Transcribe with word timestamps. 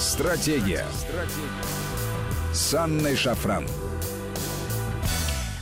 Стратегия. 0.00 0.86
Стратегия. 0.94 2.54
С 2.54 2.72
Анной 2.72 3.16
Шафран. 3.16 3.66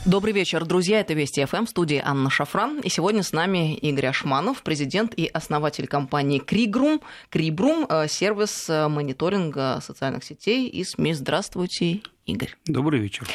Добрый 0.05 0.31
вечер, 0.31 0.63
друзья. 0.63 1.01
Это 1.01 1.13
Вести 1.13 1.43
ФМ, 1.43 1.65
студии 1.65 2.01
Анна 2.01 2.29
Шафран. 2.29 2.79
И 2.79 2.87
сегодня 2.87 3.21
с 3.21 3.33
нами 3.33 3.75
Игорь 3.75 4.07
Ашманов, 4.07 4.63
президент 4.63 5.13
и 5.13 5.27
основатель 5.27 5.87
компании 5.87 6.39
Кригрум. 6.39 7.01
Крибрум– 7.29 7.85
сервис 8.07 8.69
мониторинга 8.69 9.81
социальных 9.85 10.23
сетей 10.23 10.69
и 10.69 10.85
СМИ. 10.85 11.15
Здравствуйте, 11.15 11.99
Игорь. 12.31 12.55
Добрый 12.65 12.99
вечер. 12.99 13.27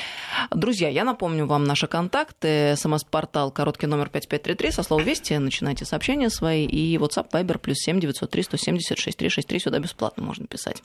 Друзья, 0.51 0.89
я 0.89 1.05
напомню 1.05 1.47
вам 1.47 1.65
наши 1.65 1.87
контакты. 1.87 2.75
СМС-портал 2.77 3.51
короткий 3.51 3.87
номер 3.87 4.09
5533. 4.09 4.71
Со 4.71 4.83
слова 4.83 5.01
«Вести» 5.03 5.35
начинайте 5.35 5.85
сообщения 5.85 6.31
свои. 6.31 6.67
И 6.67 6.97
WhatsApp, 6.97 7.31
Viber, 7.31 7.59
плюс 7.59 7.79
7 7.79 8.01
903 8.01 8.43
170 8.43 8.99
6363. 8.99 9.59
Сюда 9.59 9.79
бесплатно 9.79 10.23
можно 10.23 10.47
писать. 10.47 10.83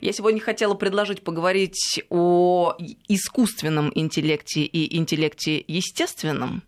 Я 0.00 0.12
сегодня 0.12 0.40
хотела 0.40 0.74
предложить 0.74 1.22
поговорить 1.22 2.02
о 2.08 2.76
искусственном 3.08 3.90
интеллекте 3.94 4.62
и 4.62 4.96
интеллекте 4.96 5.64
естественном. 5.66 6.62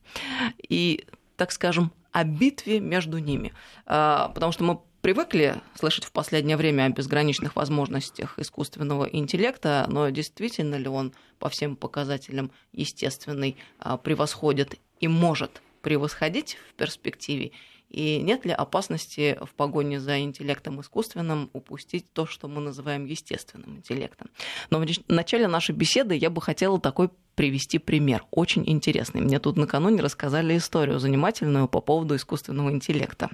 И, 0.68 1.04
так 1.36 1.52
скажем, 1.52 1.92
о 2.12 2.24
битве 2.24 2.80
между 2.80 3.18
ними. 3.18 3.52
А, 3.86 4.28
потому 4.28 4.52
что 4.52 4.64
мы 4.64 4.80
привыкли 5.02 5.60
слышать 5.74 6.04
в 6.04 6.12
последнее 6.12 6.56
время 6.56 6.84
о 6.84 6.88
безграничных 6.88 7.56
возможностях 7.56 8.38
искусственного 8.38 9.04
интеллекта, 9.04 9.84
но 9.88 10.08
действительно 10.08 10.76
ли 10.76 10.88
он 10.88 11.12
по 11.38 11.50
всем 11.50 11.76
показателям 11.76 12.52
естественный 12.72 13.56
а, 13.78 13.98
превосходит 13.98 14.78
и 15.00 15.08
может 15.08 15.60
превосходить 15.82 16.56
в 16.70 16.74
перспективе? 16.74 17.50
И 17.90 18.22
нет 18.22 18.46
ли 18.46 18.52
опасности 18.52 19.36
в 19.42 19.52
погоне 19.54 20.00
за 20.00 20.20
интеллектом 20.20 20.80
искусственным 20.80 21.50
упустить 21.52 22.10
то, 22.12 22.24
что 22.24 22.48
мы 22.48 22.62
называем 22.62 23.04
естественным 23.04 23.76
интеллектом? 23.76 24.30
Но 24.70 24.78
в 24.78 24.86
начале 25.08 25.48
нашей 25.48 25.74
беседы 25.74 26.14
я 26.14 26.30
бы 26.30 26.40
хотела 26.40 26.80
такой 26.80 27.10
привести 27.34 27.78
пример, 27.78 28.24
очень 28.30 28.62
интересный. 28.66 29.20
Мне 29.20 29.40
тут 29.40 29.56
накануне 29.56 30.00
рассказали 30.00 30.56
историю 30.56 31.00
занимательную 31.00 31.66
по 31.66 31.80
поводу 31.80 32.14
искусственного 32.14 32.70
интеллекта 32.70 33.30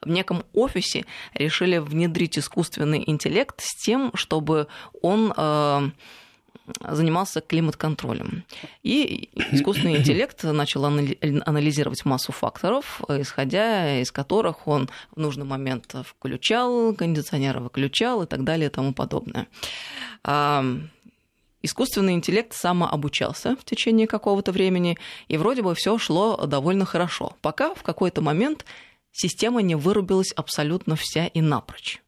в 0.00 0.08
неком 0.08 0.44
офисе 0.52 1.04
решили 1.34 1.78
внедрить 1.78 2.38
искусственный 2.38 3.02
интеллект 3.06 3.60
с 3.60 3.84
тем, 3.84 4.10
чтобы 4.14 4.68
он 5.02 5.32
э, 5.36 5.90
занимался 6.80 7.40
климат-контролем. 7.40 8.44
И 8.82 9.30
искусственный 9.52 9.96
интеллект 9.96 10.42
начал 10.44 10.84
анализировать 10.84 12.04
массу 12.04 12.32
факторов, 12.32 13.00
исходя 13.08 14.00
из 14.00 14.12
которых 14.12 14.66
он 14.68 14.88
в 15.14 15.20
нужный 15.20 15.44
момент 15.44 15.94
включал, 16.04 16.94
кондиционеры 16.94 17.60
выключал 17.60 18.22
и 18.22 18.26
так 18.26 18.44
далее 18.44 18.68
и 18.68 18.72
тому 18.72 18.92
подобное. 18.92 19.46
Искусственный 21.60 22.12
интеллект 22.12 22.54
самообучался 22.54 23.56
в 23.56 23.64
течение 23.64 24.06
какого-то 24.06 24.52
времени, 24.52 24.96
и 25.26 25.36
вроде 25.36 25.62
бы 25.62 25.74
все 25.74 25.98
шло 25.98 26.46
довольно 26.46 26.84
хорошо, 26.84 27.32
пока 27.42 27.74
в 27.74 27.82
какой-то 27.82 28.20
момент 28.20 28.64
система 29.18 29.62
не 29.62 29.74
вырубилась 29.74 30.32
абсолютно 30.32 30.96
вся 30.96 31.26
и 31.26 31.40
напрочь. 31.40 32.00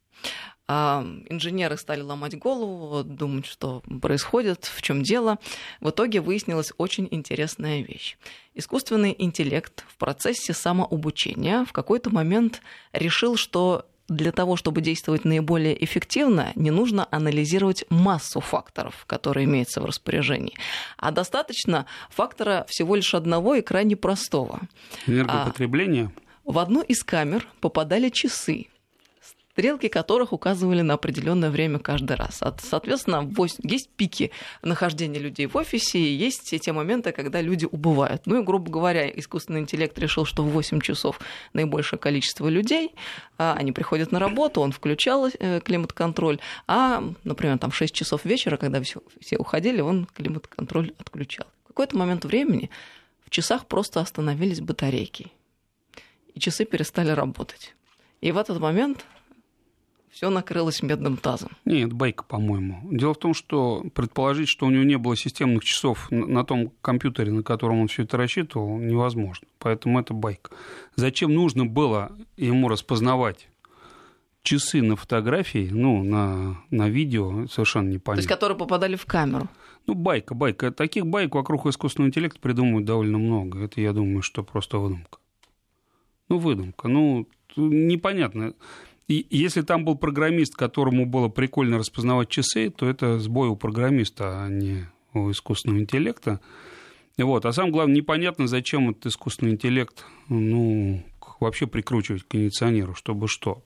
А 0.73 1.05
инженеры 1.29 1.77
стали 1.77 2.01
ломать 2.01 2.39
голову, 2.39 3.03
думать, 3.03 3.47
что 3.47 3.83
происходит, 4.01 4.67
в 4.67 4.81
чем 4.83 5.03
дело. 5.03 5.39
В 5.81 5.91
итоге 5.91 6.21
выяснилась 6.21 6.73
очень 6.79 7.09
интересная 7.11 7.81
вещь. 7.81 8.17
Искусственный 8.55 9.13
интеллект 9.19 9.85
в 9.89 9.97
процессе 9.97 10.53
самообучения 10.53 11.65
в 11.65 11.73
какой-то 11.73 12.11
момент 12.11 12.63
решил, 12.93 13.35
что 13.35 13.87
для 14.09 14.31
того, 14.31 14.55
чтобы 14.55 14.81
действовать 14.81 15.25
наиболее 15.25 15.85
эффективно, 15.85 16.53
не 16.55 16.71
нужно 16.71 17.09
анализировать 17.11 17.85
массу 17.91 18.41
факторов, 18.41 19.05
которые 19.07 19.47
имеются 19.47 19.81
в 19.81 19.85
распоряжении, 19.85 20.57
а 20.99 21.11
достаточно 21.11 21.87
фактора 22.11 22.65
всего 22.69 22.95
лишь 22.95 23.15
одного 23.15 23.57
и 23.57 23.63
крайне 23.63 23.97
простого. 23.97 24.61
Энергопотребление? 25.09 26.13
А, 26.17 26.30
в 26.51 26.59
одну 26.59 26.83
из 26.83 27.05
камер 27.05 27.47
попадали 27.61 28.09
часы, 28.09 28.67
стрелки 29.53 29.89
которых 29.89 30.33
указывали 30.33 30.81
на 30.81 30.95
определенное 30.95 31.51
время 31.51 31.79
каждый 31.79 32.17
раз. 32.17 32.41
Соответственно, 32.59 33.31
есть 33.63 33.91
пики 33.91 34.31
нахождения 34.63 35.19
людей 35.19 35.47
в 35.47 35.57
офисе, 35.57 35.99
и 35.99 36.13
есть 36.13 36.51
те 36.61 36.73
моменты, 36.73 37.13
когда 37.13 37.41
люди 37.41 37.69
убывают. 37.71 38.23
Ну 38.27 38.41
и, 38.41 38.45
грубо 38.45 38.71
говоря, 38.71 39.09
искусственный 39.09 39.61
интеллект 39.61 39.99
решил, 39.99 40.25
что 40.25 40.43
в 40.43 40.51
8 40.51 40.81
часов 40.81 41.21
наибольшее 41.53 41.99
количество 41.99 42.49
людей, 42.49 42.95
а, 43.39 43.55
они 43.57 43.73
приходят 43.73 44.13
на 44.13 44.19
работу, 44.19 44.61
он 44.61 44.73
включал 44.73 45.29
э, 45.29 45.61
климат-контроль, 45.61 46.41
а, 46.67 47.03
например, 47.25 47.59
там 47.59 47.71
6 47.71 47.95
часов 47.95 48.25
вечера, 48.25 48.57
когда 48.57 48.81
все, 48.83 49.03
все 49.21 49.37
уходили, 49.37 49.81
он 49.81 50.07
климат-контроль 50.07 50.95
отключал. 50.99 51.47
В 51.65 51.69
какой-то 51.69 51.97
момент 51.97 52.25
времени 52.25 52.71
в 53.25 53.31
часах 53.31 53.67
просто 53.67 54.01
остановились 54.01 54.61
батарейки 54.61 55.31
и 56.41 56.43
часы 56.43 56.65
перестали 56.65 57.11
работать. 57.11 57.75
И 58.23 58.33
в 58.33 58.39
этот 58.39 58.59
момент 58.61 59.05
все 60.11 60.31
накрылось 60.31 60.83
медным 60.83 61.17
тазом. 61.19 61.51
Нет, 61.65 61.93
байка, 61.93 62.25
по-моему. 62.25 62.81
Дело 62.91 63.15
в 63.15 63.19
том, 63.19 63.35
что 63.35 63.85
предположить, 63.95 64.49
что 64.49 64.67
у 64.67 64.71
него 64.71 64.83
не 64.83 64.97
было 64.97 65.17
системных 65.17 65.63
часов 65.63 66.11
на 66.11 66.45
том 66.45 66.73
компьютере, 66.81 67.31
на 67.31 67.43
котором 67.43 67.81
он 67.81 67.89
все 67.89 68.03
это 68.05 68.17
рассчитывал, 68.17 68.79
невозможно. 68.79 69.47
Поэтому 69.59 70.01
это 70.01 70.15
байка. 70.15 70.51
Зачем 70.97 71.35
нужно 71.35 71.67
было 71.67 72.17
ему 72.37 72.69
распознавать 72.69 73.49
часы 74.43 74.81
на 74.81 74.97
фотографии, 74.97 75.69
ну, 75.71 76.03
на, 76.03 76.57
на 76.71 76.89
видео, 76.89 77.47
совершенно 77.47 77.89
непонятно. 77.89 78.15
То 78.15 78.21
есть, 78.21 78.29
которые 78.29 78.57
попадали 78.57 78.97
в 78.97 79.05
камеру? 79.05 79.49
Ну, 79.87 79.95
байка, 79.95 80.35
байка. 80.35 80.73
Таких 80.73 81.07
байк 81.07 81.35
вокруг 81.35 81.67
искусственного 81.67 82.09
интеллекта 82.09 82.41
придумывают 82.41 82.87
довольно 82.87 83.19
много. 83.19 83.65
Это, 83.65 83.81
я 83.81 83.93
думаю, 83.93 84.23
что 84.23 84.43
просто 84.43 84.79
выдумка. 84.79 85.20
Ну, 86.31 86.39
выдумка. 86.39 86.89
Ну, 86.89 87.27
непонятно. 87.57 88.55
И 89.09 89.27
если 89.31 89.63
там 89.63 89.85
был 89.85 89.97
программист, 89.97 90.55
которому 90.55 91.05
было 91.05 91.29
прикольно 91.29 91.79
распознавать 91.79 92.29
часы, 92.29 92.71
то 92.71 92.89
это 92.89 93.19
сбой 93.19 93.49
у 93.49 93.57
программиста, 93.57 94.45
а 94.45 94.49
не 94.49 94.87
у 95.13 95.33
искусственного 95.33 95.81
интеллекта. 95.81 96.41
Вот. 97.19 97.45
А 97.45 97.53
самое 97.53 97.73
главное, 97.73 97.97
непонятно, 97.97 98.47
зачем 98.47 98.91
этот 98.91 99.07
искусственный 99.07 99.53
интеллект 99.53 100.05
ну, 100.29 101.03
вообще 101.41 101.67
прикручивать 101.67 102.23
к 102.23 102.29
кондиционеру, 102.29 102.95
чтобы 102.95 103.27
что? 103.27 103.65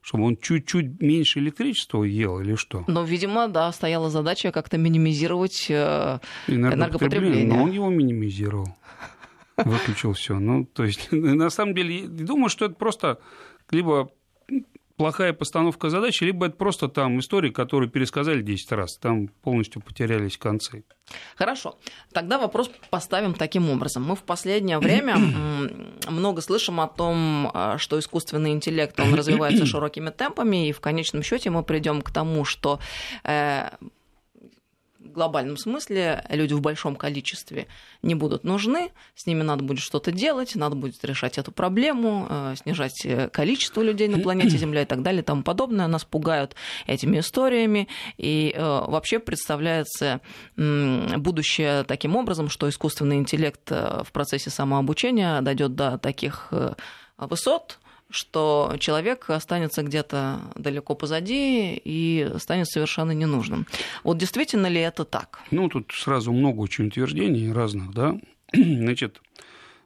Чтобы 0.00 0.24
он 0.24 0.36
чуть-чуть 0.36 1.02
меньше 1.02 1.40
электричества 1.40 2.04
ел 2.04 2.38
или 2.38 2.54
что? 2.54 2.84
Ну, 2.86 3.02
видимо, 3.04 3.48
да, 3.48 3.72
стояла 3.72 4.08
задача 4.08 4.52
как-то 4.52 4.78
минимизировать 4.78 5.66
э, 5.68 6.20
энергопотребление. 6.46 7.48
Но 7.48 7.64
он 7.64 7.72
его 7.72 7.90
минимизировал 7.90 8.68
выключил 9.64 10.12
все. 10.12 10.38
Ну, 10.38 10.64
то 10.64 10.84
есть, 10.84 11.08
на 11.12 11.50
самом 11.50 11.74
деле, 11.74 12.06
думаю, 12.06 12.48
что 12.48 12.66
это 12.66 12.74
просто 12.74 13.18
либо 13.70 14.10
плохая 14.98 15.32
постановка 15.32 15.88
задачи, 15.88 16.24
либо 16.24 16.46
это 16.46 16.56
просто 16.56 16.88
там 16.88 17.20
истории, 17.20 17.50
которые 17.50 17.88
пересказали 17.88 18.42
10 18.42 18.72
раз, 18.72 18.98
там 18.98 19.28
полностью 19.28 19.80
потерялись 19.80 20.36
концы. 20.36 20.84
Хорошо. 21.36 21.78
Тогда 22.12 22.38
вопрос 22.38 22.70
поставим 22.90 23.32
таким 23.32 23.70
образом. 23.70 24.04
Мы 24.04 24.16
в 24.16 24.22
последнее 24.24 24.78
время 24.78 25.16
много 26.08 26.42
слышим 26.42 26.80
о 26.80 26.88
том, 26.88 27.50
а, 27.54 27.78
что 27.78 27.98
искусственный 27.98 28.50
интеллект, 28.50 28.98
он 29.00 29.14
развивается 29.14 29.64
широкими 29.64 30.10
темпами, 30.10 30.68
и 30.68 30.72
в 30.72 30.80
конечном 30.80 31.22
счете 31.22 31.48
мы 31.50 31.62
придем 31.62 32.02
к 32.02 32.10
тому, 32.10 32.44
что 32.44 32.80
э, 33.24 33.70
глобальном 35.18 35.56
смысле 35.56 36.24
люди 36.30 36.54
в 36.54 36.60
большом 36.60 36.94
количестве 36.96 37.66
не 38.02 38.14
будут 38.14 38.44
нужны, 38.44 38.90
с 39.16 39.26
ними 39.26 39.42
надо 39.42 39.64
будет 39.64 39.80
что-то 39.80 40.12
делать, 40.12 40.54
надо 40.54 40.76
будет 40.76 41.04
решать 41.04 41.38
эту 41.38 41.50
проблему, 41.50 42.26
э, 42.30 42.54
снижать 42.62 43.04
э, 43.04 43.28
количество 43.28 43.82
людей 43.82 44.06
на 44.06 44.20
планете 44.20 44.56
Земля 44.58 44.82
и 44.82 44.84
так 44.84 45.02
далее 45.02 45.22
и 45.22 45.24
тому 45.24 45.42
подобное. 45.42 45.88
Нас 45.88 46.04
пугают 46.04 46.54
этими 46.86 47.18
историями, 47.18 47.88
и 48.16 48.54
э, 48.54 48.60
вообще 48.62 49.18
представляется 49.18 50.20
будущее 50.56 51.82
таким 51.84 52.14
образом, 52.16 52.48
что 52.48 52.68
искусственный 52.68 53.16
интеллект 53.16 53.70
в 53.70 54.08
процессе 54.12 54.50
самообучения 54.50 55.40
дойдет 55.40 55.74
до 55.74 55.98
таких 55.98 56.52
высот, 57.16 57.78
что 58.10 58.74
человек 58.78 59.28
останется 59.28 59.82
где-то 59.82 60.40
далеко 60.54 60.94
позади 60.94 61.80
и 61.84 62.30
станет 62.38 62.68
совершенно 62.68 63.12
ненужным. 63.12 63.66
Вот 64.02 64.18
действительно 64.18 64.66
ли 64.66 64.80
это 64.80 65.04
так? 65.04 65.40
Ну, 65.50 65.68
тут 65.68 65.92
сразу 65.94 66.32
много 66.32 66.60
очень 66.60 66.86
утверждений 66.86 67.52
разных, 67.52 67.92
да. 67.92 68.18
Значит, 68.52 69.20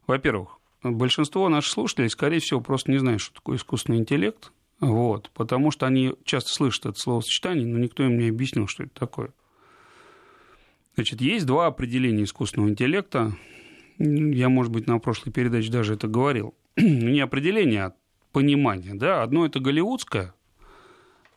во-первых, 0.07 0.59
большинство 0.83 1.49
наших 1.49 1.73
слушателей, 1.73 2.11
скорее 2.11 2.39
всего, 2.39 2.61
просто 2.61 2.91
не 2.91 2.99
знают, 2.99 3.21
что 3.21 3.35
такое 3.35 3.57
искусственный 3.57 3.99
интеллект, 3.99 4.53
вот, 4.81 5.31
потому 5.35 5.71
что 5.71 5.87
они 5.87 6.15
часто 6.25 6.53
слышат 6.53 6.87
это 6.87 6.99
словосочетание, 6.99 7.67
но 7.67 7.79
никто 7.79 8.05
им 8.05 8.19
не 8.19 8.29
объяснил, 8.29 8.67
что 8.67 8.85
это 8.85 8.95
такое. 8.95 9.33
Значит, 10.95 11.21
есть 11.21 11.47
два 11.47 11.67
определения 11.67 12.25
искусственного 12.25 12.71
интеллекта. 12.71 13.33
Я, 13.99 14.49
может 14.49 14.73
быть, 14.73 14.87
на 14.87 14.99
прошлой 14.99 15.33
передаче 15.33 15.71
даже 15.71 15.95
это 15.95 16.07
говорил. 16.07 16.55
Не 16.77 17.21
определение, 17.21 17.85
а 17.85 17.95
понимание. 18.33 18.95
Да? 18.95 19.23
Одно 19.23 19.47
это 19.47 19.61
голливудское, 19.61 20.35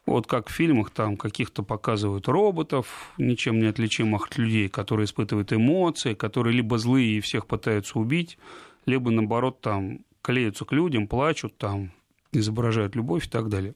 Вот 0.05 0.27
как 0.27 0.49
в 0.49 0.53
фильмах 0.53 0.91
там 0.91 1.17
каких-то 1.17 1.63
показывают 1.63 2.27
роботов, 2.27 3.11
ничем 3.17 3.59
не 3.59 3.65
отличимых 3.65 4.27
от 4.27 4.37
людей, 4.37 4.69
которые 4.69 5.05
испытывают 5.05 5.51
эмоции, 5.51 6.13
которые 6.13 6.55
либо 6.55 6.77
злые 6.77 7.17
и 7.17 7.21
всех 7.21 7.47
пытаются 7.47 7.97
убить, 7.97 8.37
либо 8.85 9.09
наоборот 9.09 9.61
там 9.61 9.99
клеются 10.21 10.65
к 10.65 10.71
людям, 10.73 11.07
плачут, 11.07 11.57
там 11.57 11.91
изображают 12.31 12.95
любовь 12.95 13.25
и 13.25 13.29
так 13.29 13.49
далее. 13.49 13.73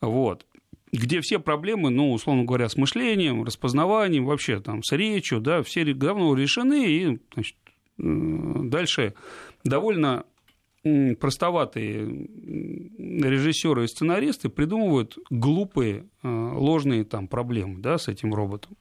Вот. 0.00 0.46
Где 0.92 1.20
все 1.20 1.40
проблемы, 1.40 1.90
ну, 1.90 2.12
условно 2.12 2.44
говоря, 2.44 2.68
с 2.68 2.76
мышлением, 2.76 3.42
распознаванием, 3.42 4.26
вообще 4.26 4.60
там 4.60 4.84
с 4.84 4.92
речью, 4.92 5.40
да, 5.40 5.64
все 5.64 5.84
давно 5.92 6.34
решены, 6.36 6.86
и 6.86 7.18
значит, 7.34 7.56
дальше 7.98 9.14
довольно 9.64 10.24
простоватые 11.18 12.28
режиссеры 12.98 13.84
и 13.84 13.88
сценаристы 13.88 14.48
придумывают 14.48 15.18
глупые, 15.30 16.06
э, 16.22 16.28
ложные 16.28 17.04
там 17.04 17.26
проблемы 17.26 17.80
да, 17.80 17.98
с 17.98 18.08
этим 18.08 18.34
роботом. 18.34 18.76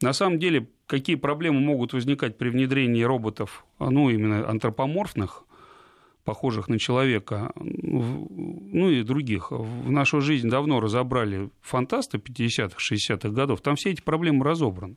На 0.00 0.12
самом 0.12 0.38
деле, 0.38 0.68
какие 0.86 1.16
проблемы 1.16 1.60
могут 1.60 1.92
возникать 1.92 2.38
при 2.38 2.48
внедрении 2.50 3.02
роботов, 3.02 3.64
ну, 3.78 4.10
именно 4.10 4.48
антропоморфных, 4.48 5.44
похожих 6.24 6.68
на 6.68 6.78
человека, 6.78 7.52
ну 7.56 8.90
и 8.90 9.02
других. 9.02 9.50
В 9.50 9.90
нашу 9.90 10.20
жизнь 10.20 10.50
давно 10.50 10.78
разобрали 10.78 11.48
фантасты 11.62 12.18
50-х, 12.18 12.76
60-х 12.78 13.30
годов, 13.30 13.62
там 13.62 13.76
все 13.76 13.90
эти 13.90 14.02
проблемы 14.02 14.44
разобраны. 14.44 14.96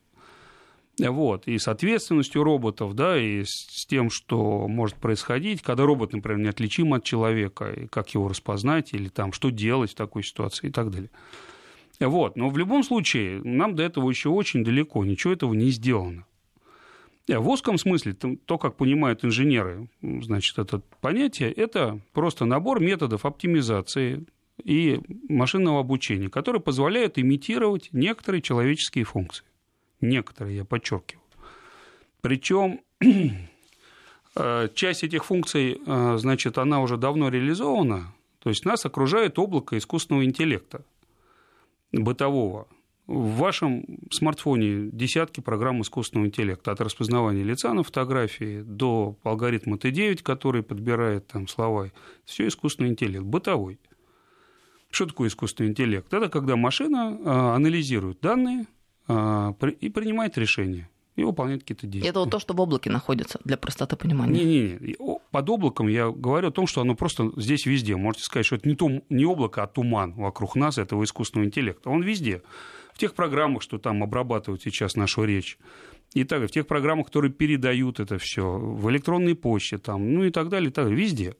Вот, 1.09 1.48
и 1.48 1.57
с 1.57 1.68
ответственностью 1.68 2.44
роботов, 2.44 2.94
да, 2.94 3.18
и 3.18 3.44
с 3.44 3.86
тем, 3.88 4.09
что 4.09 4.68
может 4.68 4.95
происходить, 4.98 5.62
когда 5.62 5.86
робот, 5.86 6.13
например, 6.13 6.39
неотличим 6.39 6.94
от 6.94 7.03
человека, 7.03 7.71
и 7.71 7.88
как 7.88 8.09
его 8.13 8.27
распознать, 8.27 8.94
или 8.94 9.09
там, 9.09 9.33
что 9.33 9.50
делать 9.50 9.92
в 9.92 9.95
такой 9.95 10.24
ситуации 10.24 10.68
и 10.68 10.71
так 10.71 10.92
далее. 10.92 11.09
Вот, 12.00 12.36
но 12.36 12.50
в 12.50 12.57
любом 12.57 12.83
случае, 12.83 13.42
нам 13.44 13.75
до 13.75 13.83
этого 13.83 14.09
еще 14.09 14.30
очень 14.30 14.63
далеко, 14.63 15.03
ничего 15.06 15.33
этого 15.33 15.53
не 15.53 15.69
сделано. 15.69 16.25
В 17.27 17.47
узком 17.50 17.77
смысле, 17.77 18.13
то, 18.13 18.57
как 18.57 18.75
понимают 18.75 19.24
инженеры, 19.24 19.88
значит, 20.01 20.57
это 20.57 20.81
понятие, 21.00 21.51
это 21.51 22.00
просто 22.13 22.45
набор 22.45 22.81
методов 22.81 23.25
оптимизации 23.25 24.25
и 24.63 25.00
машинного 25.30 25.80
обучения, 25.80 26.30
которые 26.30 26.62
позволяют 26.62 27.18
имитировать 27.18 27.89
некоторые 27.92 28.42
человеческие 28.42 29.06
функции 29.06 29.45
некоторые, 30.01 30.57
я 30.57 30.65
подчеркиваю. 30.65 31.24
Причем 32.21 32.81
э, 34.36 34.68
часть 34.74 35.03
этих 35.03 35.25
функций, 35.25 35.81
э, 35.86 36.18
значит, 36.18 36.57
она 36.57 36.81
уже 36.81 36.98
давно 36.98 37.30
реализована, 37.30 38.13
то 38.39 38.50
есть 38.50 38.65
нас 38.65 38.86
окружает 38.86 39.38
облако 39.38 39.77
искусственного 39.77 40.25
интеллекта 40.25 40.83
бытового. 41.92 42.68
В 43.07 43.36
вашем 43.38 43.83
смартфоне 44.09 44.89
десятки 44.92 45.42
программ 45.42 45.81
искусственного 45.81 46.27
интеллекта, 46.27 46.71
от 46.71 46.80
распознавания 46.80 47.44
лица 47.44 47.74
на 47.74 47.83
фотографии 47.83 48.62
до 48.62 49.18
алгоритма 49.24 49.75
Т9, 49.75 50.24
который 50.24 50.63
подбирает 50.63 51.27
там 51.27 51.47
слова. 51.47 51.92
Все 52.25 52.47
искусственный 52.47 52.89
интеллект, 52.89 53.25
бытовой. 53.25 53.80
Что 54.92 55.07
такое 55.07 55.30
искусственный 55.30 55.71
интеллект? 55.71 56.13
Это 56.13 56.30
когда 56.30 56.56
машина 56.56 57.18
э, 57.19 57.30
анализирует 57.30 58.19
данные, 58.21 58.65
и 59.07 59.89
принимает 59.89 60.38
решение 60.38 60.89
и 61.15 61.24
выполняет 61.24 61.62
какие-то 61.62 61.88
действия. 61.88 62.09
Это 62.09 62.19
вот 62.19 62.31
то, 62.31 62.39
что 62.39 62.53
в 62.53 62.62
облаке 62.62 62.89
находится, 62.89 63.39
для 63.44 63.57
простоты 63.57 63.95
понимания. 63.95 64.44
Не-не-не, 64.44 64.95
под 65.31 65.50
облаком 65.50 65.88
я 65.88 66.09
говорю 66.09 66.48
о 66.48 66.51
том, 66.51 66.68
что 66.68 66.81
оно 66.81 66.95
просто 66.95 67.31
здесь 67.36 67.65
везде. 67.65 67.95
Можете 67.95 68.24
сказать, 68.24 68.45
что 68.45 68.56
это 68.56 68.68
не, 68.68 68.75
то, 68.75 68.89
не 69.09 69.25
облако, 69.25 69.63
а 69.63 69.68
туман 69.68 70.13
вокруг 70.13 70.56
нас, 70.56 70.77
этого 70.77 71.03
искусственного 71.03 71.48
интеллекта. 71.48 71.89
Он 71.89 72.01
везде. 72.01 72.42
В 72.94 72.98
тех 72.98 73.13
программах, 73.13 73.62
что 73.62 73.77
там 73.77 74.03
обрабатывают 74.03 74.62
сейчас 74.62 74.95
нашу 74.95 75.24
речь, 75.24 75.57
и 76.13 76.24
так, 76.25 76.44
в 76.44 76.51
тех 76.51 76.68
программах, 76.68 77.07
которые 77.07 77.31
передают 77.31 78.00
это 78.00 78.18
все, 78.18 78.57
в 78.57 78.89
электронной 78.89 79.33
почте, 79.33 79.77
там, 79.77 80.13
ну 80.13 80.25
и 80.25 80.30
так 80.30 80.50
далее, 80.50 80.69
и 80.69 80.74
так 80.74 80.86
далее, 80.86 81.00
везде. 81.00 81.36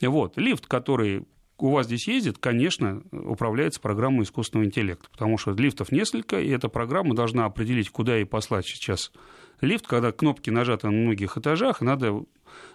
Вот. 0.00 0.38
Лифт, 0.38 0.66
который 0.66 1.24
у 1.62 1.70
вас 1.70 1.86
здесь 1.86 2.08
ездит, 2.08 2.38
конечно, 2.38 3.02
управляется 3.12 3.80
программой 3.80 4.24
искусственного 4.24 4.66
интеллекта, 4.66 5.08
потому 5.10 5.38
что 5.38 5.52
лифтов 5.52 5.92
несколько, 5.92 6.40
и 6.40 6.48
эта 6.48 6.68
программа 6.68 7.14
должна 7.14 7.44
определить, 7.44 7.90
куда 7.90 8.16
ей 8.16 8.24
послать 8.24 8.66
сейчас 8.66 9.12
лифт, 9.60 9.86
когда 9.86 10.12
кнопки 10.12 10.50
нажаты 10.50 10.88
на 10.88 10.92
многих 10.92 11.36
этажах, 11.36 11.80
надо 11.80 12.24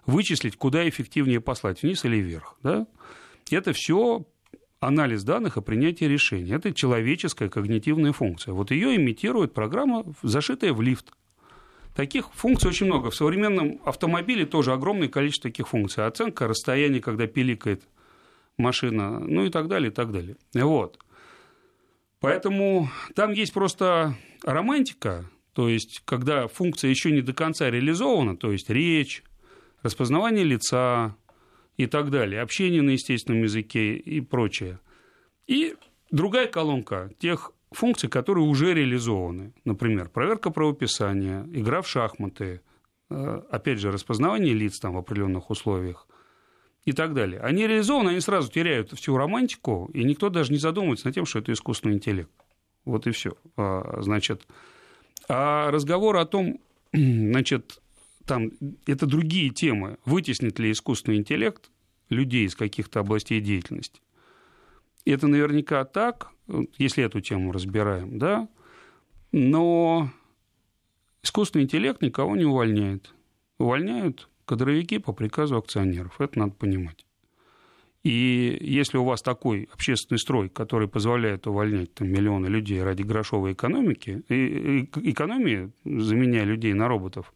вычислить, 0.05 0.55
куда 0.55 0.87
эффективнее 0.87 1.41
послать, 1.41 1.81
вниз 1.81 2.05
или 2.05 2.17
вверх. 2.17 2.57
Да? 2.63 2.87
Это 3.49 3.73
все 3.73 4.25
анализ 4.79 5.23
данных 5.23 5.57
и 5.57 5.61
принятие 5.61 6.09
решений. 6.09 6.51
Это 6.51 6.73
человеческая 6.73 7.49
когнитивная 7.49 8.11
функция. 8.11 8.53
Вот 8.53 8.71
ее 8.71 8.95
имитирует 8.95 9.53
программа, 9.53 10.03
зашитая 10.21 10.73
в 10.73 10.81
лифт. 10.81 11.11
Таких 11.95 12.33
функций 12.33 12.69
очень 12.69 12.87
много. 12.87 13.09
В 13.09 13.15
современном 13.15 13.79
автомобиле 13.85 14.45
тоже 14.45 14.73
огромное 14.73 15.07
количество 15.07 15.49
таких 15.49 15.69
функций. 15.69 16.05
Оценка 16.05 16.47
расстояния, 16.47 16.99
когда 16.99 17.25
пиликает 17.25 17.83
машина, 18.57 19.19
ну 19.19 19.45
и 19.45 19.49
так 19.49 19.67
далее, 19.67 19.91
и 19.91 19.93
так 19.93 20.11
далее. 20.11 20.37
Вот. 20.53 20.99
Поэтому 22.19 22.89
там 23.13 23.33
есть 23.33 23.53
просто 23.53 24.15
романтика, 24.43 25.29
то 25.53 25.69
есть 25.69 26.01
когда 26.05 26.47
функция 26.47 26.89
еще 26.89 27.11
не 27.11 27.21
до 27.21 27.33
конца 27.33 27.69
реализована, 27.69 28.35
то 28.35 28.51
есть 28.51 28.69
речь, 28.69 29.23
распознавание 29.83 30.43
лица 30.43 31.15
и 31.77 31.85
так 31.85 32.09
далее, 32.09 32.41
общение 32.41 32.81
на 32.81 32.91
естественном 32.91 33.43
языке 33.43 33.95
и 33.95 34.21
прочее. 34.21 34.79
И 35.47 35.75
другая 36.11 36.47
колонка 36.47 37.11
тех 37.19 37.51
функций, 37.71 38.09
которые 38.09 38.45
уже 38.45 38.73
реализованы. 38.73 39.53
Например, 39.65 40.09
проверка 40.09 40.49
правописания, 40.49 41.43
игра 41.53 41.81
в 41.81 41.87
шахматы, 41.87 42.61
э, 43.09 43.41
опять 43.51 43.79
же, 43.79 43.91
распознавание 43.91 44.53
лиц 44.53 44.79
там 44.79 44.93
в 44.93 44.97
определенных 44.97 45.49
условиях, 45.49 46.07
и 46.85 46.91
так 46.91 47.13
далее. 47.13 47.41
Они 47.41 47.67
реализованы, 47.67 48.09
они 48.09 48.19
сразу 48.19 48.51
теряют 48.51 48.91
всю 48.91 49.17
романтику, 49.17 49.89
и 49.93 50.03
никто 50.03 50.29
даже 50.29 50.51
не 50.51 50.59
задумывается 50.59 51.07
над 51.07 51.15
тем, 51.15 51.25
что 51.25 51.39
это 51.39 51.51
искусственный 51.51 51.95
интеллект. 51.95 52.29
Вот 52.85 53.07
и 53.07 53.11
все. 53.11 53.33
А, 53.57 54.01
значит, 54.01 54.47
а 55.27 55.71
разговор 55.71 56.17
о 56.17 56.25
том, 56.25 56.59
значит, 56.93 57.81
там, 58.25 58.51
это 58.85 59.07
другие 59.07 59.49
темы, 59.49 59.97
вытеснит 60.05 60.59
ли 60.59 60.71
искусственный 60.71 61.17
интеллект 61.17 61.71
людей 62.09 62.45
из 62.45 62.55
каких-то 62.55 62.99
областей 62.99 63.41
деятельности. 63.41 64.01
Это 65.05 65.27
наверняка 65.27 65.85
так, 65.85 66.31
если 66.77 67.03
эту 67.03 67.21
тему 67.21 67.51
разбираем, 67.51 68.17
да, 68.17 68.47
но 69.31 70.11
искусственный 71.23 71.65
интеллект 71.65 72.01
никого 72.01 72.35
не 72.35 72.45
увольняет. 72.45 73.13
Увольняют 73.57 74.29
кадровики 74.45 74.99
по 74.99 75.13
приказу 75.13 75.57
акционеров. 75.57 76.21
Это 76.21 76.39
надо 76.39 76.53
понимать. 76.53 77.05
И 78.03 78.57
если 78.61 78.97
у 78.97 79.03
вас 79.03 79.23
такой 79.23 79.67
общественный 79.73 80.19
строй, 80.19 80.47
который 80.47 80.87
позволяет 80.87 81.47
увольнять 81.47 81.93
там, 81.95 82.07
миллионы 82.07 82.45
людей 82.45 82.83
ради 82.83 83.01
грошовой 83.01 83.53
экономики, 83.53 84.21
и, 84.29 84.35
и, 84.35 85.11
экономии, 85.11 85.71
заменяя 85.83 86.43
людей 86.43 86.73
на 86.73 86.87
роботов, 86.87 87.33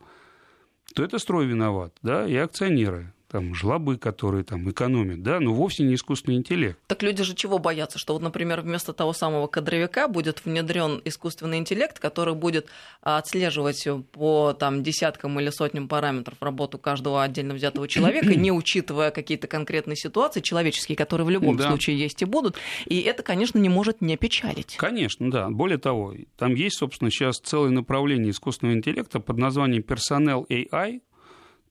то 0.93 1.03
это 1.03 1.17
строй 1.17 1.47
виноват, 1.47 1.97
да, 2.03 2.27
и 2.27 2.35
акционеры 2.35 3.13
там, 3.31 3.53
жлобы, 3.53 3.97
которые 3.97 4.43
там 4.43 4.69
экономят, 4.69 5.21
да, 5.21 5.39
но 5.39 5.53
вовсе 5.53 5.83
не 5.83 5.95
искусственный 5.95 6.37
интеллект. 6.37 6.79
Так 6.87 7.03
люди 7.03 7.23
же 7.23 7.35
чего 7.35 7.59
боятся? 7.59 7.99
Что 7.99 8.13
вот, 8.13 8.21
например, 8.21 8.61
вместо 8.61 8.91
того 8.91 9.13
самого 9.13 9.47
кадровика 9.47 10.07
будет 10.07 10.43
внедрен 10.45 11.01
искусственный 11.05 11.59
интеллект, 11.59 11.99
который 11.99 12.33
будет 12.33 12.67
отслеживать 13.01 13.87
по 14.11 14.53
там, 14.53 14.83
десяткам 14.83 15.39
или 15.39 15.49
сотням 15.49 15.87
параметров 15.87 16.37
работу 16.41 16.77
каждого 16.77 17.23
отдельно 17.23 17.53
взятого 17.53 17.87
человека, 17.87 18.35
не 18.35 18.51
учитывая 18.51 19.11
какие-то 19.11 19.47
конкретные 19.47 19.95
ситуации 19.95 20.41
человеческие, 20.41 20.95
которые 20.95 21.25
в 21.25 21.29
любом 21.29 21.55
да. 21.55 21.67
случае 21.67 21.99
есть 21.99 22.21
и 22.21 22.25
будут. 22.25 22.57
И 22.85 22.99
это, 23.01 23.21
конечно, 23.23 23.59
не 23.59 23.69
может 23.69 24.01
не 24.01 24.17
печалить. 24.17 24.75
Конечно, 24.77 25.29
да. 25.29 25.49
Более 25.49 25.77
того, 25.77 26.13
там 26.37 26.55
есть, 26.55 26.77
собственно, 26.77 27.11
сейчас 27.11 27.37
целое 27.39 27.69
направление 27.69 28.31
искусственного 28.31 28.75
интеллекта 28.75 29.19
под 29.19 29.37
названием 29.37 29.83
Personnel 29.83 30.47
AI, 30.47 31.01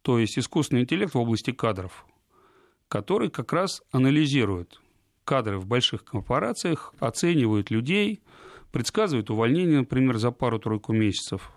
то 0.08 0.18
есть 0.18 0.38
искусственный 0.38 0.84
интеллект 0.84 1.12
в 1.12 1.18
области 1.18 1.50
кадров, 1.50 2.06
который 2.88 3.28
как 3.28 3.52
раз 3.52 3.82
анализирует 3.90 4.80
кадры 5.24 5.58
в 5.58 5.66
больших 5.66 6.02
корпорациях, 6.02 6.94
оценивает 6.98 7.70
людей, 7.70 8.22
предсказывает 8.72 9.28
увольнение, 9.28 9.80
например, 9.80 10.16
за 10.16 10.30
пару-тройку 10.30 10.94
месяцев. 10.94 11.52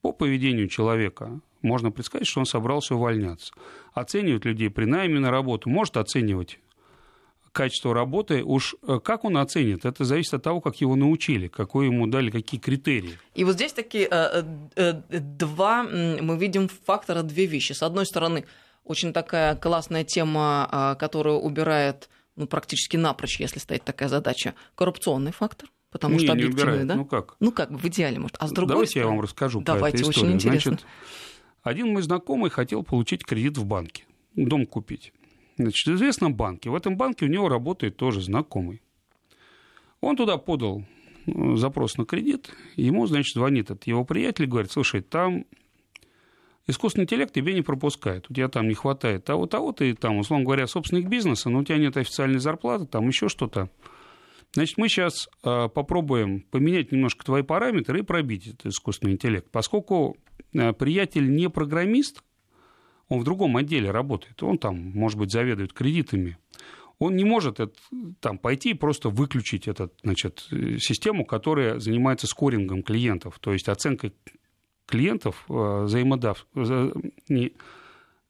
По 0.00 0.12
поведению 0.12 0.68
человека 0.68 1.40
можно 1.60 1.90
предсказать, 1.90 2.28
что 2.28 2.38
он 2.38 2.46
собрался 2.46 2.94
увольняться. 2.94 3.52
Оценивает 3.94 4.44
людей 4.44 4.70
при 4.70 4.84
найме 4.84 5.18
на 5.18 5.32
работу, 5.32 5.68
может 5.68 5.96
оценивать 5.96 6.60
качество 7.52 7.94
работы, 7.94 8.42
уж 8.44 8.76
э, 8.86 9.00
как 9.02 9.24
он 9.24 9.36
оценит, 9.36 9.84
это 9.84 10.04
зависит 10.04 10.34
от 10.34 10.42
того, 10.42 10.60
как 10.60 10.76
его 10.80 10.96
научили, 10.96 11.48
какой 11.48 11.86
ему 11.86 12.06
дали, 12.06 12.30
какие 12.30 12.60
критерии. 12.60 13.18
И 13.34 13.44
вот 13.44 13.54
здесь 13.54 13.72
такие 13.72 14.08
э, 14.10 14.42
э, 14.76 14.92
два, 15.10 15.82
мы 15.82 16.36
видим 16.38 16.68
фактора, 16.86 17.22
две 17.22 17.46
вещи. 17.46 17.72
С 17.72 17.82
одной 17.82 18.06
стороны, 18.06 18.44
очень 18.84 19.12
такая 19.12 19.54
классная 19.56 20.04
тема, 20.04 20.96
которая 20.98 21.34
убирает 21.34 22.08
ну, 22.36 22.46
практически 22.46 22.96
напрочь, 22.96 23.40
если 23.40 23.58
стоит 23.58 23.82
такая 23.82 24.08
задача, 24.08 24.54
коррупционный 24.74 25.32
фактор. 25.32 25.68
Потому 25.90 26.14
не, 26.14 26.26
что 26.26 26.34
не 26.34 26.42
объективный, 26.42 26.62
убирает. 26.62 26.86
да? 26.86 26.94
Ну 26.96 27.04
как? 27.04 27.36
Ну 27.40 27.50
как, 27.50 27.70
в 27.70 27.86
идеале, 27.88 28.18
может. 28.18 28.36
А 28.38 28.46
с 28.46 28.52
другой 28.52 28.74
Давайте 28.74 28.90
стороны... 28.90 29.06
я 29.06 29.14
вам 29.14 29.20
расскажу 29.22 29.60
Давайте, 29.62 29.98
про 29.98 30.10
эту 30.10 30.20
очень 30.20 30.32
интересно. 30.32 30.72
Значит, 30.72 30.86
один 31.62 31.92
мой 31.92 32.02
знакомый 32.02 32.50
хотел 32.50 32.82
получить 32.82 33.24
кредит 33.24 33.58
в 33.58 33.64
банке, 33.64 34.04
дом 34.36 34.66
купить. 34.66 35.12
Значит, 35.58 35.88
в 35.88 35.96
известном 35.96 36.34
банке. 36.34 36.70
В 36.70 36.74
этом 36.76 36.96
банке 36.96 37.26
у 37.26 37.28
него 37.28 37.48
работает 37.48 37.96
тоже 37.96 38.20
знакомый. 38.20 38.80
Он 40.00 40.16
туда 40.16 40.38
подал 40.38 40.84
э, 41.26 41.56
запрос 41.56 41.98
на 41.98 42.06
кредит, 42.06 42.50
ему, 42.76 43.06
значит, 43.06 43.34
звонит 43.34 43.64
этот 43.64 43.86
его 43.88 44.04
приятель 44.04 44.44
и 44.44 44.48
говорит, 44.48 44.70
слушай, 44.70 45.02
там 45.02 45.44
искусственный 46.68 47.04
интеллект 47.04 47.32
тебя 47.32 47.52
не 47.52 47.62
пропускает, 47.62 48.30
у 48.30 48.34
тебя 48.34 48.48
там 48.48 48.68
не 48.68 48.74
хватает 48.74 49.24
того-того, 49.24 49.72
ты 49.72 49.94
там, 49.94 50.18
условно 50.18 50.44
говоря, 50.44 50.68
собственник 50.68 51.08
бизнеса, 51.08 51.50
но 51.50 51.58
у 51.58 51.64
тебя 51.64 51.78
нет 51.78 51.96
официальной 51.96 52.38
зарплаты, 52.38 52.86
там 52.86 53.08
еще 53.08 53.28
что-то. 53.28 53.68
Значит, 54.52 54.78
мы 54.78 54.88
сейчас 54.88 55.28
э, 55.42 55.68
попробуем 55.68 56.42
поменять 56.42 56.92
немножко 56.92 57.24
твои 57.24 57.42
параметры 57.42 57.98
и 57.98 58.02
пробить 58.02 58.46
этот 58.46 58.66
искусственный 58.66 59.14
интеллект. 59.14 59.50
Поскольку 59.50 60.16
э, 60.52 60.72
приятель 60.72 61.28
не 61.34 61.50
программист, 61.50 62.22
он 63.08 63.20
в 63.20 63.24
другом 63.24 63.56
отделе 63.56 63.90
работает, 63.90 64.42
он 64.42 64.58
там, 64.58 64.76
может 64.76 65.18
быть, 65.18 65.30
заведует 65.30 65.72
кредитами, 65.72 66.38
он 66.98 67.14
не 67.16 67.24
может 67.24 67.60
это, 67.60 67.72
там, 68.20 68.38
пойти 68.38 68.70
и 68.70 68.74
просто 68.74 69.08
выключить 69.08 69.68
эту 69.68 69.92
значит, 70.02 70.46
э, 70.50 70.78
систему, 70.78 71.24
которая 71.24 71.78
занимается 71.78 72.26
скорингом 72.26 72.82
клиентов, 72.82 73.38
то 73.38 73.52
есть 73.52 73.68
оценкой 73.68 74.14
клиентов, 74.86 75.44
э, 75.48 75.82
взаимодав... 75.84 76.46
не... 77.28 77.52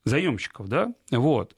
заемщиков, 0.04 0.68
да, 0.68 0.92
вот. 1.10 1.56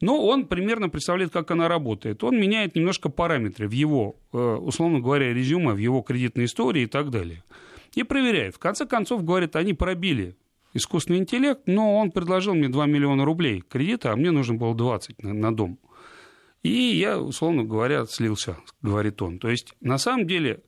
Но 0.00 0.26
он 0.26 0.46
примерно 0.46 0.88
представляет, 0.88 1.32
как 1.32 1.52
она 1.52 1.68
работает. 1.68 2.24
Он 2.24 2.36
меняет 2.36 2.74
немножко 2.74 3.08
параметры 3.08 3.68
в 3.68 3.70
его, 3.70 4.16
э, 4.32 4.36
условно 4.36 4.98
говоря, 4.98 5.32
резюме, 5.32 5.74
в 5.74 5.76
его 5.76 6.02
кредитной 6.02 6.46
истории 6.46 6.82
и 6.82 6.86
так 6.86 7.10
далее. 7.10 7.44
И 7.94 8.02
проверяет. 8.02 8.56
В 8.56 8.58
конце 8.58 8.84
концов, 8.84 9.24
говорит, 9.24 9.54
они 9.54 9.74
пробили 9.74 10.34
искусственный 10.74 11.18
интеллект, 11.18 11.62
но 11.66 11.96
он 11.96 12.10
предложил 12.10 12.54
мне 12.54 12.68
2 12.68 12.86
миллиона 12.86 13.24
рублей 13.24 13.60
кредита, 13.60 14.12
а 14.12 14.16
мне 14.16 14.30
нужно 14.30 14.54
было 14.54 14.74
20 14.74 15.22
на, 15.22 15.32
на 15.32 15.54
дом. 15.54 15.78
И 16.62 16.70
я, 16.70 17.18
условно 17.18 17.64
говоря, 17.64 18.06
слился, 18.06 18.56
говорит 18.82 19.20
он. 19.20 19.38
То 19.38 19.48
есть, 19.48 19.74
на 19.80 19.98
самом 19.98 20.26
деле, 20.26 20.62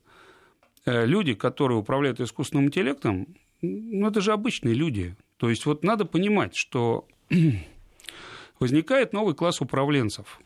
э, 0.85 1.05
люди, 1.05 1.33
которые 1.33 1.77
управляют 1.77 2.19
искусственным 2.19 2.67
интеллектом, 2.67 3.27
ну, 3.61 4.07
это 4.07 4.21
же 4.21 4.33
обычные 4.33 4.73
люди. 4.73 5.15
То 5.37 5.49
есть, 5.49 5.65
вот 5.65 5.83
надо 5.83 6.05
понимать, 6.05 6.55
что 6.55 7.07
возникает 8.59 9.13
новый 9.13 9.35
класс 9.35 9.61
управленцев. 9.61 10.39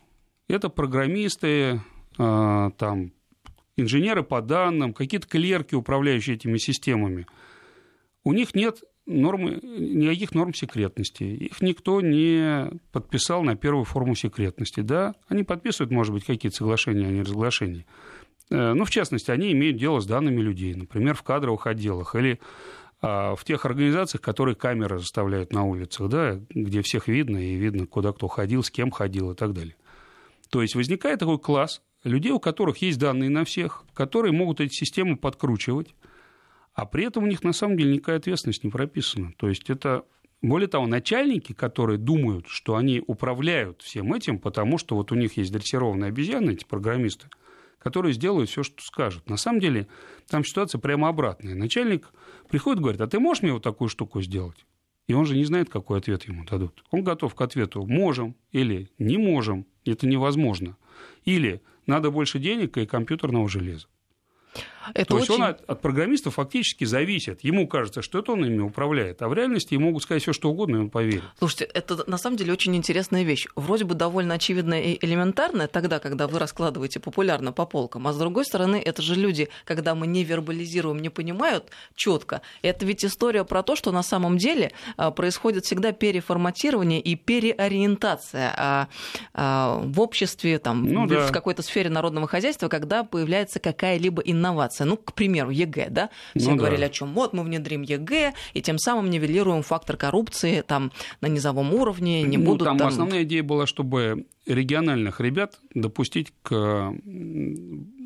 Это 0.48 0.70
программисты, 0.70 1.82
а, 2.18 2.72
там, 2.72 3.12
инженеры 3.78 4.24
по 4.24 4.42
данным, 4.42 4.94
какие-то 4.94 5.28
клерки, 5.28 5.75
управляющие 5.75 6.36
этими 6.36 6.58
системами. 6.58 7.28
У 8.24 8.34
них 8.34 8.54
нет 8.56 8.84
нормы, 9.10 9.60
никаких 9.62 10.34
норм 10.34 10.54
секретности. 10.54 11.24
Их 11.24 11.62
никто 11.62 12.01
не 12.01 12.70
подписал 12.92 13.44
на 13.44 13.56
первую 13.56 13.86
форму 13.86 14.16
секретности. 14.16 14.82
Да, 14.82 15.16
они 15.28 15.44
подписывают, 15.44 15.92
может 15.92 16.13
быть, 16.13 16.25
какие-то 16.25 16.58
соглашения 16.58 17.08
о 17.08 17.12
неразглашении. 17.12 17.86
Э, 18.50 18.74
ну, 18.74 18.86
в 18.86 18.89
частности, 18.89 19.32
они 19.32 19.51
имеют 19.51 19.78
дело 19.78 20.00
с 20.00 20.06
данными 20.06 20.42
людей, 20.42 20.74
например, 20.75 21.16
в 21.16 21.24
кадровых 21.24 21.68
отделах 21.68 22.16
или 22.16 22.39
а, 23.01 23.36
в 23.36 23.46
тех 23.46 23.66
организациях, 23.66 24.22
которые 24.22 24.56
камеры 24.56 25.00
заставляют 25.00 25.54
на 25.54 25.63
улицах, 25.63 26.10
да, 26.10 26.39
где 26.50 26.82
всех 26.82 27.08
видно, 27.08 27.38
и 27.38 27.56
видно, 27.56 27.88
куда 27.88 28.12
кто 28.12 28.28
ходил, 28.28 28.62
с 28.62 28.70
кем 28.70 28.92
ходил 28.92 29.32
и 29.32 29.36
так 29.36 29.54
далее. 29.54 29.75
То 30.50 30.62
есть 30.62 30.75
возникает 30.75 31.20
такой 31.20 31.39
класс 31.39 31.82
людей, 32.04 32.32
у 32.32 32.39
которых 32.39 32.78
есть 32.78 33.00
данные 33.00 33.30
на 33.30 33.46
всех, 33.46 33.86
которые 33.94 34.34
могут 34.34 34.60
эти 34.60 34.74
системы 34.74 35.16
подкручивать, 35.16 35.96
а 36.79 36.86
при 36.86 37.03
этом 37.03 37.25
у 37.25 37.27
них 37.27 37.43
на 37.43 37.51
самом 37.51 37.75
деле 37.75 37.95
никакая 37.95 38.15
ответственность 38.15 38.63
не 38.63 38.69
прописана. 38.69 39.33
То 39.36 39.50
есть 39.50 39.69
это, 39.69 40.05
более 40.41 40.69
того, 40.69 40.88
начальники, 40.88 41.51
которые 41.51 41.98
думают, 41.98 42.48
что 42.48 42.77
они 42.77 43.03
управляют 43.05 43.81
всем 43.81 44.13
этим, 44.13 44.39
потому 44.39 44.77
что 44.77 44.95
вот 44.95 45.12
у 45.12 45.15
них 45.15 45.36
есть 45.36 45.51
дрессированные 45.51 46.07
обезьяны, 46.07 46.51
эти 46.51 46.63
программисты, 46.63 47.27
которые 47.79 48.13
сделают 48.13 48.50
все, 48.50 48.63
что 48.63 48.81
скажут. 48.81 49.27
На 49.29 49.36
самом 49.36 49.59
деле 49.59 49.88
там 50.29 50.45
ситуация 50.45 50.79
прямо 50.79 51.09
обратная. 51.09 51.53
Начальник 51.53 52.13
приходит 52.48 52.79
и 52.79 52.83
говорит, 52.83 53.01
а 53.01 53.07
ты 53.07 53.19
можешь 53.19 53.43
мне 53.43 53.51
вот 53.51 53.63
такую 53.63 53.89
штуку 53.89 54.21
сделать? 54.21 54.65
И 55.07 55.13
он 55.13 55.25
же 55.25 55.36
не 55.36 55.43
знает, 55.43 55.69
какой 55.69 55.98
ответ 55.98 56.29
ему 56.29 56.45
дадут. 56.45 56.86
Он 56.91 57.03
готов 57.03 57.36
к 57.36 57.41
ответу 57.41 57.86
«можем» 57.86 58.38
или 58.53 58.89
«не 58.98 59.17
можем», 59.17 59.65
это 59.83 60.07
невозможно. 60.07 60.77
Или 61.25 61.62
«надо 61.88 62.09
больше 62.09 62.39
денег 62.39 62.77
и 62.77 62.86
компьютерного 62.86 63.50
железа». 63.50 63.88
Это 64.93 65.05
То 65.05 65.15
очень... 65.15 65.25
есть 65.25 65.39
он 65.39 65.43
от, 65.43 65.69
от 65.69 65.81
программиста 65.81 66.31
фактически 66.31 66.83
зависит. 66.86 67.43
Ему 67.43 67.67
кажется, 67.67 68.01
что 68.01 68.19
это 68.19 68.31
он 68.33 68.45
ими 68.45 68.62
управляет, 68.62 69.21
а 69.21 69.27
в 69.27 69.33
реальности 69.33 69.74
ему 69.74 69.88
могут 69.88 70.03
сказать 70.03 70.21
все, 70.24 70.33
что 70.33 70.50
угодно, 70.50 70.77
и 70.77 70.79
он 70.79 70.89
поверит. 70.89 71.24
Слушайте, 71.38 71.65
это 71.65 72.09
на 72.09 72.17
самом 72.17 72.38
деле 72.38 72.53
очень 72.53 72.75
интересная 72.75 73.24
вещь. 73.24 73.48
Вроде 73.55 73.86
бы 73.86 73.95
довольно 73.95 74.36
очевидная 74.36 74.81
и 74.81 75.05
элементарная 75.05 75.67
тогда, 75.67 76.00
когда 76.00 76.27
вы 76.27 76.39
раскладываете 76.39 77.00
популярно 77.00 77.51
по 77.51 77.65
полкам, 77.65 78.07
а 78.07 78.13
с 78.13 78.17
другой 78.17 78.45
стороны, 78.45 78.81
это 78.83 79.01
же 79.01 79.15
люди, 79.15 79.50
когда 79.65 79.95
мы 79.95 80.07
не 80.07 80.24
вербализируем, 80.24 81.00
не 81.00 81.09
понимают 81.09 81.65
четко. 81.95 82.41
Это 82.62 82.86
ведь 82.86 83.03
история 83.03 83.43
про 83.43 83.63
то, 83.63 83.75
что 83.75 83.91
на 83.91 84.03
самом 84.03 84.38
деле 84.38 84.71
а, 84.98 85.12
происходит 85.12 85.65
всегда 85.65 85.91
переформатирование 85.91 87.00
и 87.00 87.15
переориентация 87.15 88.53
а, 88.55 88.88
а, 89.33 89.81
в 89.83 90.00
обществе, 90.00 90.59
там, 90.59 90.86
Ну 90.86 91.05
в 91.05 91.09
да. 91.09 91.27
какой-то 91.29 91.62
сфере 91.62 91.89
народного 91.89 92.27
хозяйства, 92.27 92.67
когда 92.67 93.03
появляется 93.03 93.59
какая-либо 93.59 94.21
инновация. 94.21 94.69
Ну, 94.86 94.98
к 94.98 95.14
примеру, 95.14 95.50
ЕГЭ, 95.50 95.88
да? 95.90 96.10
Все 96.36 96.50
Ну 96.50 96.56
да. 96.56 96.60
говорили 96.60 96.84
о 96.86 96.90
чем? 96.90 97.14
Вот 97.14 97.34
мы 97.34 97.44
внедрим 97.44 97.82
ЕГЭ, 97.82 98.34
и 98.54 98.62
тем 98.62 98.78
самым 98.78 99.10
нивелируем 99.10 99.64
фактор 99.64 99.98
коррупции 99.98 100.62
там 100.62 100.92
на 101.22 101.28
низовом 101.28 101.74
уровне, 101.74 102.22
не 102.24 102.38
Ну, 102.38 102.46
будут 102.46 102.66
там, 102.68 102.78
там... 102.78 102.88
основная 102.88 103.24
идея 103.24 103.44
была, 103.44 103.66
чтобы 103.68 104.26
региональных 104.46 105.20
ребят 105.22 105.60
допустить 105.76 106.34
к 106.42 106.92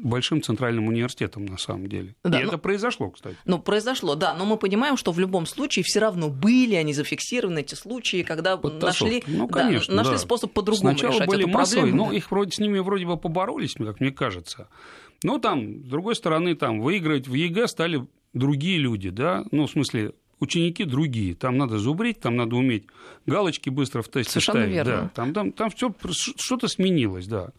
большим 0.03 0.41
центральным 0.41 0.88
университетам, 0.88 1.46
на 1.46 1.58
самом 1.58 1.88
деле. 1.88 2.15
Да, 2.24 2.39
И 2.39 2.43
ну- 2.43 2.50
это 2.50 2.58
произошло, 2.58 3.10
кстати. 3.10 3.38
Ну, 3.46 3.60
произошло, 3.60 4.15
да, 4.15 4.34
но 4.34 4.46
мы 4.46 4.58
понимаем, 4.58 4.98
что 4.98 5.12
в 5.13 5.20
любом 5.20 5.46
случае 5.46 5.84
все 5.84 6.00
равно 6.00 6.29
были 6.29 6.75
они 6.75 6.93
зафиксированы, 6.93 7.60
эти 7.60 7.75
случаи, 7.75 8.24
когда 8.24 8.58
Подтасовки. 8.58 9.03
нашли, 9.03 9.24
Ну, 9.27 9.48
да, 9.48 9.53
конечно, 9.63 9.96
нашли 9.96 10.13
да. 10.13 10.17
способ 10.17 10.51
по-другому 10.51 10.89
Сначала 10.91 11.13
решать 11.13 11.27
были 11.29 11.43
эту 11.43 11.50
массовые, 11.50 11.84
проблему. 11.91 12.05
но 12.08 12.12
их 12.12 12.32
вроде 12.32 12.51
с 12.51 12.60
ними 12.60 12.79
вроде 12.79 13.05
бы 13.05 13.15
поборолись, 13.17 13.75
как 13.75 14.01
мне 14.01 14.12
кажется. 14.12 14.67
Но 15.23 15.39
там, 15.39 15.83
с 15.85 15.87
другой 15.89 16.15
стороны, 16.15 16.55
там 16.55 16.81
выиграть 16.81 17.27
в 17.27 17.33
ЕГЭ 17.33 17.67
стали 17.67 18.05
другие 18.33 18.77
люди, 18.77 19.09
да, 19.09 19.43
ну, 19.51 19.65
в 19.67 19.71
смысле, 19.71 20.13
ученики 20.39 20.83
другие. 20.83 21.35
Там 21.35 21.57
надо 21.57 21.77
зубрить, 21.77 22.19
там 22.19 22.35
надо 22.35 22.55
уметь 22.55 22.85
галочки 23.25 23.69
быстро 23.69 24.01
в 24.01 24.09
тесте 24.09 24.33
Совершенно 24.33 24.59
ставить. 24.59 24.75
верно. 24.75 25.01
Да. 25.03 25.11
Там, 25.13 25.33
там, 25.33 25.51
там 25.51 25.69
все, 25.71 25.93
что-то 26.11 26.67
сменилось, 26.67 27.27
да. 27.27 27.51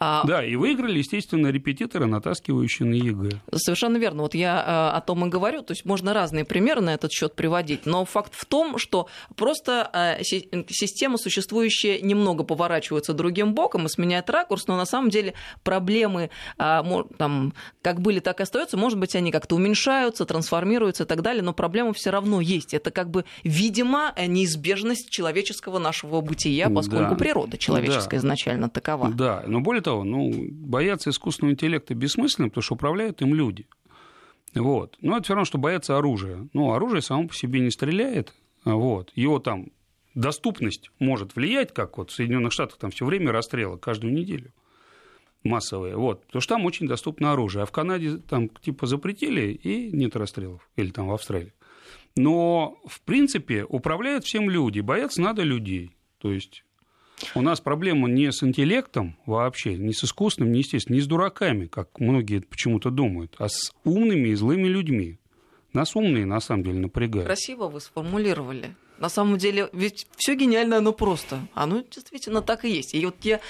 А, 0.00 0.24
Да, 0.26 0.44
и 0.44 0.56
выиграли, 0.56 0.98
естественно, 0.98 1.48
репетиторы, 1.48 2.06
натаскивающие 2.06 2.86
на 2.88 2.94
ЕГЭ. 2.94 3.30
Совершенно 3.54 3.96
верно. 3.96 4.22
Вот 4.22 4.34
я 4.34 4.90
э, 4.92 4.96
о 4.96 5.00
том 5.00 5.24
и 5.26 5.28
говорю. 5.28 5.62
То 5.62 5.72
есть 5.72 5.84
можно 5.84 6.12
разные 6.12 6.44
примеры 6.44 6.80
на 6.80 6.94
этот 6.94 7.12
счет 7.12 7.34
приводить, 7.34 7.86
но 7.86 8.04
факт 8.04 8.32
в 8.34 8.44
том, 8.44 8.78
что 8.78 9.08
просто 9.36 9.88
э, 9.92 10.22
си- 10.24 10.48
система 10.68 11.16
существующая 11.16 12.00
немного 12.00 12.42
поворачивается 12.44 13.12
другим 13.14 13.54
боком 13.54 13.86
и 13.86 13.88
сменяет 13.88 14.28
ракурс, 14.30 14.66
но 14.66 14.76
на 14.76 14.84
самом 14.84 15.10
деле 15.10 15.34
проблемы 15.62 16.30
там, 16.58 17.52
как 17.82 18.00
были, 18.00 18.20
так 18.20 18.40
и 18.40 18.42
остаются. 18.42 18.76
Может 18.76 18.98
быть, 18.98 19.14
они 19.14 19.30
как-то 19.30 19.54
уменьшаются, 19.56 20.24
трансформируются 20.24 21.04
и 21.04 21.06
так 21.06 21.22
далее, 21.22 21.42
но 21.42 21.52
проблема 21.52 21.92
все 21.92 22.10
равно 22.10 22.40
есть. 22.40 22.74
Это 22.74 22.90
как 22.90 23.10
бы, 23.10 23.24
видимо, 23.44 24.12
э, 24.16 24.26
неизбежность 24.26 25.10
человеческого 25.10 25.78
нашего 25.78 26.20
бытия, 26.20 26.68
поскольку 26.70 27.10
Да. 27.10 27.16
природа 27.16 27.58
человеческая 27.58 28.16
Да. 28.20 28.26
изначально 28.26 28.68
такова. 28.68 29.10
Да, 29.12 29.42
но 29.46 29.60
более 29.60 29.82
того, 29.84 30.04
ну, 30.04 30.32
бояться 30.50 31.10
искусственного 31.10 31.52
интеллекта 31.52 31.94
бессмысленно, 31.94 32.48
потому 32.48 32.62
что 32.62 32.74
управляют 32.74 33.22
им 33.22 33.34
люди. 33.34 33.66
Вот. 34.54 34.96
Но 35.00 35.16
это 35.16 35.24
все 35.24 35.34
равно, 35.34 35.44
что 35.44 35.58
бояться 35.58 35.96
оружия. 35.98 36.48
Ну, 36.52 36.72
оружие 36.72 37.02
само 37.02 37.28
по 37.28 37.34
себе 37.34 37.60
не 37.60 37.70
стреляет. 37.70 38.34
Вот. 38.64 39.12
Его 39.14 39.38
там 39.38 39.68
доступность 40.14 40.90
может 40.98 41.36
влиять, 41.36 41.72
как 41.72 41.98
вот 41.98 42.10
в 42.10 42.14
Соединенных 42.14 42.52
Штатах 42.52 42.78
там 42.78 42.90
все 42.90 43.04
время 43.04 43.32
расстрелы, 43.32 43.78
каждую 43.78 44.12
неделю 44.12 44.52
массовые. 45.44 45.96
Вот. 45.96 46.24
Потому 46.26 46.40
что 46.40 46.54
там 46.54 46.64
очень 46.64 46.88
доступно 46.88 47.32
оружие. 47.32 47.62
А 47.62 47.66
в 47.66 47.72
Канаде 47.72 48.16
там 48.16 48.48
типа 48.48 48.86
запретили, 48.86 49.52
и 49.52 49.92
нет 49.92 50.16
расстрелов. 50.16 50.68
Или 50.76 50.90
там 50.90 51.08
в 51.08 51.12
Австралии. 51.12 51.52
Но, 52.16 52.78
в 52.86 53.00
принципе, 53.02 53.64
управляют 53.64 54.24
всем 54.24 54.48
люди. 54.48 54.80
Бояться 54.80 55.20
надо 55.20 55.42
людей. 55.42 55.90
То 56.18 56.32
есть 56.32 56.64
у 57.34 57.42
нас 57.42 57.60
проблема 57.60 58.08
не 58.08 58.32
с 58.32 58.42
интеллектом 58.42 59.16
вообще, 59.26 59.76
не 59.76 59.92
с 59.92 60.04
искусственным, 60.04 60.52
не 60.52 60.60
естественным, 60.60 60.98
не 60.98 61.02
с 61.02 61.06
дураками, 61.06 61.66
как 61.66 62.00
многие 62.00 62.40
почему-то 62.40 62.90
думают, 62.90 63.36
а 63.38 63.48
с 63.48 63.72
умными 63.84 64.28
и 64.28 64.34
злыми 64.34 64.66
людьми. 64.66 65.18
Нас 65.72 65.96
умные, 65.96 66.26
на 66.26 66.40
самом 66.40 66.64
деле, 66.64 66.78
напрягают. 66.78 67.26
Красиво 67.26 67.68
вы 67.68 67.80
сформулировали. 67.80 68.74
На 68.98 69.08
самом 69.08 69.38
деле, 69.38 69.68
ведь 69.72 70.06
все 70.16 70.36
гениально, 70.36 70.78
оно 70.78 70.92
просто. 70.92 71.40
Оно 71.54 71.80
действительно 71.80 72.42
так 72.42 72.64
и 72.64 72.70
есть. 72.70 72.94
И 72.94 73.04
вот 73.04 73.16
я 73.22 73.40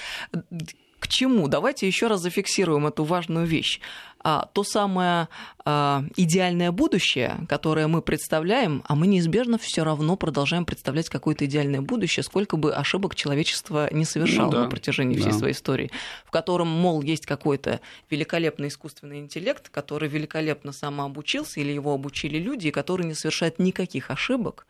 к 1.05 1.07
чему? 1.07 1.47
Давайте 1.47 1.85
еще 1.85 2.07
раз 2.07 2.21
зафиксируем 2.21 2.87
эту 2.87 3.03
важную 3.03 3.45
вещь. 3.45 3.79
А, 4.23 4.49
то 4.53 4.63
самое 4.63 5.29
а, 5.65 6.03
идеальное 6.15 6.71
будущее, 6.71 7.45
которое 7.47 7.85
мы 7.85 8.01
представляем, 8.01 8.81
а 8.87 8.95
мы 8.95 9.05
неизбежно 9.05 9.59
все 9.59 9.83
равно 9.83 10.15
продолжаем 10.15 10.65
представлять 10.65 11.09
какое-то 11.09 11.45
идеальное 11.45 11.81
будущее, 11.81 12.23
сколько 12.23 12.57
бы 12.57 12.73
ошибок 12.73 13.13
человечество 13.13 13.87
не 13.93 14.03
совершало 14.03 14.47
ну, 14.47 14.51
да, 14.51 14.63
на 14.63 14.69
протяжении 14.69 15.15
всей 15.15 15.31
да. 15.31 15.37
своей 15.37 15.53
истории, 15.53 15.91
в 16.25 16.31
котором, 16.31 16.69
мол, 16.69 17.03
есть 17.03 17.27
какой-то 17.27 17.81
великолепный 18.09 18.69
искусственный 18.69 19.19
интеллект, 19.19 19.69
который 19.69 20.09
великолепно 20.09 20.71
самообучился 20.71 21.59
или 21.59 21.71
его 21.71 21.93
обучили 21.93 22.39
люди, 22.39 22.71
который 22.71 23.05
не 23.05 23.13
совершает 23.13 23.59
никаких 23.59 24.09
ошибок, 24.09 24.65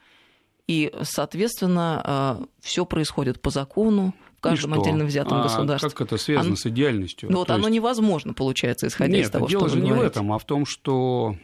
и, 0.68 0.92
соответственно, 1.04 2.02
а, 2.04 2.44
все 2.60 2.86
происходит 2.86 3.40
по 3.40 3.52
закону, 3.52 4.14
каждом 4.50 4.74
отдельно 4.74 5.06
взятом 5.06 5.40
а 5.40 5.44
государстве. 5.44 5.90
Как 5.90 6.02
это 6.02 6.18
связано 6.18 6.48
оно... 6.48 6.56
с 6.56 6.66
идеальностью? 6.66 7.32
Ну 7.32 7.40
вот 7.40 7.48
То 7.48 7.56
оно 7.56 7.68
есть... 7.68 7.76
невозможно, 7.76 8.34
получается, 8.34 8.88
исходя 8.88 9.18
Нет, 9.18 9.26
из 9.26 9.30
того, 9.32 9.48
дело 9.48 9.68
что 9.68 9.78
же 9.78 9.82
не 9.82 9.90
говорите. 9.90 10.08
в 10.08 10.12
этом, 10.12 10.34
а 10.34 10.40
в 10.40 10.46
том, 10.46 10.66
что 10.66 11.36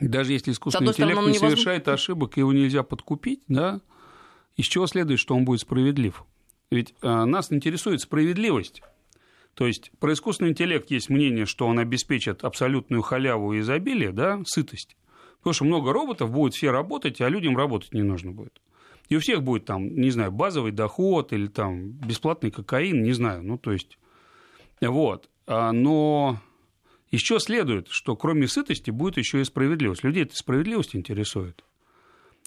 даже 0.00 0.32
если 0.32 0.52
искусственный 0.52 0.90
интеллект 0.90 1.12
стороны, 1.12 1.30
не 1.30 1.34
невозможно... 1.34 1.56
совершает 1.56 1.88
ошибок, 1.88 2.36
его 2.36 2.52
нельзя 2.52 2.82
подкупить, 2.82 3.40
да, 3.48 3.80
из 4.56 4.66
чего 4.66 4.86
следует, 4.86 5.20
что 5.20 5.34
он 5.34 5.44
будет 5.44 5.60
справедлив? 5.60 6.24
Ведь 6.70 6.94
а, 7.02 7.24
нас 7.24 7.52
интересует 7.52 8.00
справедливость. 8.00 8.82
То 9.54 9.66
есть 9.66 9.92
про 10.00 10.12
искусственный 10.12 10.50
интеллект 10.50 10.90
есть 10.90 11.08
мнение, 11.08 11.46
что 11.46 11.66
он 11.66 11.78
обеспечит 11.78 12.42
абсолютную 12.42 13.02
халяву 13.02 13.52
и 13.52 13.60
изобилие, 13.60 14.10
да, 14.10 14.40
сытость. 14.46 14.96
Потому 15.38 15.54
что 15.54 15.64
много 15.64 15.92
роботов 15.92 16.30
будет 16.30 16.54
все 16.54 16.70
работать, 16.70 17.20
а 17.20 17.28
людям 17.28 17.56
работать 17.56 17.92
не 17.92 18.02
нужно 18.02 18.32
будет. 18.32 18.60
И 19.08 19.16
у 19.16 19.20
всех 19.20 19.42
будет 19.42 19.66
там, 19.66 19.94
не 19.94 20.10
знаю, 20.10 20.32
базовый 20.32 20.72
доход 20.72 21.32
или 21.32 21.46
там 21.46 21.90
бесплатный 21.90 22.50
кокаин, 22.50 23.02
не 23.02 23.12
знаю, 23.12 23.42
ну, 23.42 23.58
то 23.58 23.72
есть, 23.72 23.98
вот. 24.80 25.28
А, 25.46 25.72
но 25.72 26.40
еще 27.10 27.38
следует, 27.38 27.88
что 27.90 28.16
кроме 28.16 28.48
сытости 28.48 28.90
будет 28.90 29.18
еще 29.18 29.40
и 29.40 29.44
справедливость. 29.44 30.04
Людей 30.04 30.22
эта 30.22 30.34
справедливость 30.34 30.96
интересует. 30.96 31.64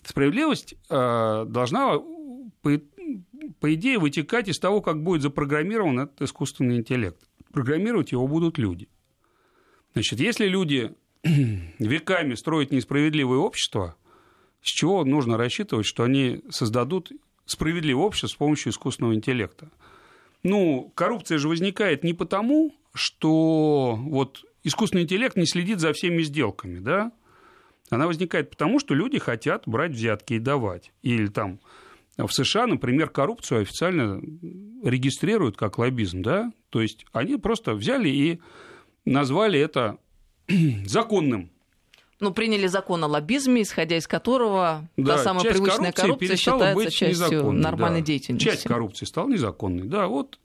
Справедливость 0.04 0.76
э, 0.90 1.46
должна, 1.48 2.00
по, 2.62 2.82
по 3.60 3.74
идее, 3.74 4.00
вытекать 4.00 4.48
из 4.48 4.58
того, 4.60 4.82
как 4.82 5.04
будет 5.04 5.22
запрограммирован 5.22 6.00
этот 6.02 6.22
искусственный 6.24 6.78
интеллект. 6.78 7.20
Программировать 7.52 8.12
его 8.12 8.28
будут 8.28 8.58
люди. 8.58 8.90
Значит, 9.94 10.20
если 10.20 10.48
люди 10.48 10.94
веками 11.24 12.34
строят 12.34 12.72
несправедливое 12.72 13.38
общество– 13.38 13.96
с 14.62 14.68
чего 14.68 15.04
нужно 15.06 15.38
рассчитывать, 15.38 15.86
что 15.86 16.04
они 16.04 16.42
создадут 16.50 17.12
справедливое 17.46 18.06
общество 18.06 18.28
с 18.28 18.36
помощью 18.36 18.72
искусственного 18.72 19.16
интеллекта? 19.16 19.70
Ну, 20.44 20.92
коррупция 20.96 21.38
же 21.38 21.48
возникает 21.48 22.04
не 22.04 22.14
потому, 22.14 22.76
что 22.94 23.96
вот 23.96 24.46
искусственный 24.64 25.04
интеллект 25.04 25.36
не 25.36 25.46
следит 25.46 25.80
за 25.80 25.94
всеми 25.94 26.24
сделками, 26.24 26.80
да? 26.80 27.12
Она 27.90 28.08
возникает 28.08 28.50
потому, 28.50 28.80
что 28.80 28.94
люди 28.94 29.18
хотят 29.18 29.64
брать 29.66 29.92
взятки 29.92 30.34
и 30.34 30.40
давать. 30.40 30.92
Или 31.04 31.28
там 31.28 31.60
в 32.18 32.30
США, 32.30 32.68
например, 32.68 33.10
коррупцию 33.10 33.62
официально 33.62 34.20
регистрируют 34.84 35.56
как 35.56 35.78
лоббизм, 35.78 36.22
да? 36.22 36.52
То 36.70 36.82
есть 36.82 37.06
они 37.14 37.38
просто 37.38 37.74
взяли 37.74 38.10
и 38.10 38.42
назвали 39.06 39.60
это 39.60 40.00
законным 40.86 41.52
ну, 42.20 42.34
приняли 42.34 42.68
закон 42.68 43.04
о 43.04 43.08
лоббизме, 43.08 43.62
исходя 43.62 43.98
из 43.98 44.08
которого 44.08 44.88
да, 44.98 45.18
та 45.18 45.24
самая 45.24 45.44
привычная 45.46 45.92
коррупция 45.92 46.36
считается 46.36 46.92
частью 46.92 47.52
нормальной 47.52 48.02
да. 48.02 48.08
деятельности. 48.08 48.46
Часть 48.46 48.64
коррупции 48.64 49.06
стала 49.06 49.30
незаконной, 49.30 49.84
да. 49.84 50.08
Вот 50.08 50.40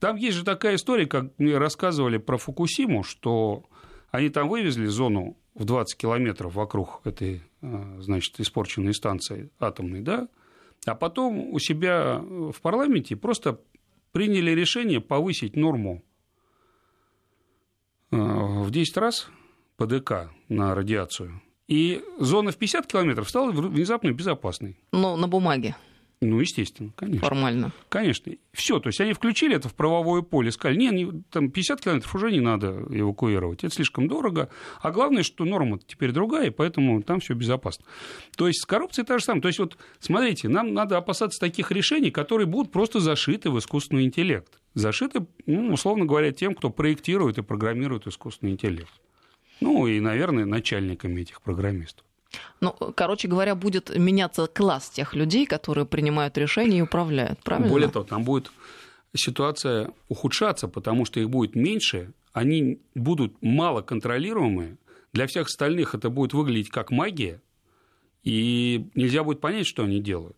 там 0.00 0.16
есть 0.16 0.36
же 0.36 0.44
такая 0.44 0.76
история, 0.76 1.06
как 1.06 1.32
мне 1.38 1.56
рассказывали 1.56 2.18
про 2.18 2.36
Фукусиму, 2.36 3.04
что 3.04 3.64
они 4.10 4.28
там 4.28 4.48
вывезли 4.48 4.86
зону 4.86 5.36
в 5.54 5.64
20 5.64 5.96
километров 5.96 6.54
вокруг 6.54 7.00
этой, 7.04 7.42
э, 7.62 7.96
значит, 8.00 8.38
испорченной 8.38 8.92
станции 8.92 9.50
атомной, 9.58 10.02
да, 10.02 10.28
а 10.84 10.94
потом 10.94 11.54
у 11.54 11.58
себя 11.58 12.18
в 12.18 12.60
парламенте 12.60 13.16
просто 13.16 13.60
приняли 14.12 14.50
решение 14.50 15.00
повысить 15.00 15.56
норму 15.56 16.02
э, 18.10 18.16
в 18.16 18.70
10 18.70 18.96
раз– 18.98 19.28
ПДК 19.76 20.30
на 20.48 20.74
радиацию. 20.74 21.40
И 21.66 22.02
зона 22.18 22.52
в 22.52 22.56
50 22.56 22.86
километров 22.86 23.28
стала 23.28 23.50
внезапно 23.50 24.12
безопасной. 24.12 24.76
Ну, 24.92 25.16
на 25.16 25.28
бумаге. 25.28 25.74
Ну, 26.20 26.40
естественно, 26.40 26.90
конечно. 26.96 27.26
Формально. 27.26 27.72
Конечно. 27.88 28.32
Все, 28.52 28.78
то 28.78 28.88
есть 28.88 29.00
они 29.00 29.12
включили 29.12 29.56
это 29.56 29.68
в 29.68 29.74
правовое 29.74 30.22
поле, 30.22 30.50
сказали, 30.52 30.78
не, 30.78 30.88
не, 30.88 31.22
там 31.30 31.50
50 31.50 31.80
километров 31.80 32.14
уже 32.14 32.32
не 32.32 32.40
надо 32.40 32.84
эвакуировать, 32.90 33.62
это 33.62 33.74
слишком 33.74 34.08
дорого. 34.08 34.48
А 34.80 34.90
главное, 34.90 35.22
что 35.22 35.44
норма 35.44 35.78
теперь 35.86 36.12
другая, 36.12 36.46
и 36.46 36.50
поэтому 36.50 37.02
там 37.02 37.20
все 37.20 37.34
безопасно. 37.34 37.84
То 38.36 38.46
есть 38.46 38.62
с 38.62 38.64
коррупцией 38.64 39.06
та 39.06 39.18
же 39.18 39.24
самое. 39.24 39.42
То 39.42 39.48
есть 39.48 39.58
вот, 39.58 39.76
смотрите, 39.98 40.48
нам 40.48 40.72
надо 40.72 40.96
опасаться 40.96 41.38
таких 41.38 41.70
решений, 41.70 42.10
которые 42.10 42.46
будут 42.46 42.72
просто 42.72 43.00
зашиты 43.00 43.50
в 43.50 43.58
искусственный 43.58 44.04
интеллект. 44.04 44.60
Зашиты, 44.74 45.26
ну, 45.46 45.74
условно 45.74 46.06
говоря, 46.06 46.32
тем, 46.32 46.54
кто 46.54 46.70
проектирует 46.70 47.38
и 47.38 47.42
программирует 47.42 48.06
искусственный 48.06 48.52
интеллект. 48.52 48.92
Ну 49.64 49.86
и, 49.86 49.98
наверное, 49.98 50.44
начальниками 50.44 51.22
этих 51.22 51.40
программистов. 51.40 52.04
Ну, 52.60 52.72
короче 52.94 53.28
говоря, 53.28 53.54
будет 53.54 53.96
меняться 53.96 54.46
класс 54.46 54.90
тех 54.90 55.14
людей, 55.14 55.46
которые 55.46 55.86
принимают 55.86 56.36
решения 56.36 56.80
и 56.80 56.82
управляют, 56.82 57.38
правильно? 57.42 57.70
Более 57.70 57.88
того, 57.88 58.04
там 58.04 58.24
будет 58.24 58.52
ситуация 59.16 59.90
ухудшаться, 60.08 60.68
потому 60.68 61.06
что 61.06 61.18
их 61.18 61.30
будет 61.30 61.54
меньше, 61.54 62.12
они 62.34 62.82
будут 62.94 63.40
мало 63.40 63.80
контролируемые, 63.80 64.76
для 65.14 65.26
всех 65.26 65.46
остальных 65.46 65.94
это 65.94 66.10
будет 66.10 66.34
выглядеть 66.34 66.68
как 66.68 66.90
магия, 66.90 67.40
и 68.22 68.90
нельзя 68.94 69.24
будет 69.24 69.40
понять, 69.40 69.66
что 69.66 69.84
они 69.84 69.98
делают. 69.98 70.36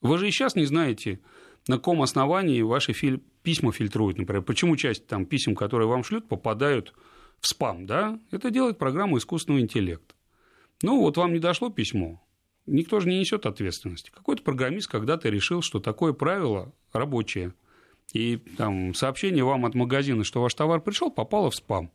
Вы 0.00 0.16
же 0.16 0.28
и 0.28 0.30
сейчас 0.30 0.54
не 0.54 0.64
знаете, 0.64 1.20
на 1.68 1.76
каком 1.76 2.00
основании 2.00 2.62
ваши 2.62 2.94
письма 3.42 3.72
фильтруют, 3.72 4.16
например, 4.16 4.42
почему 4.42 4.76
часть 4.76 5.06
там, 5.06 5.26
писем, 5.26 5.54
которые 5.54 5.88
вам 5.88 6.04
шлют, 6.04 6.26
попадают 6.26 6.94
в 7.42 7.48
спам, 7.48 7.86
да, 7.86 8.18
это 8.30 8.50
делает 8.50 8.78
программа 8.78 9.18
искусственного 9.18 9.60
интеллекта. 9.60 10.14
Ну, 10.80 11.00
вот 11.00 11.16
вам 11.16 11.32
не 11.32 11.40
дошло 11.40 11.70
письмо, 11.70 12.22
никто 12.66 13.00
же 13.00 13.08
не 13.08 13.18
несет 13.18 13.46
ответственности. 13.46 14.10
Какой-то 14.14 14.42
программист 14.42 14.88
когда-то 14.88 15.28
решил, 15.28 15.60
что 15.60 15.80
такое 15.80 16.12
правило 16.12 16.72
рабочее, 16.92 17.52
и 18.12 18.36
там 18.56 18.94
сообщение 18.94 19.44
вам 19.44 19.66
от 19.66 19.74
магазина, 19.74 20.22
что 20.22 20.40
ваш 20.40 20.54
товар 20.54 20.80
пришел, 20.80 21.10
попало 21.10 21.50
в 21.50 21.56
спам. 21.56 21.90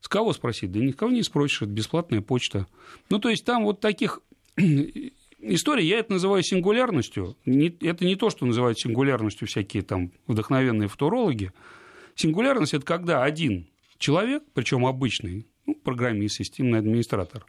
С 0.00 0.08
кого 0.08 0.32
спросить? 0.32 0.72
Да 0.72 0.80
никого 0.80 1.12
не 1.12 1.22
спросишь, 1.22 1.62
это 1.62 1.70
бесплатная 1.70 2.20
почта. 2.20 2.66
Ну, 3.10 3.18
то 3.18 3.28
есть 3.28 3.44
там 3.44 3.64
вот 3.64 3.80
таких 3.80 4.20
историй, 5.38 5.86
я 5.86 5.98
это 5.98 6.14
называю 6.14 6.42
сингулярностью. 6.42 7.36
Это 7.44 8.04
не 8.04 8.16
то, 8.16 8.30
что 8.30 8.44
называют 8.44 8.80
сингулярностью 8.80 9.46
всякие 9.46 9.84
там 9.84 10.10
вдохновенные 10.26 10.88
футурологи. 10.88 11.52
Сингулярность– 12.16 12.74
это 12.74 12.84
когда 12.84 13.22
один 13.22 13.68
человек, 14.00 14.42
причем 14.54 14.84
обычный, 14.84 15.46
ну, 15.66 15.76
программист, 15.76 16.36
системный 16.36 16.80
администратор, 16.80 17.46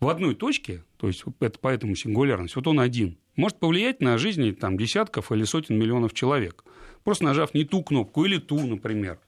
в 0.00 0.08
одной 0.08 0.34
точке, 0.34 0.84
то 0.96 1.08
есть 1.08 1.24
это 1.40 1.58
поэтому 1.60 1.96
сингулярность, 1.96 2.56
вот 2.56 2.66
он 2.66 2.80
один, 2.80 3.18
может 3.36 3.58
повлиять 3.58 4.00
на 4.00 4.16
жизни 4.16 4.52
там, 4.52 4.78
десятков 4.78 5.30
или 5.32 5.44
сотен 5.44 5.76
миллионов 5.76 6.14
человек, 6.14 6.64
просто 7.04 7.24
нажав 7.24 7.52
не 7.52 7.64
ту 7.64 7.82
кнопку 7.82 8.24
или 8.24 8.38
ту, 8.38 8.58
например. 8.58 9.18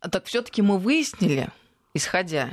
А 0.00 0.08
так 0.08 0.24
все-таки 0.24 0.62
мы 0.62 0.78
выяснили, 0.78 1.48
исходя 1.92 2.50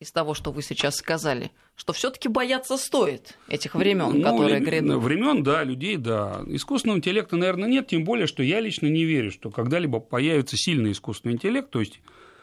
из 0.00 0.10
того, 0.10 0.34
что 0.34 0.50
вы 0.50 0.62
сейчас 0.62 0.96
сказали, 0.96 1.52
что 1.76 1.92
все-таки 1.92 2.28
бояться 2.28 2.76
стоит 2.76 3.38
этих 3.48 3.76
времен, 3.76 4.12
ну, 4.14 4.22
которые 4.22 4.60
грядут. 4.60 5.02
Времен, 5.02 5.44
да, 5.44 5.62
людей, 5.62 5.96
да. 5.96 6.42
Искусственного 6.46 6.98
интеллекта, 6.98 7.36
наверное, 7.36 7.68
нет, 7.68 7.88
тем 7.88 8.02
более, 8.02 8.26
что 8.26 8.42
я 8.42 8.60
лично 8.60 8.86
не 8.86 9.04
верю, 9.04 9.30
что 9.30 9.50
когда-либо 9.50 10.00
появится 10.00 10.56
сильный 10.56 10.92
искусственный 10.92 11.34
интеллект, 11.34 11.70
то 11.70 11.80
есть 11.80 12.00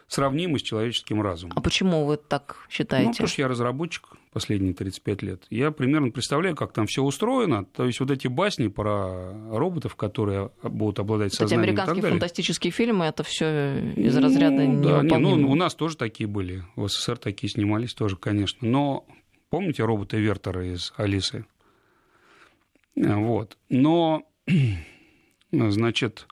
сравнимы 0.07 0.59
с 0.59 0.61
человеческим 0.61 1.21
разумом. 1.21 1.57
А 1.57 1.61
почему 1.61 2.05
вы 2.05 2.17
так 2.17 2.57
считаете? 2.69 3.07
Ну, 3.07 3.11
потому 3.13 3.27
что 3.27 3.41
я 3.41 3.47
разработчик 3.47 4.07
последние 4.31 4.73
35 4.73 5.21
лет. 5.23 5.43
Я 5.49 5.71
примерно 5.71 6.11
представляю, 6.11 6.55
как 6.55 6.73
там 6.73 6.87
все 6.87 7.01
устроено. 7.01 7.65
То 7.65 7.85
есть 7.85 7.99
вот 7.99 8.11
эти 8.11 8.27
басни 8.27 8.67
про 8.67 9.31
роботов, 9.49 9.95
которые 9.95 10.51
будут 10.61 10.99
обладать 10.99 11.31
Кстати, 11.31 11.49
сознанием 11.49 11.69
американские 11.69 11.93
и 11.93 11.95
так 11.95 12.01
далее. 12.03 12.19
фантастические 12.19 12.71
фильмы, 12.71 13.05
это 13.05 13.23
все 13.23 13.93
из 13.95 14.17
разряда 14.17 14.63
ну, 14.63 14.83
да, 14.83 15.01
не, 15.03 15.17
ну, 15.17 15.49
У 15.49 15.55
нас 15.55 15.73
тоже 15.73 15.95
такие 15.95 16.27
были. 16.27 16.63
В 16.75 16.87
СССР 16.87 17.17
такие 17.17 17.49
снимались 17.49 17.93
тоже, 17.93 18.17
конечно. 18.17 18.67
Но 18.67 19.05
помните 19.49 19.83
робота 19.83 20.17
Вертера 20.17 20.65
из 20.65 20.93
«Алисы»? 20.97 21.45
Вот. 22.95 23.57
Но, 23.69 24.23
значит, 25.51 26.27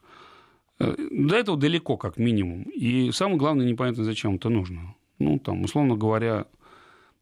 до 0.79 1.35
этого 1.35 1.57
далеко, 1.57 1.97
как 1.97 2.17
минимум. 2.17 2.63
И 2.63 3.11
самое 3.11 3.37
главное, 3.37 3.65
непонятно, 3.65 4.03
зачем 4.03 4.35
это 4.35 4.49
нужно. 4.49 4.95
Ну, 5.19 5.39
там, 5.39 5.63
условно 5.63 5.95
говоря, 5.95 6.47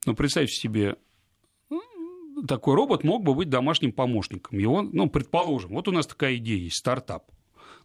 ну, 0.06 0.16
представьте 0.16 0.56
себе, 0.56 0.96
такой 2.48 2.76
робот 2.76 3.04
мог 3.04 3.24
бы 3.24 3.34
быть 3.34 3.50
домашним 3.50 3.92
помощником. 3.92 4.58
Его, 4.58 4.82
ну, 4.82 5.10
предположим, 5.10 5.72
вот 5.72 5.88
у 5.88 5.92
нас 5.92 6.08
такая 6.08 6.38
идея 6.38 6.58
есть, 6.58 6.78
стартап. 6.78 7.26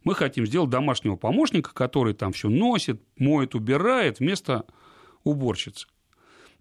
Мы 0.03 0.15
хотим 0.15 0.45
сделать 0.45 0.69
домашнего 0.69 1.15
помощника, 1.15 1.73
который 1.73 2.13
там 2.13 2.31
все 2.31 2.49
носит, 2.49 3.01
моет, 3.17 3.55
убирает 3.55 4.19
вместо 4.19 4.65
уборщицы. 5.23 5.87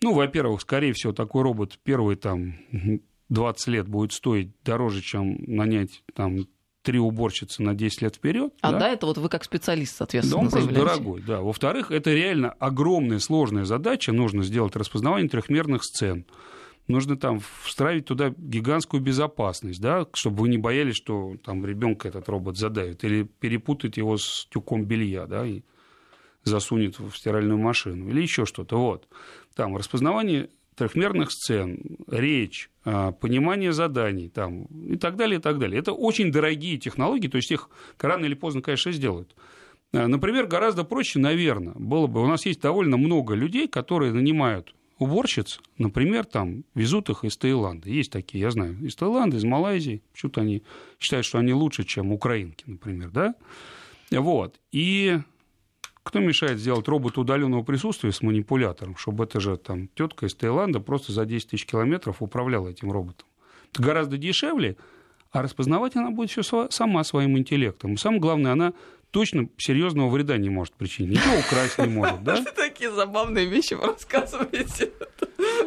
Ну, 0.02 0.12
во-первых, 0.12 0.60
скорее 0.60 0.92
всего, 0.92 1.12
такой 1.12 1.42
робот 1.42 1.78
первые 1.82 2.16
там 2.16 2.56
20 3.28 3.68
лет 3.68 3.88
будет 3.88 4.12
стоить 4.12 4.50
дороже, 4.62 5.00
чем 5.00 5.38
нанять 5.46 6.02
там 6.14 6.46
три 6.86 7.00
уборщицы 7.00 7.64
на 7.64 7.74
10 7.74 8.02
лет 8.02 8.14
вперед. 8.14 8.54
А 8.60 8.70
да? 8.70 8.78
да, 8.78 8.88
это 8.90 9.06
вот 9.06 9.18
вы 9.18 9.28
как 9.28 9.42
специалист, 9.42 9.96
соответственно, 9.96 10.42
Да, 10.42 10.44
он 10.46 10.50
просто 10.52 10.72
дорогой, 10.72 11.20
да. 11.20 11.40
Во-вторых, 11.40 11.90
это 11.90 12.14
реально 12.14 12.50
огромная 12.60 13.18
сложная 13.18 13.64
задача. 13.64 14.12
Нужно 14.12 14.44
сделать 14.44 14.76
распознавание 14.76 15.28
трехмерных 15.28 15.82
сцен. 15.82 16.26
Нужно 16.86 17.16
там 17.16 17.40
встраивать 17.64 18.04
туда 18.04 18.32
гигантскую 18.36 19.02
безопасность, 19.02 19.80
да, 19.80 20.06
чтобы 20.12 20.42
вы 20.42 20.48
не 20.48 20.58
боялись, 20.58 20.94
что 20.94 21.34
там 21.44 21.66
ребенка 21.66 22.06
этот 22.06 22.28
робот 22.28 22.56
задавит, 22.56 23.02
или 23.02 23.24
перепутать 23.24 23.96
его 23.96 24.16
с 24.16 24.46
тюком 24.48 24.84
белья, 24.84 25.26
да, 25.26 25.44
и 25.44 25.62
засунет 26.44 27.00
в 27.00 27.12
стиральную 27.16 27.58
машину, 27.58 28.08
или 28.08 28.22
еще 28.22 28.46
что-то. 28.46 28.78
Вот. 28.78 29.08
Там 29.56 29.76
распознавание 29.76 30.50
трехмерных 30.76 31.32
сцен, 31.32 31.78
речь, 32.06 32.70
а, 32.84 33.12
понимание 33.12 33.72
заданий 33.72 34.28
там, 34.28 34.66
и 34.66 34.96
так 34.96 35.16
далее, 35.16 35.38
и 35.38 35.42
так 35.42 35.58
далее. 35.58 35.80
Это 35.80 35.92
очень 35.92 36.30
дорогие 36.30 36.76
технологии, 36.76 37.28
то 37.28 37.36
есть 37.36 37.50
их 37.50 37.70
рано 37.98 38.26
или 38.26 38.34
поздно, 38.34 38.62
конечно, 38.62 38.92
сделают. 38.92 39.34
А, 39.92 40.06
например, 40.06 40.46
гораздо 40.46 40.84
проще, 40.84 41.18
наверное, 41.18 41.74
было 41.74 42.06
бы, 42.06 42.22
у 42.22 42.26
нас 42.26 42.46
есть 42.46 42.60
довольно 42.60 42.96
много 42.96 43.34
людей, 43.34 43.66
которые 43.66 44.12
нанимают 44.12 44.74
уборщиц, 44.98 45.60
например, 45.78 46.24
там 46.24 46.64
везут 46.74 47.10
их 47.10 47.24
из 47.24 47.36
Таиланда. 47.36 47.88
Есть 47.88 48.12
такие, 48.12 48.42
я 48.42 48.50
знаю, 48.50 48.76
из 48.82 48.94
Таиланда, 48.96 49.36
из 49.36 49.44
Малайзии. 49.44 50.02
Почему-то 50.12 50.40
они 50.42 50.62
считают, 50.98 51.26
что 51.26 51.38
они 51.38 51.52
лучше, 51.52 51.84
чем 51.84 52.12
украинки, 52.12 52.64
например, 52.66 53.10
да? 53.10 53.34
Вот. 54.10 54.58
И 54.72 55.18
кто 56.06 56.20
мешает 56.20 56.60
сделать 56.60 56.86
робот 56.86 57.18
удаленного 57.18 57.64
присутствия 57.64 58.12
с 58.12 58.22
манипулятором, 58.22 58.96
чтобы 58.96 59.24
это 59.24 59.40
же 59.40 59.56
там 59.56 59.88
тетка 59.88 60.26
из 60.26 60.36
Таиланда 60.36 60.78
просто 60.78 61.10
за 61.10 61.24
10 61.26 61.50
тысяч 61.50 61.66
километров 61.66 62.22
управляла 62.22 62.68
этим 62.68 62.92
роботом? 62.92 63.26
Это 63.72 63.82
гораздо 63.82 64.16
дешевле, 64.16 64.76
а 65.32 65.42
распознавать 65.42 65.96
она 65.96 66.12
будет 66.12 66.30
все 66.30 66.68
сама 66.70 67.02
своим 67.02 67.36
интеллектом. 67.36 67.94
И 67.94 67.96
самое 67.96 68.20
главное, 68.20 68.52
она 68.52 68.72
точно 69.10 69.48
серьезного 69.58 70.08
вреда 70.08 70.36
не 70.36 70.48
может 70.48 70.74
причинить. 70.74 71.18
Ничего 71.18 71.40
украсть 71.40 71.76
не 71.78 71.88
может, 71.88 72.22
да? 72.22 72.44
Такие 72.56 72.92
забавные 72.92 73.46
вещи 73.46 73.74
вы 73.74 73.86
рассказываете. 73.86 74.92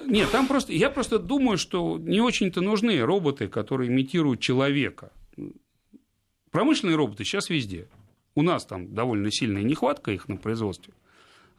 Нет, 0.06 0.32
там 0.32 0.48
просто... 0.48 0.72
Я 0.72 0.90
просто 0.90 1.20
думаю, 1.20 1.58
что 1.58 1.98
не 1.98 2.22
очень-то 2.22 2.62
нужны 2.62 2.98
роботы, 3.02 3.50
которые 3.50 3.90
имитируют 3.90 4.40
человека. 4.40 5.12
Промышленные 6.50 6.96
роботы 6.96 7.26
сейчас 7.26 7.50
везде. 7.50 7.90
У 8.40 8.42
нас 8.42 8.66
там 8.66 8.94
довольно 8.94 9.30
сильная 9.32 9.64
нехватка 9.64 10.12
их 10.12 10.30
на 10.30 10.38
производстве. 10.38 10.94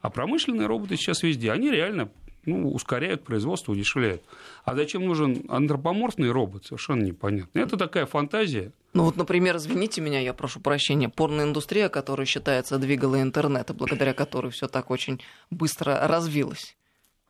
А 0.01 0.09
промышленные 0.09 0.67
роботы 0.67 0.97
сейчас 0.97 1.23
везде. 1.23 1.53
Они 1.53 1.71
реально 1.71 2.09
ну, 2.47 2.73
ускоряют 2.73 3.23
производство, 3.23 3.73
удешевляют. 3.73 4.23
А 4.65 4.75
зачем 4.75 5.05
нужен 5.05 5.45
антропоморфный 5.51 6.31
робот, 6.31 6.65
совершенно 6.65 7.03
непонятно. 7.03 7.59
Это 7.59 7.77
такая 7.77 8.07
фантазия. 8.07 8.73
Ну 8.95 9.05
вот, 9.05 9.17
например, 9.17 9.59
извините 9.59 10.01
меня, 10.01 10.21
я 10.21 10.33
прошу 10.33 10.61
прощения, 10.61 11.11
порноиндустрия, 11.11 11.91
которая 11.91 12.25
считается 12.25 12.79
двигала 12.79 13.21
интернета, 13.21 13.75
благодаря 13.75 14.15
которой 14.15 14.51
все 14.51 14.67
так 14.67 14.91
очень 14.91 15.21
быстро 15.51 16.09
развилось. 16.09 16.79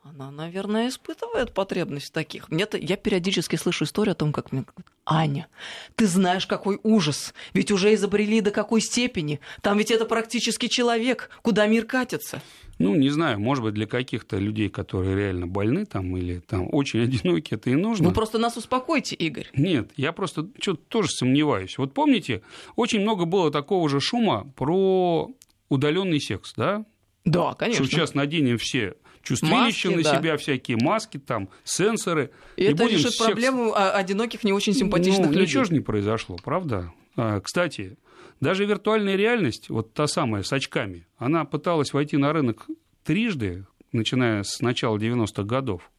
Она, 0.03 0.31
наверное, 0.31 0.89
испытывает 0.89 1.53
потребность 1.53 2.13
таких. 2.13 2.51
Мне-то, 2.51 2.79
я 2.79 2.97
периодически 2.97 3.57
слышу 3.57 3.85
историю 3.85 4.13
о 4.13 4.15
том, 4.15 4.33
как 4.33 4.51
мне 4.51 4.65
Аня, 5.05 5.49
ты 5.95 6.07
знаешь, 6.07 6.47
какой 6.47 6.81
ужас. 6.83 7.35
Ведь 7.53 7.71
уже 7.71 7.93
изобрели 7.93 8.41
до 8.41 8.51
какой 8.51 8.81
степени. 8.81 9.41
Там 9.61 9.77
ведь 9.77 9.91
это 9.91 10.07
практически 10.07 10.69
человек. 10.69 11.29
Куда 11.43 11.67
мир 11.67 11.85
катится? 11.85 12.41
Ну, 12.79 12.95
не 12.95 13.11
знаю, 13.11 13.41
может 13.41 13.63
быть, 13.63 13.75
для 13.75 13.87
каких-то 13.87 14.39
людей, 14.39 14.71
которые 14.71 15.15
реально 15.15 15.47
больны 15.47 15.85
там 15.85 16.17
или 16.17 16.39
там 16.39 16.69
очень 16.73 17.03
одиноки, 17.03 17.53
это 17.53 17.69
и 17.69 17.75
нужно. 17.75 18.09
Ну, 18.09 18.15
просто 18.15 18.39
нас 18.39 18.57
успокойте, 18.57 19.17
Игорь. 19.17 19.49
Нет, 19.53 19.91
я 19.97 20.13
просто 20.13 20.49
что-то 20.63 20.81
тоже 20.89 21.11
сомневаюсь. 21.11 21.77
Вот 21.77 21.93
помните, 21.93 22.41
очень 22.75 23.01
много 23.01 23.27
было 23.27 23.51
такого 23.51 23.87
же 23.91 24.01
шума 24.01 24.51
про 24.57 25.31
удаленный 25.69 26.23
секс, 26.23 26.55
да? 26.57 26.87
Да, 27.27 27.53
конечно. 27.53 27.85
Что 27.85 27.95
сейчас 27.95 28.15
наденем 28.15 28.57
все 28.57 28.95
чувствилища 29.23 29.89
маски, 29.89 29.97
на 29.97 30.03
да. 30.03 30.17
себя, 30.17 30.37
всякие 30.37 30.77
маски, 30.77 31.19
там, 31.19 31.49
сенсоры. 31.65 32.31
И, 32.57 32.65
и 32.65 32.67
это 32.67 32.87
решит 32.87 33.13
секс... 33.13 33.27
проблему 33.27 33.75
одиноких, 33.75 34.45
не 34.45 34.53
очень 34.53 34.75
симпатичных 34.75 35.27
ну, 35.27 35.33
людей. 35.33 35.47
Ничего 35.47 35.65
же 35.65 35.73
не 35.73 35.81
произошло, 35.81 36.37
правда? 36.43 36.93
А, 37.17 37.41
кстати, 37.41 37.99
даже 38.41 38.65
виртуальная 38.65 39.17
реальность, 39.17 39.69
вот 39.69 39.93
та 39.93 40.07
самая 40.07 40.43
с 40.43 40.53
очками, 40.53 41.07
она 41.19 41.45
пыталась 41.45 41.93
войти 41.93 42.17
на 42.17 42.33
рынок 42.33 42.67
трижды, 43.05 43.67
начиная 43.93 44.43
с 44.43 44.61
начала 44.61 44.97
90-х 44.97 45.43
годов. 45.45 45.91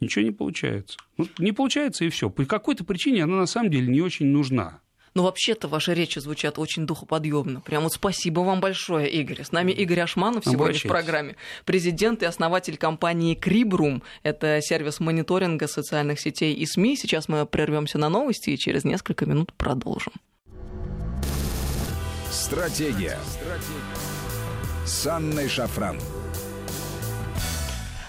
Ничего 0.00 0.24
не 0.24 0.30
получается. 0.30 0.96
Ну, 1.16 1.26
не 1.38 1.52
получается 1.52 2.04
и 2.04 2.08
все. 2.08 2.30
По 2.30 2.44
какой-то 2.44 2.84
причине 2.84 3.24
она 3.24 3.36
на 3.36 3.46
самом 3.46 3.70
деле 3.70 3.88
не 3.88 4.00
очень 4.00 4.26
нужна. 4.26 4.80
Но 5.18 5.24
вообще-то 5.24 5.66
ваши 5.66 5.94
речи 5.94 6.20
звучат 6.20 6.60
очень 6.60 6.86
духоподъемно. 6.86 7.60
Прям 7.60 7.82
вот 7.82 7.92
спасибо 7.92 8.38
вам 8.38 8.60
большое, 8.60 9.10
Игорь. 9.10 9.42
С 9.42 9.50
нами 9.50 9.72
Игорь 9.72 9.98
Ашманов 9.98 10.44
сегодня 10.44 10.78
в 10.78 10.82
программе. 10.84 11.34
Президент 11.64 12.22
и 12.22 12.24
основатель 12.24 12.76
компании 12.76 13.34
Крибрум. 13.34 14.04
Это 14.22 14.60
сервис 14.62 15.00
мониторинга 15.00 15.66
социальных 15.66 16.20
сетей 16.20 16.54
и 16.54 16.64
СМИ. 16.66 16.96
Сейчас 16.96 17.28
мы 17.28 17.44
прервемся 17.46 17.98
на 17.98 18.08
новости 18.08 18.50
и 18.50 18.56
через 18.56 18.84
несколько 18.84 19.26
минут 19.26 19.52
продолжим. 19.54 20.12
Стратегия. 22.30 23.18
Стратегия. 23.26 24.86
С 24.86 25.04
Анной 25.08 25.48
Шафран. 25.48 25.98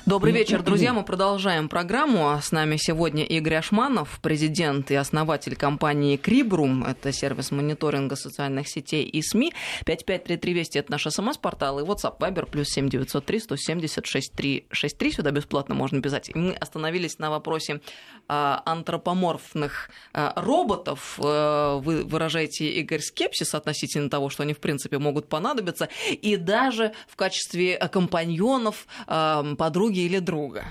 Добрый 0.10 0.34
вечер, 0.34 0.64
друзья. 0.64 0.92
Мы 0.92 1.04
продолжаем 1.04 1.70
программу. 1.70 2.36
С 2.42 2.52
нами 2.52 2.78
сегодня 2.78 3.24
Игорь 3.24 3.58
Ашманов, 3.58 4.20
президент 4.24 4.90
и 4.90 4.96
основатель 4.96 5.56
компании 5.56 6.18
Крибрум. 6.18 6.84
Это 6.84 7.12
сервис 7.12 7.52
мониторинга 7.52 8.16
социальных 8.16 8.68
сетей 8.68 9.06
и 9.06 9.22
СМИ. 9.22 9.54
5533 9.86 10.54
Вести– 10.54 10.80
это 10.80 10.94
наш 10.94 11.04
СМС-портал. 11.04 11.80
И 11.80 11.84
WhatsApp 11.84 12.18
Viber 12.18 12.50
плюс 12.50 12.70
7903 12.70 13.40
176 13.40 14.34
363. 14.34 15.12
Сюда 15.12 15.30
бесплатно 15.30 15.76
можно 15.76 16.02
писать. 16.02 16.32
Мы 16.34 16.54
остановились 16.54 17.20
на 17.20 17.30
вопросе 17.30 17.80
а, 18.28 18.64
антропоморфных 18.66 19.92
а, 20.14 20.34
роботов. 20.42 21.20
А, 21.24 21.78
вы 21.78 22.04
выражаете, 22.04 22.68
Игорь, 22.80 23.02
скепсис 23.02 23.54
относительно 23.54 24.10
того, 24.10 24.32
что 24.32 24.42
они, 24.42 24.56
в 24.56 24.60
принципе, 24.60 24.98
могут 24.98 25.30
понадобиться. 25.30 25.88
И 26.10 26.36
даже 26.36 26.94
в 27.08 27.16
качестве 27.16 27.78
компаньонов, 27.78 28.88
подруги 29.06 29.99
подруги 30.00 30.06
или 30.06 30.20
друга? 30.20 30.66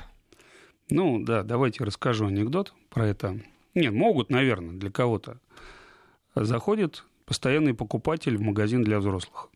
Ну 0.91 1.23
да, 1.23 1.43
давайте 1.43 1.85
расскажу 1.85 2.27
анекдот 2.27 2.75
про 2.91 3.07
это. 3.07 3.39
Нет, 3.75 3.93
могут, 3.93 4.31
наверное, 4.31 4.79
для 4.79 4.91
кого-то. 4.91 5.39
Заходит 6.35 7.05
постоянный 7.27 7.75
покупатель 7.75 8.37
в 8.37 8.41
магазин 8.41 8.83
для 8.83 8.99
взрослых. 8.99 9.51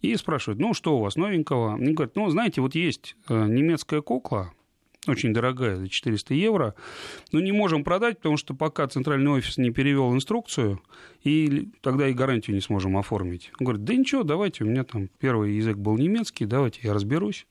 И 0.00 0.16
спрашивает, 0.16 0.58
ну 0.60 0.72
что 0.72 0.96
у 0.96 1.00
вас 1.00 1.16
новенького? 1.16 1.74
Они 1.74 1.92
говорят, 1.92 2.16
ну 2.16 2.30
знаете, 2.30 2.62
вот 2.62 2.74
есть 2.74 3.16
э, 3.28 3.46
немецкая 3.46 4.00
кукла, 4.00 4.52
очень 5.06 5.34
дорогая, 5.34 5.76
за 5.76 5.88
400 5.88 6.32
евро, 6.34 6.74
но 7.32 7.40
не 7.40 7.52
можем 7.52 7.84
продать, 7.84 8.16
потому 8.16 8.38
что 8.38 8.54
пока 8.54 8.88
центральный 8.88 9.30
офис 9.30 9.58
не 9.58 9.70
перевел 9.70 10.14
инструкцию, 10.14 10.80
и 11.22 11.68
тогда 11.82 12.08
и 12.08 12.14
гарантию 12.14 12.54
не 12.54 12.62
сможем 12.62 12.96
оформить. 12.96 13.50
Он 13.60 13.66
говорит, 13.66 13.84
да 13.84 13.94
ничего, 13.94 14.22
давайте, 14.22 14.64
у 14.64 14.66
меня 14.66 14.84
там 14.84 15.08
первый 15.18 15.56
язык 15.56 15.76
был 15.76 15.98
немецкий, 15.98 16.46
давайте 16.46 16.80
я 16.82 16.94
разберусь 16.94 17.46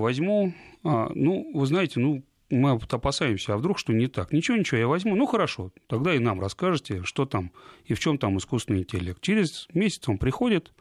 возьму, 0.00 0.54
а, 0.84 1.10
ну, 1.14 1.50
вы 1.54 1.66
знаете, 1.66 2.00
ну, 2.00 2.22
мы 2.50 2.70
опасаемся, 2.70 3.54
а 3.54 3.56
вдруг 3.58 3.78
что 3.78 3.92
не 3.92 4.06
так? 4.06 4.32
Ничего, 4.32 4.56
ничего, 4.56 4.78
я 4.78 4.88
возьму. 4.88 5.14
Ну, 5.16 5.26
хорошо, 5.26 5.70
тогда 5.86 6.14
и 6.14 6.18
нам 6.18 6.40
расскажете, 6.40 7.02
что 7.04 7.26
там 7.26 7.52
и 7.84 7.94
в 7.94 8.00
чем 8.00 8.18
там 8.18 8.38
искусственный 8.38 8.80
интеллект. 8.80 9.20
Через 9.20 9.68
месяц 9.74 10.08
он 10.08 10.18
приходит, 10.18 10.72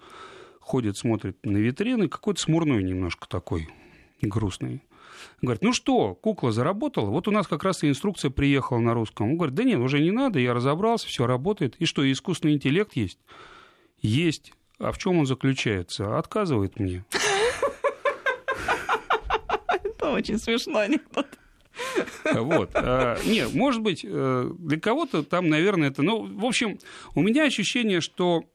ходит, 0.59 0.97
смотрит 0.97 1.37
на 1.45 1.57
витрины, 1.57 2.07
какой-то 2.07 2.41
смурной 2.41 2.83
немножко 2.83 3.27
такой, 3.27 3.67
грустный. 4.21 4.81
Говорит, 5.41 5.63
ну 5.63 5.73
что, 5.73 6.15
кукла 6.15 6.51
заработала? 6.51 7.09
Вот 7.09 7.27
у 7.27 7.31
нас 7.31 7.47
как 7.47 7.63
раз 7.63 7.83
и 7.83 7.89
инструкция 7.89 8.31
приехала 8.31 8.79
на 8.79 8.93
русском. 8.93 9.31
Он 9.31 9.37
говорит, 9.37 9.55
да 9.55 9.63
нет, 9.63 9.79
уже 9.79 9.99
не 9.99 10.11
надо, 10.11 10.39
я 10.39 10.53
разобрался, 10.53 11.07
все 11.07 11.27
работает. 11.27 11.75
И 11.79 11.85
что, 11.85 12.09
искусственный 12.09 12.55
интеллект 12.55 12.93
есть? 12.95 13.19
Есть. 13.99 14.53
А 14.79 14.91
в 14.91 14.97
чем 14.97 15.17
он 15.17 15.25
заключается? 15.25 16.17
Отказывает 16.17 16.79
мне. 16.79 17.03
Очень 20.11 20.37
смешной 20.37 20.85
анекдот. 20.85 21.27
Вот. 22.33 22.71
А, 22.73 23.17
не, 23.25 23.47
может 23.47 23.81
быть, 23.81 24.03
э, 24.03 24.51
для 24.57 24.79
кого-то 24.79 25.23
там, 25.23 25.47
наверное, 25.47 25.89
это... 25.89 26.01
Ну, 26.01 26.23
в 26.23 26.45
общем, 26.45 26.79
у 27.13 27.21
меня 27.21 27.43
ощущение, 27.43 28.01
что 28.01 28.45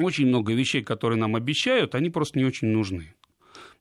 очень 0.00 0.26
много 0.26 0.52
вещей, 0.52 0.82
которые 0.82 1.18
нам 1.18 1.36
обещают, 1.36 1.94
они 1.94 2.10
просто 2.10 2.38
не 2.38 2.44
очень 2.44 2.68
нужны. 2.68 3.14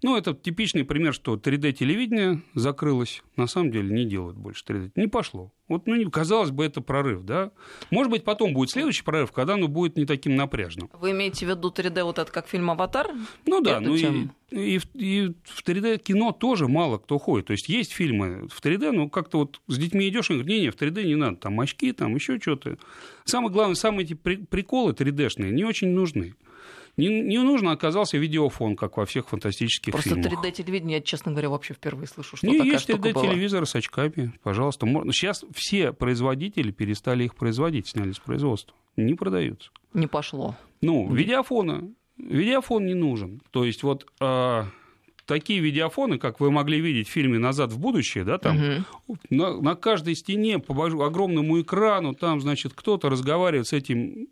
Ну, 0.04 0.18
это 0.18 0.34
типичный 0.34 0.84
пример, 0.84 1.14
что 1.14 1.36
3D-телевидение 1.36 2.42
закрылось. 2.56 3.24
На 3.38 3.48
самом 3.48 3.72
деле 3.72 3.90
не 3.90 4.06
делают 4.06 4.38
больше 4.38 4.64
3D. 4.68 4.92
Не 4.96 5.08
пошло. 5.08 5.54
Вот, 5.70 5.88
ну, 5.88 6.12
казалось 6.12 6.52
бы, 6.52 6.66
это 6.66 6.82
прорыв, 6.82 7.24
да? 7.24 7.52
Может 7.90 8.12
быть, 8.12 8.26
потом 8.26 8.54
будет 8.54 8.70
следующий 8.70 9.04
прорыв, 9.04 9.32
когда 9.32 9.54
оно 9.54 9.70
будет 9.70 9.96
не 9.96 10.06
таким 10.06 10.36
напряжным. 10.36 10.90
Вы 11.00 11.12
имеете 11.12 11.46
в 11.46 11.50
виду 11.50 11.70
3D 11.70 12.04
вот 12.04 12.20
это 12.20 12.30
как 12.30 12.50
фильм 12.50 12.70
«Аватар»? 12.70 13.12
Ну 13.46 13.62
да, 13.62 13.80
ну 13.80 13.96
и, 13.96 14.28
и, 14.52 14.82
и 14.94 15.34
в 15.46 15.64
3D-кино 15.66 16.34
тоже 16.34 16.68
мало 16.68 16.98
кто 16.98 17.18
ходит. 17.18 17.48
То 17.48 17.54
есть 17.54 17.70
есть 17.70 17.94
фильмы 17.94 18.50
в 18.50 18.62
3D, 18.62 18.92
но 18.92 19.08
как-то 19.08 19.40
вот 19.40 19.62
с 19.68 19.78
детьми 19.78 20.10
идешь 20.10 20.30
и 20.30 20.34
говорят, 20.34 20.50
не, 20.50 20.60
не, 20.60 20.70
в 20.70 20.76
3D 20.76 21.06
не 21.06 21.16
надо, 21.16 21.38
там 21.38 21.58
очки, 21.62 21.94
там 21.94 22.14
еще 22.14 22.40
что-то. 22.42 22.78
Самое 23.24 23.54
главное, 23.54 23.76
самые 23.76 24.04
эти 24.04 24.16
приколы 24.16 24.92
3D-шные 24.92 25.52
не 25.52 25.64
очень 25.64 25.92
нужны. 25.92 26.36
Не, 26.96 27.22
не 27.22 27.40
нужно 27.40 27.72
оказался 27.72 28.18
видеофон, 28.18 28.76
как 28.76 28.98
во 28.98 29.06
всех 29.06 29.28
фантастических 29.28 29.94
Просто 29.94 30.12
фильмах. 30.12 30.32
Просто 30.32 30.48
3D-телевидение, 30.48 30.98
я, 30.98 31.04
честно 31.04 31.32
говоря, 31.32 31.50
вообще 31.50 31.74
впервые 31.74 32.08
слышу, 32.08 32.38
что 32.38 32.46
не, 32.46 32.60
такая 32.60 32.74
есть 32.74 32.90
3D-телевизоры 32.90 33.66
с 33.66 33.76
очками, 33.76 34.34
пожалуйста. 34.44 34.86
Сейчас 35.12 35.44
все 35.56 35.92
производители 35.92 36.72
перестали 36.72 37.24
их 37.24 37.36
производить, 37.36 37.88
сняли 37.88 38.12
с 38.12 38.20
производства. 38.20 38.76
Не 38.96 39.16
продаются. 39.16 39.72
Не 39.94 40.08
пошло. 40.08 40.56
Ну, 40.82 41.12
видеофона. 41.12 41.90
Видеофон 42.18 42.86
не 42.86 42.94
нужен. 42.94 43.42
То 43.52 43.66
есть 43.66 43.82
вот... 43.82 44.06
А 44.20 44.68
такие 45.26 45.60
видеофоны, 45.60 46.18
как 46.18 46.40
вы 46.40 46.52
могли 46.52 46.80
видеть 46.80 47.08
в 47.08 47.12
фильме 47.12 47.40
«Назад 47.40 47.72
в 47.72 47.80
будущее», 47.80 48.24
да, 48.24 48.38
там 48.38 48.84
угу. 49.08 49.18
на, 49.30 49.60
на 49.60 49.76
каждой 49.76 50.16
стене 50.16 50.60
по 50.60 50.74
огромному 50.86 51.62
экрану, 51.62 52.14
там, 52.14 52.42
значит, 52.42 52.74
кто-то 52.76 53.10
разговаривает 53.10 53.68
с 53.68 53.74
этим 53.74 54.28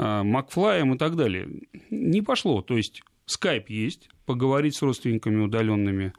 Макфлаем 0.00 0.94
и 0.94 0.98
так 0.98 1.16
далее. 1.16 1.48
Не 1.90 2.22
пошло. 2.22 2.62
То 2.62 2.76
есть 2.76 3.02
скайп 3.26 3.68
есть, 3.68 4.08
поговорить 4.24 4.74
с 4.74 4.82
родственниками 4.82 5.42
удаленными. 5.42 6.14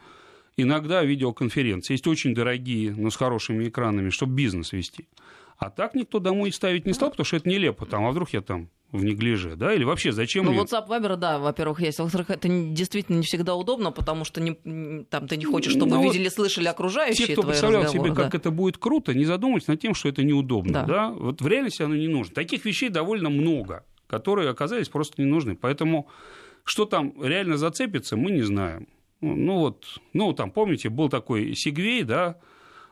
Иногда 0.58 1.04
видеоконференции. 1.04 1.94
Есть 1.94 2.08
очень 2.08 2.36
дорогие, 2.36 2.94
но 2.94 3.10
с 3.10 3.16
хорошими 3.16 3.70
экранами, 3.70 4.10
чтобы 4.10 4.36
бизнес 4.36 4.74
вести. 4.74 5.08
А 5.58 5.70
так 5.70 5.96
никто 5.96 6.20
домой 6.20 6.52
ставить 6.52 6.86
не 6.86 6.94
стал, 6.94 7.12
потому 7.12 7.26
что 7.26 7.38
это 7.38 7.50
нелепо. 7.50 7.86
Там, 7.86 8.06
а 8.06 8.12
вдруг 8.12 8.30
я 8.32 8.42
там 8.42 8.70
в 8.92 9.04
неглиже, 9.04 9.56
да, 9.56 9.74
или 9.74 9.84
вообще 9.84 10.12
зачем 10.12 10.46
Ну, 10.46 10.52
мне... 10.52 10.62
WhatsApp, 10.62 10.88
Viber, 10.88 11.16
да, 11.16 11.40
во-первых, 11.40 11.82
есть. 11.82 12.00
Во-вторых, 12.00 12.30
это 12.30 12.48
действительно 12.50 13.18
не 13.18 13.24
всегда 13.24 13.56
удобно, 13.56 13.92
потому 13.92 14.26
что 14.26 14.42
не, 14.42 15.06
там 15.06 15.28
ты 15.28 15.38
не 15.38 15.46
хочешь, 15.46 15.72
чтобы 15.72 15.96
ну, 15.96 16.04
видели, 16.04 16.28
слышали 16.28 16.68
окружающие 16.68 17.28
Те, 17.28 17.34
кто 17.34 17.44
представлял 17.44 17.88
себе, 17.88 18.10
да. 18.10 18.24
как 18.24 18.36
это 18.36 18.52
будет 18.52 18.78
круто, 18.78 19.14
не 19.14 19.26
задумывались 19.26 19.68
над 19.68 19.80
тем, 19.80 19.94
что 19.94 20.10
это 20.10 20.24
неудобно, 20.24 20.74
да. 20.74 20.86
Да. 20.86 21.10
Вот 21.12 21.42
в 21.42 21.48
реальности 21.48 21.82
оно 21.82 21.96
не 21.96 22.08
нужно. 22.08 22.36
Таких 22.36 22.66
вещей 22.66 22.90
довольно 22.90 23.30
много, 23.30 23.86
которые 24.08 24.50
оказались 24.50 24.90
просто 24.90 25.22
не 25.22 25.28
нужны. 25.28 25.56
Поэтому 25.56 26.08
что 26.64 26.86
там 26.86 27.14
реально 27.22 27.58
зацепится, 27.58 28.18
мы 28.18 28.32
не 28.32 28.42
знаем. 28.42 28.88
Ну 29.22 29.60
вот, 29.60 29.86
ну 30.14 30.34
там, 30.34 30.52
помните, 30.52 30.90
был 30.90 31.08
такой 31.08 31.56
Сигвей, 31.56 32.04
да, 32.04 32.38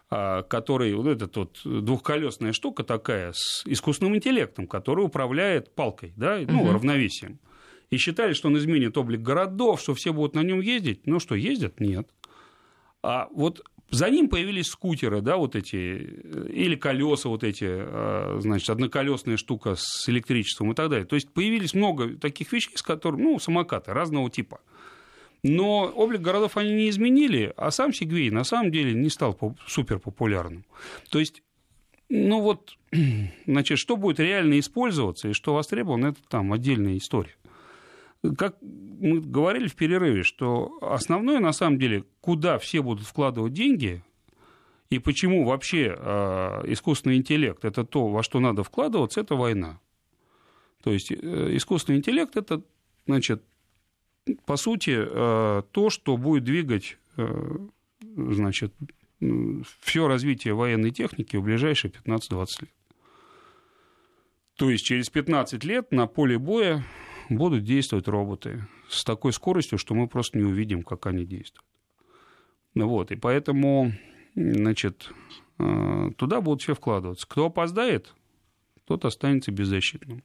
который, 0.10 0.94
вот 0.96 1.06
эта 1.08 1.40
вот 1.40 1.60
двухколесная 1.64 2.52
штука 2.52 2.84
такая 2.84 3.32
с 3.34 3.64
искусственным 3.66 4.16
интеллектом, 4.16 4.66
который 4.68 5.06
управляет 5.06 5.76
палкой, 5.76 6.14
да, 6.18 6.40
ну, 6.48 6.64
Мгм. 6.64 6.72
равновесием. 6.72 7.40
И 7.92 7.98
считали, 7.98 8.34
что 8.34 8.48
он 8.48 8.58
изменит 8.58 8.98
облик 8.98 9.22
городов, 9.22 9.82
что 9.82 9.94
все 9.94 10.12
будут 10.12 10.34
на 10.36 10.42
нем 10.42 10.62
ездить. 10.62 11.06
Ну 11.06 11.20
что, 11.20 11.36
ездят? 11.36 11.80
Нет. 11.80 12.10
А 13.02 13.28
вот 13.32 13.62
за 13.92 14.10
ним 14.10 14.30
появились 14.30 14.68
скутеры, 14.68 15.22
да, 15.22 15.38
вот 15.38 15.56
эти, 15.56 15.76
э, 16.24 16.50
или 16.52 16.76
колеса 16.76 17.30
вот 17.30 17.44
эти, 17.44 17.66
э, 17.68 18.38
значит, 18.42 18.70
одноколесная 18.70 19.38
штука 19.38 19.76
с 19.76 20.08
электричеством 20.10 20.72
и 20.72 20.76
так 20.76 20.90
далее. 20.90 21.06
То 21.06 21.16
есть 21.16 21.32
появились 21.34 21.74
много 21.74 22.16
таких 22.18 22.52
вещей, 22.52 22.76
с 22.76 22.82
которыми, 22.84 23.24
ну, 23.24 23.40
самокаты 23.40 23.94
разного 23.94 24.30
типа. 24.30 24.60
Но 25.44 25.86
облик 25.96 26.22
городов 26.22 26.58
они 26.58 26.74
не 26.74 26.90
изменили, 26.90 27.54
а 27.56 27.72
сам 27.72 27.94
Сигвей 27.94 28.30
на 28.30 28.44
самом 28.44 28.72
деле 28.72 28.94
не 28.94 29.10
стал 29.10 29.38
супер 29.68 30.00
популярным. 30.00 30.66
То 31.10 31.20
есть, 31.20 31.44
ну 32.10 32.42
вот, 32.42 32.78
значит, 33.46 33.78
что 33.78 33.96
будет 33.96 34.20
реально 34.20 34.60
использоваться 34.60 35.30
и 35.30 35.34
что 35.34 35.54
востребовано, 35.54 36.08
это 36.08 36.20
там 36.28 36.52
отдельная 36.52 36.98
история. 36.98 37.36
Как 38.38 38.58
мы 38.62 39.22
говорили 39.22 39.68
в 39.68 39.76
перерыве, 39.76 40.24
что 40.24 40.78
основное, 40.82 41.40
на 41.40 41.54
самом 41.54 41.80
деле, 41.80 42.04
куда 42.20 42.58
все 42.58 42.82
будут 42.82 43.08
вкладывать 43.08 43.54
деньги, 43.54 44.04
и 44.90 45.00
почему 45.00 45.46
вообще 45.46 45.96
э, 45.98 46.64
искусственный 46.66 47.16
интеллект 47.16 47.64
это 47.64 47.86
то, 47.86 48.08
во 48.10 48.24
что 48.24 48.40
надо 48.40 48.64
вкладываться, 48.64 49.22
это 49.22 49.36
война. 49.36 49.80
То 50.84 50.92
есть 50.92 51.12
э, 51.12 51.16
искусственный 51.56 52.00
интеллект 52.00 52.36
это, 52.36 52.62
значит, 53.06 53.44
по 54.46 54.58
сути, 54.58 54.98
э, 54.98 55.64
то, 55.72 55.90
что 55.90 56.18
будет 56.18 56.44
двигать, 56.44 56.98
э, 57.18 57.58
значит, 58.02 58.74
все 59.82 60.08
развитие 60.08 60.54
военной 60.54 60.92
техники 60.92 61.36
в 61.36 61.44
ближайшие 61.44 61.92
15-20 61.92 62.62
лет. 62.62 62.70
То 64.56 64.70
есть 64.70 64.86
через 64.86 65.10
15 65.10 65.64
лет 65.64 65.92
на 65.92 66.08
поле 66.08 66.38
боя 66.38 66.86
будут 67.30 67.64
действовать 67.64 68.08
роботы 68.08 68.68
с 68.90 69.04
такой 69.04 69.34
скоростью, 69.34 69.78
что 69.78 69.94
мы 69.94 70.08
просто 70.08 70.38
не 70.38 70.44
увидим, 70.44 70.84
как 70.84 71.06
они 71.06 71.26
действуют. 71.26 71.66
Ну 72.76 72.88
Вот, 72.88 73.12
и 73.12 73.16
поэтому, 73.16 73.94
значит, 74.36 75.12
э, 75.60 76.10
туда 76.18 76.42
будут 76.42 76.62
все 76.62 76.76
вкладываться. 76.76 77.28
Кто 77.28 77.46
опоздает, 77.46 78.14
тот 78.86 79.06
останется 79.06 79.52
беззащитным. 79.52 80.24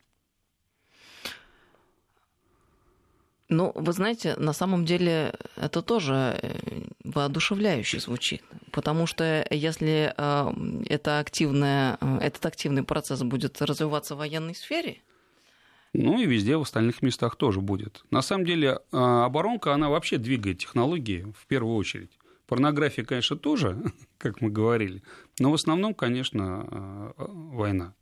Ну, 3.54 3.70
вы 3.76 3.92
знаете, 3.92 4.34
на 4.36 4.52
самом 4.52 4.84
деле 4.84 5.32
это 5.56 5.80
тоже 5.80 6.14
э, 6.42 6.82
воодушевляюще 7.04 8.00
звучит, 8.00 8.42
потому 8.72 9.06
что 9.06 9.46
если 9.50 10.12
э, 10.16 10.82
это 10.88 11.20
активное, 11.20 11.96
э, 12.00 12.18
этот 12.20 12.44
активный 12.46 12.82
процесс 12.82 13.22
будет 13.22 13.62
развиваться 13.62 14.16
в 14.16 14.18
военной 14.18 14.54
сфере, 14.54 14.96
Ну 15.92 16.20
и 16.20 16.26
везде 16.26 16.56
в 16.56 16.62
остальных 16.62 17.02
местах 17.02 17.36
тоже 17.36 17.60
будет. 17.60 18.04
На 18.10 18.22
самом 18.22 18.44
деле 18.44 18.68
э, 18.68 18.96
оборонка, 18.96 19.72
она 19.72 19.88
вообще 19.88 20.18
двигает 20.18 20.58
технологии 20.58 21.32
в 21.38 21.46
первую 21.46 21.76
очередь. 21.76 22.18
Порнография, 22.48 23.04
конечно, 23.04 23.36
тоже, 23.36 23.80
как 24.18 24.40
мы 24.40 24.50
говорили, 24.50 25.02
но 25.38 25.52
в 25.52 25.54
основном, 25.54 25.94
конечно, 25.94 27.14
война. 27.16 27.94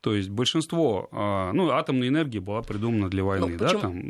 То 0.00 0.14
есть 0.14 0.30
большинство, 0.30 1.08
э, 1.12 1.52
ну, 1.52 1.70
атомная 1.70 2.08
энергия 2.08 2.40
была 2.40 2.62
придумана 2.62 3.10
для 3.10 3.22
войны, 3.22 3.48
Ну, 3.48 3.58
да, 3.58 3.64
почему- 3.66 3.80
там 3.80 4.00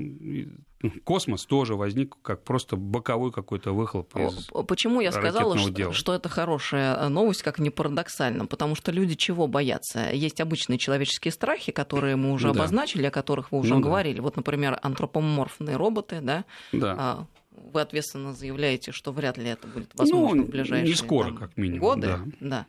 ну, 0.82 0.90
космос 1.04 1.44
тоже 1.44 1.74
возник 1.74 2.16
как 2.22 2.42
просто 2.44 2.76
боковой 2.76 3.32
какой-то 3.32 3.72
выхлоп 3.72 4.16
из 4.16 4.48
Почему 4.66 5.00
я 5.00 5.12
сказала, 5.12 5.58
что, 5.58 5.70
дела. 5.70 5.92
что 5.92 6.14
это 6.14 6.28
хорошая 6.28 7.08
новость, 7.08 7.42
как 7.42 7.58
ни 7.58 7.68
парадоксально? 7.68 8.46
Потому 8.46 8.74
что 8.76 8.92
люди 8.92 9.14
чего 9.14 9.46
боятся? 9.46 10.10
Есть 10.12 10.40
обычные 10.40 10.78
человеческие 10.78 11.32
страхи, 11.32 11.72
которые 11.72 12.16
мы 12.16 12.32
уже 12.32 12.46
Ну 12.46 12.54
да. 12.54 12.60
обозначили, 12.60 13.04
о 13.06 13.10
которых 13.10 13.52
вы 13.52 13.58
уже 13.58 13.74
Ну 13.74 13.80
да. 13.80 13.86
говорили. 13.88 14.20
Вот, 14.20 14.36
например, 14.36 14.78
антропоморфные 14.82 15.76
роботы, 15.76 16.20
да? 16.22 16.44
Да. 16.72 17.26
Вы 17.52 17.80
ответственно 17.80 18.32
заявляете, 18.32 18.92
что 18.92 19.12
вряд 19.12 19.36
ли 19.36 19.48
это 19.50 19.66
будет 19.66 19.90
возможно 19.96 20.36
Ну, 20.42 20.46
в 20.46 20.50
ближайшие 20.50 20.88
не 20.88 20.94
скоро, 20.94 21.26
там, 21.28 21.36
как 21.36 21.56
минимум, 21.56 21.80
годы. 21.80 22.06
да. 22.06 22.20
Да. 22.40 22.66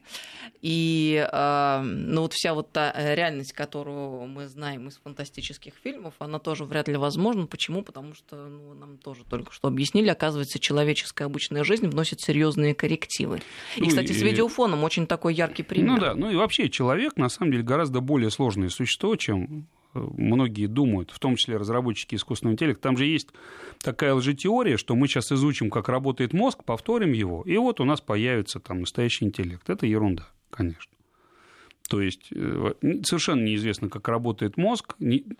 И 0.62 1.24
а, 1.32 1.82
ну, 1.84 2.22
вот 2.22 2.34
вся 2.34 2.54
вот 2.54 2.72
та 2.72 2.91
э, 2.96 3.15
реальность, 3.15 3.54
которую 3.54 4.26
мы 4.28 4.48
знаем 4.48 4.88
из 4.88 4.98
фантастических 4.98 5.74
фильмов, 5.84 6.15
она 6.20 6.39
тоже 6.39 6.65
вряд 6.65 6.88
ли 6.88 6.98
возможна. 6.98 7.46
Почему? 7.48 7.84
Потому 7.84 8.15
что 8.15 8.48
ну, 8.48 8.74
нам 8.74 8.98
тоже 8.98 9.24
только 9.24 9.54
что 9.54 9.67
объяснили, 9.67 10.10
оказывается, 10.10 10.60
человеческая 10.60 11.26
обычная 11.26 11.63
жизнь 11.63 11.88
вносит 11.88 12.20
серьезные 12.22 12.74
коррективы. 12.76 13.41
И, 13.78 13.82
Ну, 13.82 13.88
кстати, 13.88 14.12
с 14.12 14.22
и- 14.22 14.26
видеофоном 14.26 14.84
очень 14.84 15.06
такой 15.08 15.34
яркий 15.36 15.63
пример. 15.63 15.94
Ну 15.96 16.00
да, 16.00 16.15
ну 16.15 16.30
и 16.32 16.36
вообще 16.36 16.70
человек 16.70 17.17
на 17.17 17.30
самом 17.30 17.52
деле 17.52 17.63
гораздо 17.63 18.02
более 18.02 18.30
сложное 18.32 18.70
существо, 18.70 19.15
чем 19.15 19.44
э, 19.44 19.81
многие 19.94 20.68
думают, 20.68 21.12
в 21.12 21.20
том 21.20 21.36
числе 21.36 21.58
разработчики 21.58 22.16
искусственного 22.16 22.54
интеллекта. 22.54 22.84
Там 22.84 22.98
же 22.98 23.06
есть 23.06 23.30
такая 23.80 24.14
лжетеория, 24.14 24.78
что 24.78 24.96
мы 24.96 25.08
сейчас 25.08 25.32
изучим, 25.32 25.70
как 25.70 25.90
работает 25.90 26.34
мозг, 26.34 26.64
повторим 26.64 27.12
его, 27.12 27.44
и 27.44 27.58
вот 27.58 27.80
у 27.80 27.86
нас 27.86 28.02
появится 28.02 28.60
там 28.60 28.82
настоящий 28.82 29.26
интеллект. 29.26 29.70
Это 29.70 29.86
ерунда, 29.86 30.28
конечно. 30.50 30.92
То 31.92 32.00
есть 32.00 32.30
э, 32.34 32.74
совершенно 33.04 33.44
неизвестно, 33.44 33.90
как 33.90 34.08
работает 34.08 34.56
мозг. 34.56 34.96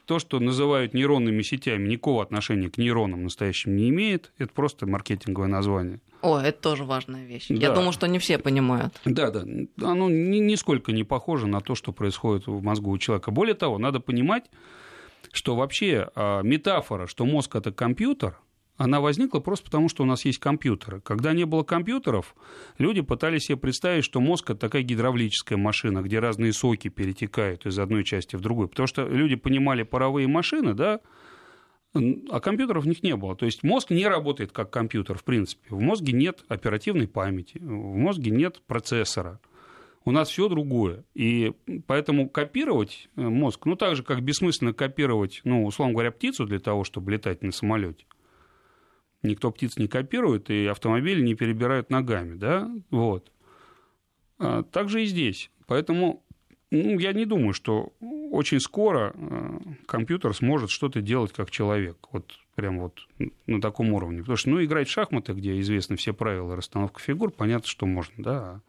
То, 0.06 0.20
что 0.20 0.38
называют 0.42 0.94
нейронными 0.94 1.44
сетями, 1.44 1.88
никакого 1.88 2.22
отношения 2.22 2.70
к 2.70 2.78
нейронам 2.78 3.24
настоящим 3.24 3.78
не 3.78 3.88
имеет. 3.88 4.34
Это 4.38 4.52
просто 4.52 4.86
маркетинговое 4.86 5.48
название. 5.48 6.02
О, 6.22 6.38
это 6.38 6.60
тоже 6.62 6.84
важная 6.84 7.26
вещь. 7.26 7.46
Я 7.50 7.70
Да. 7.70 7.76
думаю, 7.76 7.94
что 7.94 8.06
не 8.08 8.20
все 8.20 8.38
понимают. 8.38 9.00
Да, 9.06 9.32
да. 9.32 9.46
Оно 9.82 10.10
ни- 10.10 10.40
нисколько 10.40 10.92
не 10.92 11.06
похоже 11.06 11.48
на 11.48 11.62
то, 11.62 11.74
что 11.74 11.94
происходит 11.94 12.48
в 12.48 12.62
мозгу 12.62 12.92
у 12.92 12.98
человека. 12.98 13.32
Более 13.32 13.56
того, 13.56 13.78
надо 13.78 14.02
понимать, 14.02 14.52
что 15.32 15.56
вообще 15.56 16.10
а, 16.16 16.42
метафора, 16.42 17.08
что 17.08 17.26
мозг 17.26 17.56
это 17.56 17.72
компьютер, 17.72 18.38
она 18.82 19.00
возникла 19.00 19.39
просто 19.39 19.65
потому, 19.65 19.89
что 19.89 20.04
у 20.04 20.06
нас 20.08 20.26
есть 20.26 20.39
компьютеры. 20.39 21.02
Когда 21.02 21.34
не 21.34 21.46
было 21.46 21.62
компьютеров, 21.63 22.36
люди 22.80 23.02
пытались 23.02 23.46
себе 23.46 23.58
представить, 23.58 24.04
что 24.04 24.20
мозг 24.20 24.50
это 24.50 24.60
такая 24.60 24.82
гидравлическая 24.82 25.58
машина, 25.58 26.02
где 26.02 26.17
разные 26.20 26.52
соки 26.52 26.88
перетекают 26.88 27.67
из 27.67 27.78
одной 27.78 28.04
части 28.04 28.36
в 28.36 28.41
другую. 28.41 28.70
Потому 28.70 28.88
что 28.88 29.08
люди 29.08 29.36
понимали 29.36 29.84
паровые 29.84 30.28
машины, 30.28 30.74
да, 30.74 31.00
А 31.94 32.39
компьютеров 32.39 32.86
в 32.86 32.88
них 32.88 33.04
не 33.04 33.15
было. 33.15 33.36
То 33.36 33.46
есть 33.46 33.62
мозг 33.63 33.91
не 33.91 34.08
работает 34.08 34.52
как 34.52 34.72
компьютер, 34.72 35.17
в 35.17 35.24
принципе. 35.24 35.67
В 35.70 35.80
мозге 35.80 36.13
нет 36.13 36.44
оперативной 36.48 37.08
памяти, 37.08 37.60
в 37.60 37.96
мозге 37.96 38.32
нет 38.32 38.62
процессора. 38.65 39.39
У 40.06 40.12
нас 40.12 40.30
все 40.30 40.50
другое. 40.50 41.04
И 41.13 41.54
поэтому 41.86 42.28
копировать 42.28 43.10
э, 43.15 43.22
мозг, 43.22 43.65
ну, 43.65 43.76
так 43.76 43.96
же, 43.96 44.02
как 44.02 44.24
бессмысленно 44.24 44.74
копировать, 44.74 45.41
ну, 45.44 45.65
условно 45.65 45.94
говоря, 45.94 46.12
птицу 46.12 46.48
для 46.48 46.60
того, 46.60 46.84
чтобы 46.84 47.12
летать 47.12 47.44
на 47.44 47.52
самолете. 47.52 48.06
Никто 49.23 49.51
птиц 49.51 49.77
не 49.77 49.88
копирует, 49.88 50.49
и 50.49 50.65
автомобили 50.65 51.21
не 51.21 51.36
перебирают 51.36 51.89
ногами, 51.89 52.36
да, 52.36 52.71
вот. 52.89 53.31
А, 54.39 54.63
так 54.63 54.89
же 54.89 55.03
и 55.03 55.05
здесь. 55.05 55.51
Поэтому 55.67 56.23
ну, 56.71 56.97
я 56.99 57.12
не 57.12 57.25
думаю, 57.25 57.53
что 57.53 57.91
очень 58.31 58.62
скоро 58.62 59.13
э, 59.13 59.60
компьютер 59.86 60.34
сможет 60.34 60.69
что-то 60.69 61.01
делать 61.01 61.34
как 61.34 61.51
человек. 61.51 61.97
Вот 62.13 62.31
прям 62.55 62.79
вот 62.79 63.07
на 63.45 63.60
таком 63.60 63.91
уровне. 63.93 64.19
Потому 64.19 64.38
что, 64.38 64.49
ну, 64.49 64.63
играть 64.63 64.88
в 64.88 64.91
шахматы, 64.91 65.34
где 65.34 65.60
известны 65.60 65.97
все 65.97 66.13
правила 66.13 66.55
расстановки 66.55 67.01
фигур, 67.01 67.31
понятно, 67.31 67.67
что 67.67 67.86
можно, 67.86 68.23
да. 68.23 68.62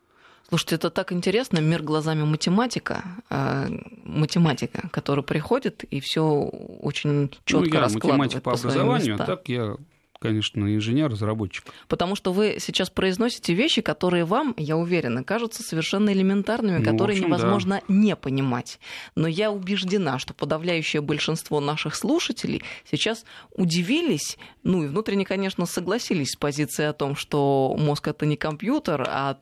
Слушайте, 0.48 0.74
это 0.74 0.90
так 0.90 1.12
интересно, 1.12 1.60
мир 1.60 1.82
глазами 1.82 2.24
математика, 2.24 3.04
э, 3.30 3.68
математика, 4.04 4.88
которая 4.90 5.22
приходит 5.22 5.84
и 5.84 6.00
все 6.00 6.24
очень 6.24 7.30
четко 7.44 7.68
ну, 7.68 7.74
я 7.74 7.80
раскладывает 7.80 8.18
математик 8.18 8.42
по, 8.42 8.50
по 8.50 8.58
образованию, 8.58 9.14
а 9.14 9.18
так 9.18 9.48
я 9.48 9.76
конечно, 10.22 10.74
инженер-разработчик. 10.74 11.64
Потому 11.88 12.14
что 12.14 12.32
вы 12.32 12.56
сейчас 12.60 12.88
произносите 12.88 13.52
вещи, 13.54 13.82
которые 13.82 14.24
вам, 14.24 14.54
я 14.56 14.76
уверена, 14.76 15.24
кажутся 15.24 15.62
совершенно 15.62 16.12
элементарными, 16.12 16.78
ну, 16.78 16.84
которые 16.84 17.16
общем, 17.16 17.26
невозможно 17.28 17.82
да. 17.86 17.94
не 17.94 18.16
понимать. 18.16 18.78
Но 19.16 19.26
я 19.26 19.50
убеждена, 19.50 20.18
что 20.18 20.32
подавляющее 20.32 21.02
большинство 21.02 21.60
наших 21.60 21.96
слушателей 21.96 22.62
сейчас 22.88 23.24
удивились, 23.50 24.38
ну 24.62 24.84
и 24.84 24.86
внутренне, 24.86 25.24
конечно, 25.24 25.66
согласились 25.66 26.30
с 26.30 26.36
позицией 26.36 26.88
о 26.88 26.92
том, 26.92 27.16
что 27.16 27.76
мозг 27.78 28.08
это 28.08 28.24
не 28.24 28.36
компьютер, 28.36 29.04
а 29.08 29.38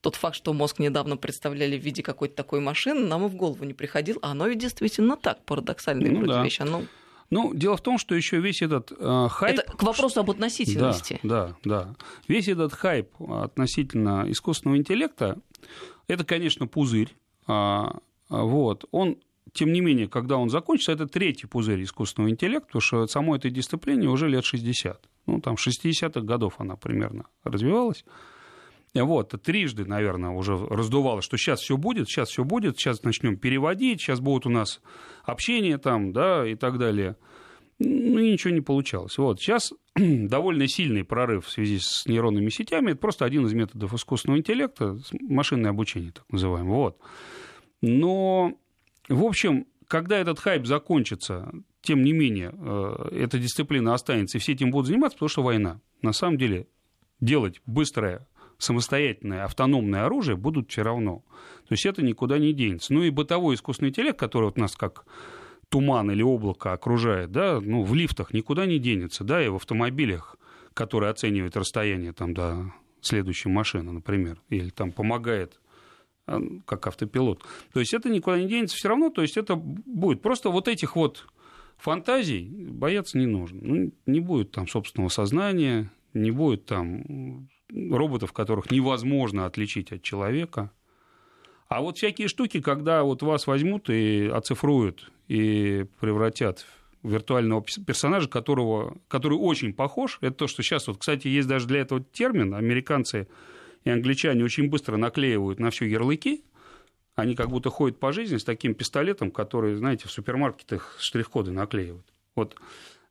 тот 0.00 0.14
факт, 0.14 0.36
что 0.36 0.52
мозг 0.52 0.78
недавно 0.78 1.16
представляли 1.16 1.76
в 1.76 1.82
виде 1.82 2.02
какой-то 2.02 2.36
такой 2.36 2.60
машины, 2.60 3.00
нам 3.06 3.26
и 3.26 3.28
в 3.28 3.34
голову 3.34 3.64
не 3.64 3.74
приходил, 3.74 4.18
а 4.22 4.30
оно 4.30 4.46
ведь 4.46 4.58
действительно 4.58 5.16
так, 5.16 5.44
парадоксальная 5.44 6.10
ну, 6.12 6.26
да. 6.26 6.44
вещь. 6.44 6.60
Оно 6.60 6.82
ну, 7.30 7.54
дело 7.54 7.76
в 7.76 7.80
том, 7.80 7.98
что 7.98 8.14
еще 8.14 8.38
весь 8.38 8.62
этот 8.62 8.92
э, 8.96 9.28
хайп... 9.30 9.58
Это 9.58 9.72
к 9.76 9.82
вопросу 9.82 10.20
об 10.20 10.30
относительности. 10.30 11.20
Да, 11.22 11.56
да, 11.64 11.86
да. 11.86 11.96
Весь 12.28 12.48
этот 12.48 12.72
хайп 12.72 13.10
относительно 13.20 14.24
искусственного 14.28 14.78
интеллекта, 14.78 15.38
это, 16.06 16.24
конечно, 16.24 16.66
пузырь. 16.66 17.14
А, 17.46 17.98
вот. 18.28 18.84
Он, 18.90 19.16
тем 19.52 19.72
не 19.72 19.80
менее, 19.80 20.08
когда 20.08 20.36
он 20.36 20.50
закончится, 20.50 20.92
это 20.92 21.06
третий 21.06 21.46
пузырь 21.46 21.82
искусственного 21.82 22.30
интеллекта, 22.30 22.66
потому 22.66 22.82
что 22.82 23.06
самой 23.06 23.38
этой 23.38 23.50
дисциплине 23.50 24.08
уже 24.08 24.28
лет 24.28 24.44
60. 24.44 25.08
Ну, 25.26 25.40
там, 25.40 25.54
60-х 25.54 26.20
годов 26.20 26.54
она 26.58 26.76
примерно 26.76 27.24
развивалась. 27.42 28.04
Вот, 29.02 29.34
трижды, 29.42 29.84
наверное, 29.84 30.30
уже 30.30 30.56
раздувалось, 30.56 31.24
что 31.24 31.36
сейчас 31.36 31.60
все 31.60 31.76
будет, 31.76 32.08
сейчас 32.08 32.28
все 32.28 32.44
будет, 32.44 32.78
сейчас 32.78 33.02
начнем 33.02 33.36
переводить, 33.36 34.00
сейчас 34.00 34.20
будут 34.20 34.46
у 34.46 34.50
нас 34.50 34.80
общение 35.24 35.78
там, 35.78 36.12
да, 36.12 36.46
и 36.46 36.54
так 36.54 36.78
далее. 36.78 37.16
Ну, 37.80 38.18
и 38.20 38.32
ничего 38.32 38.54
не 38.54 38.60
получалось. 38.60 39.18
Вот, 39.18 39.40
сейчас 39.40 39.72
довольно 39.96 40.68
сильный 40.68 41.02
прорыв 41.02 41.46
в 41.46 41.50
связи 41.50 41.78
с 41.80 42.06
нейронными 42.06 42.50
сетями. 42.50 42.92
Это 42.92 43.00
просто 43.00 43.24
один 43.24 43.46
из 43.46 43.52
методов 43.52 43.92
искусственного 43.94 44.38
интеллекта, 44.38 44.96
машинное 45.20 45.70
обучение, 45.70 46.12
так 46.12 46.24
называемое. 46.30 46.74
Вот. 46.74 46.98
Но, 47.82 48.56
в 49.08 49.24
общем, 49.24 49.66
когда 49.88 50.18
этот 50.18 50.38
хайп 50.38 50.66
закончится, 50.66 51.52
тем 51.82 52.02
не 52.02 52.12
менее, 52.12 52.52
э, 52.56 53.08
эта 53.12 53.38
дисциплина 53.38 53.92
останется, 53.92 54.38
и 54.38 54.40
все 54.40 54.52
этим 54.52 54.70
будут 54.70 54.86
заниматься, 54.86 55.16
потому 55.16 55.28
что 55.28 55.42
война. 55.42 55.80
На 56.00 56.12
самом 56.12 56.38
деле, 56.38 56.68
делать 57.20 57.60
быстрое 57.66 58.26
самостоятельное 58.58 59.44
автономное 59.44 60.04
оружие 60.04 60.36
будут 60.36 60.70
все 60.70 60.82
равно. 60.82 61.24
То 61.68 61.72
есть 61.72 61.86
это 61.86 62.02
никуда 62.02 62.38
не 62.38 62.52
денется. 62.52 62.92
Ну 62.92 63.02
и 63.02 63.10
бытовой 63.10 63.54
искусственный 63.54 63.90
интеллект, 63.90 64.18
который 64.18 64.46
вот 64.46 64.58
нас 64.58 64.76
как 64.76 65.06
туман 65.68 66.10
или 66.10 66.22
облако 66.22 66.72
окружает, 66.72 67.32
да, 67.32 67.60
ну, 67.60 67.82
в 67.82 67.94
лифтах 67.94 68.32
никуда 68.32 68.66
не 68.66 68.78
денется, 68.78 69.24
да, 69.24 69.44
и 69.44 69.48
в 69.48 69.56
автомобилях, 69.56 70.36
которые 70.72 71.10
оценивают 71.10 71.56
расстояние 71.56 72.12
там 72.12 72.34
до 72.34 72.72
следующей 73.00 73.48
машины, 73.48 73.92
например, 73.92 74.40
или 74.50 74.70
там 74.70 74.92
помогает 74.92 75.60
а, 76.26 76.40
как 76.66 76.86
автопилот. 76.86 77.42
То 77.72 77.80
есть 77.80 77.92
это 77.92 78.08
никуда 78.08 78.38
не 78.38 78.48
денется 78.48 78.76
все 78.76 78.88
равно, 78.88 79.10
то 79.10 79.22
есть 79.22 79.36
это 79.36 79.56
будет 79.56 80.22
просто 80.22 80.50
вот 80.50 80.68
этих 80.68 80.96
вот 80.96 81.26
фантазий 81.76 82.48
бояться 82.70 83.18
не 83.18 83.26
нужно. 83.26 83.60
Ну, 83.62 83.92
не 84.06 84.20
будет 84.20 84.52
там 84.52 84.68
собственного 84.68 85.08
сознания, 85.08 85.90
не 86.12 86.30
будет 86.30 86.66
там 86.66 87.48
роботов, 87.74 88.32
которых 88.32 88.70
невозможно 88.70 89.46
отличить 89.46 89.92
от 89.92 90.02
человека. 90.02 90.70
А 91.68 91.80
вот 91.80 91.96
всякие 91.96 92.28
штуки, 92.28 92.60
когда 92.60 93.02
вот 93.02 93.22
вас 93.22 93.46
возьмут 93.46 93.90
и 93.90 94.26
оцифруют, 94.32 95.10
и 95.28 95.86
превратят 96.00 96.66
в 97.02 97.10
виртуального 97.10 97.64
персонажа, 97.86 98.28
которого, 98.28 98.98
который 99.08 99.38
очень 99.38 99.72
похож, 99.72 100.18
это 100.20 100.32
то, 100.32 100.46
что 100.46 100.62
сейчас, 100.62 100.86
вот, 100.86 100.98
кстати, 100.98 101.28
есть 101.28 101.48
даже 101.48 101.66
для 101.66 101.80
этого 101.80 102.02
термин, 102.02 102.54
американцы 102.54 103.28
и 103.84 103.90
англичане 103.90 104.44
очень 104.44 104.68
быстро 104.68 104.96
наклеивают 104.96 105.58
на 105.58 105.70
все 105.70 105.86
ярлыки, 105.86 106.44
они 107.14 107.34
как 107.34 107.48
будто 107.48 107.70
ходят 107.70 107.98
по 107.98 108.12
жизни 108.12 108.38
с 108.38 108.44
таким 108.44 108.74
пистолетом, 108.74 109.30
который, 109.30 109.74
знаете, 109.76 110.08
в 110.08 110.12
супермаркетах 110.12 110.96
штрих-коды 110.98 111.52
наклеивают. 111.52 112.06
Вот. 112.34 112.56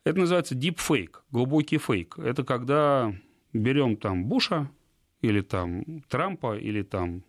Это 0.03 0.19
называется 0.19 0.55
deep 0.55 0.77
fake, 0.77 1.15
глубокий 1.31 1.77
фейк. 1.77 2.17
Это 2.17 2.43
когда 2.43 3.13
берем 3.53 3.97
там 3.97 4.25
Буша 4.25 4.69
или 5.21 5.41
там 5.41 6.01
Трампа 6.09 6.57
или 6.57 6.81
там 6.81 7.23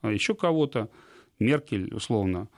а, 0.00 0.12
еще 0.12 0.34
кого-то, 0.34 0.90
Меркель 1.38 1.92
условно, 1.94 2.48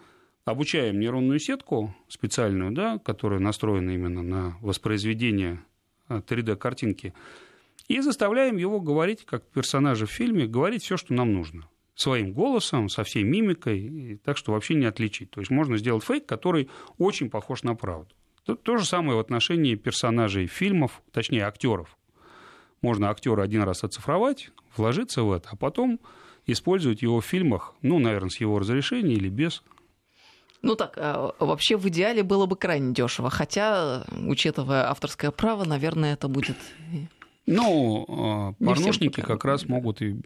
обучаем 0.44 1.00
нейронную 1.00 1.38
сетку 1.38 1.94
специальную, 2.09 2.72
да, 2.72 2.98
которая 2.98 3.40
настроена 3.40 3.90
именно 3.92 4.22
на 4.22 4.57
воспроизведение 4.61 5.62
3D-картинки, 6.09 7.14
а, 7.14 7.18
и 7.88 8.00
заставляем 8.00 8.57
его 8.57 8.81
говорить, 8.81 9.24
как 9.24 9.44
персонажа 9.44 10.07
в 10.07 10.11
фильме, 10.11 10.46
говорить 10.46 10.83
все, 10.83 10.96
что 10.96 11.12
нам 11.12 11.33
нужно. 11.33 11.68
Своим 11.94 12.33
голосом, 12.33 12.88
со 12.88 13.05
всей 13.05 13.22
мимикой, 13.22 14.18
так 14.24 14.37
что 14.37 14.53
вообще 14.53 14.74
не 14.74 14.87
отличить. 14.87 15.31
То 15.31 15.40
есть 15.40 15.50
можно 15.50 15.77
сделать 15.77 16.03
фейк, 16.03 16.27
который 16.27 16.68
очень 16.98 17.31
похож 17.31 17.62
на 17.62 17.74
правду. 17.74 18.12
То, 18.44 18.57
то 18.57 18.77
же 18.77 18.85
самое 18.85 19.16
в 19.16 19.20
отношении 19.20 19.74
персонажей 19.74 20.46
фильмов, 20.46 21.03
точнее 21.12 21.44
актеров. 21.44 21.96
Можно 22.85 23.09
актера 23.09 23.42
один 23.42 23.62
раз 23.62 23.83
оцифровать, 23.83 24.51
вложиться 24.77 25.23
в 25.23 25.33
это, 25.33 25.49
а 25.53 25.57
потом 25.57 26.01
использовать 26.44 27.01
его 27.01 27.23
в 27.23 27.25
фильмах, 27.25 27.75
ну, 27.81 27.99
наверное, 27.99 28.29
с 28.29 28.38
его 28.40 28.59
разрешения 28.59 29.14
или 29.14 29.31
без. 29.31 29.62
Ну 30.61 30.75
так, 30.75 30.99
а, 30.99 31.35
вообще 31.38 31.79
в 31.79 31.88
идеале 31.88 32.23
было 32.23 32.44
бы 32.44 32.57
крайне 32.57 32.92
дешево, 32.92 33.31
хотя, 33.31 34.05
учитывая 34.27 34.90
авторское 34.90 35.31
право, 35.31 35.64
наверное, 35.64 36.12
это 36.12 36.29
будет... 36.29 36.59
Ну, 37.47 38.05
а, 38.07 38.53
порношники 38.62 39.23
как 39.23 39.47
раз 39.47 39.66
могут 39.66 40.03
и 40.03 40.20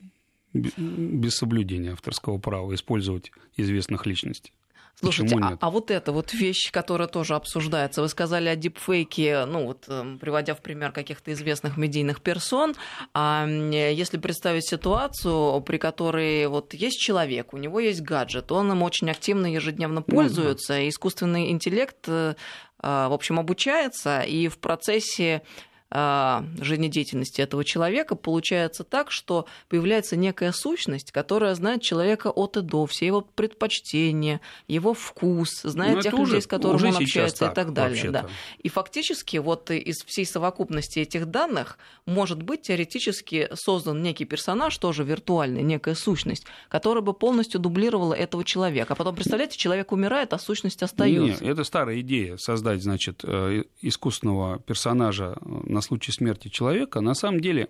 без 0.52 1.36
соблюдения 1.36 1.92
авторского 1.92 2.38
права 2.38 2.74
использовать 2.74 3.30
известных 3.56 4.04
личностей. 4.04 4.52
Слушайте, 5.00 5.36
а, 5.40 5.56
а 5.60 5.70
вот 5.70 5.92
эта 5.92 6.10
вот 6.10 6.32
вещь, 6.32 6.72
которая 6.72 7.06
тоже 7.06 7.36
обсуждается, 7.36 8.02
вы 8.02 8.08
сказали 8.08 8.48
о 8.48 8.56
дипфейке, 8.56 9.44
ну 9.44 9.66
вот 9.66 9.84
эм, 9.86 10.18
приводя 10.18 10.56
в 10.56 10.60
пример 10.60 10.90
каких-то 10.90 11.32
известных 11.32 11.76
медийных 11.76 12.20
персон, 12.20 12.74
а 13.14 13.46
если 13.46 14.18
представить 14.18 14.68
ситуацию, 14.68 15.60
при 15.60 15.78
которой 15.78 16.48
вот 16.48 16.74
есть 16.74 16.98
человек, 16.98 17.54
у 17.54 17.58
него 17.58 17.78
есть 17.78 18.00
гаджет, 18.00 18.50
он 18.50 18.72
им 18.72 18.82
очень 18.82 19.08
активно 19.08 19.46
ежедневно 19.46 20.02
пользуется, 20.02 20.80
mm-hmm. 20.80 20.88
искусственный 20.88 21.50
интеллект 21.50 22.08
э, 22.08 22.34
в 22.80 23.12
общем, 23.12 23.40
обучается, 23.40 24.20
и 24.20 24.46
в 24.48 24.58
процессе 24.58 25.42
а, 25.42 25.67
жизнедеятельности 25.90 27.40
этого 27.40 27.64
человека, 27.64 28.14
получается 28.14 28.84
так, 28.84 29.10
что 29.10 29.46
появляется 29.68 30.16
некая 30.16 30.52
сущность, 30.52 31.12
которая 31.12 31.54
знает 31.54 31.80
человека 31.82 32.30
от 32.30 32.56
и 32.58 32.60
до, 32.60 32.86
все 32.86 33.06
его 33.06 33.22
предпочтения, 33.22 34.40
его 34.66 34.92
вкус, 34.92 35.62
знает 35.62 35.92
Но 35.92 35.96
ну, 35.96 36.02
тех 36.02 36.12
людей, 36.12 36.24
уже, 36.24 36.40
с 36.42 36.46
которыми 36.46 36.88
он 36.88 36.96
общается 36.96 37.38
так, 37.38 37.52
и 37.52 37.54
так 37.54 37.72
далее. 37.72 38.10
Да. 38.10 38.26
И 38.58 38.68
фактически 38.68 39.38
вот 39.38 39.70
из 39.70 40.04
всей 40.04 40.26
совокупности 40.26 40.98
этих 40.98 41.26
данных 41.26 41.78
может 42.04 42.42
быть 42.42 42.62
теоретически 42.62 43.48
создан 43.54 44.02
некий 44.02 44.24
персонаж, 44.24 44.76
тоже 44.76 45.04
виртуальный, 45.04 45.62
некая 45.62 45.94
сущность, 45.94 46.44
которая 46.68 47.02
бы 47.02 47.14
полностью 47.14 47.60
дублировала 47.60 48.12
этого 48.14 48.44
человека. 48.44 48.92
А 48.92 48.96
потом, 48.96 49.14
представляете, 49.14 49.56
человек 49.56 49.92
умирает, 49.92 50.32
а 50.32 50.38
сущность 50.38 50.82
остается. 50.82 51.44
Нет, 51.44 51.52
это 51.52 51.64
старая 51.64 52.00
идея 52.00 52.36
создать, 52.36 52.82
значит, 52.82 53.20
э, 53.24 53.64
искусственного 53.80 54.58
персонажа 54.58 55.38
на 55.78 55.82
случай 55.82 56.10
смерти 56.10 56.48
человека, 56.48 57.00
на 57.00 57.14
самом 57.14 57.40
деле 57.40 57.68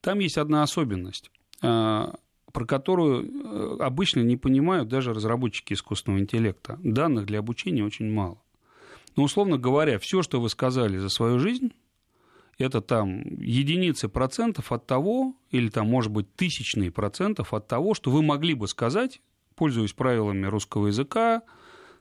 там 0.00 0.18
есть 0.18 0.36
одна 0.36 0.64
особенность, 0.64 1.30
а, 1.62 2.16
про 2.52 2.66
которую 2.66 3.24
э, 3.24 3.76
обычно 3.80 4.20
не 4.20 4.36
понимают 4.36 4.88
даже 4.88 5.14
разработчики 5.14 5.74
искусственного 5.74 6.20
интеллекта. 6.20 6.78
Данных 6.82 7.26
для 7.26 7.38
обучения 7.38 7.84
очень 7.84 8.10
мало. 8.10 8.42
Но, 9.14 9.22
условно 9.22 9.58
говоря, 9.58 9.98
все, 10.00 10.22
что 10.22 10.40
вы 10.40 10.48
сказали 10.48 10.98
за 10.98 11.08
свою 11.08 11.38
жизнь, 11.38 11.72
это 12.58 12.80
там 12.80 13.22
единицы 13.38 14.08
процентов 14.08 14.72
от 14.72 14.86
того, 14.86 15.36
или 15.50 15.68
там, 15.68 15.88
может 15.88 16.10
быть, 16.10 16.34
тысячные 16.34 16.90
процентов 16.90 17.54
от 17.54 17.68
того, 17.68 17.94
что 17.94 18.10
вы 18.10 18.22
могли 18.22 18.54
бы 18.54 18.66
сказать, 18.66 19.20
пользуясь 19.54 19.92
правилами 19.92 20.46
русского 20.46 20.88
языка, 20.88 21.42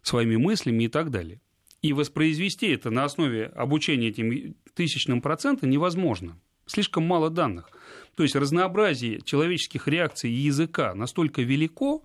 своими 0.02 0.38
мыслями 0.38 0.86
и 0.86 0.88
так 0.88 1.12
далее. 1.12 1.40
И 1.82 1.94
воспроизвести 1.94 2.70
это 2.70 2.90
на 2.90 3.04
основе 3.04 3.46
обучения 3.46 4.08
этим 4.08 4.56
тысячным 4.76 5.22
процентам 5.22 5.70
невозможно. 5.70 6.38
Слишком 6.68 7.06
мало 7.06 7.30
данных. 7.30 7.70
То 8.16 8.24
есть 8.24 8.36
разнообразие 8.36 9.22
человеческих 9.22 9.88
реакций 9.88 10.32
и 10.32 10.34
языка 10.34 10.94
настолько 10.96 11.42
велико, 11.42 12.04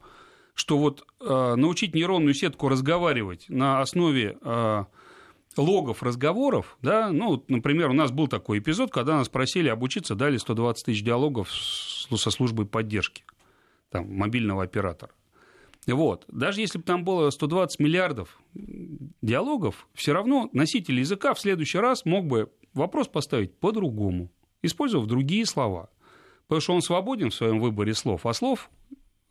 что 0.54 0.78
вот 0.78 1.06
э, 1.20 1.54
научить 1.56 1.94
нейронную 1.94 2.34
сетку 2.34 2.68
разговаривать 2.68 3.46
на 3.48 3.80
основе 3.80 4.36
э, 4.42 4.84
логов 5.56 6.02
разговоров, 6.02 6.76
да, 6.82 7.10
ну, 7.10 7.42
например, 7.48 7.90
у 7.90 7.94
нас 7.94 8.10
был 8.10 8.28
такой 8.28 8.58
эпизод, 8.58 8.90
когда 8.90 9.16
нас 9.16 9.28
просили 9.28 9.68
обучиться, 9.68 10.14
дали 10.14 10.36
120 10.36 10.84
тысяч 10.84 11.02
диалогов 11.02 11.50
со 11.50 12.30
службой 12.30 12.66
поддержки 12.66 13.24
там, 13.90 14.12
мобильного 14.12 14.62
оператора. 14.62 15.12
Вот. 15.86 16.24
Даже 16.28 16.60
если 16.60 16.78
бы 16.78 16.84
там 16.84 17.04
было 17.04 17.30
120 17.30 17.80
миллиардов 17.80 18.38
диалогов, 18.54 19.88
все 19.94 20.12
равно 20.12 20.50
носитель 20.52 21.00
языка 21.00 21.34
в 21.34 21.40
следующий 21.40 21.78
раз 21.78 22.04
мог 22.04 22.26
бы 22.26 22.50
вопрос 22.74 23.08
поставить 23.08 23.58
по-другому, 23.58 24.30
использовав 24.62 25.06
другие 25.06 25.46
слова. 25.46 25.90
Потому 26.46 26.60
что 26.60 26.74
он 26.74 26.82
свободен 26.82 27.30
в 27.30 27.34
своем 27.34 27.60
выборе 27.60 27.94
слов, 27.94 28.26
а 28.26 28.32
слов 28.32 28.70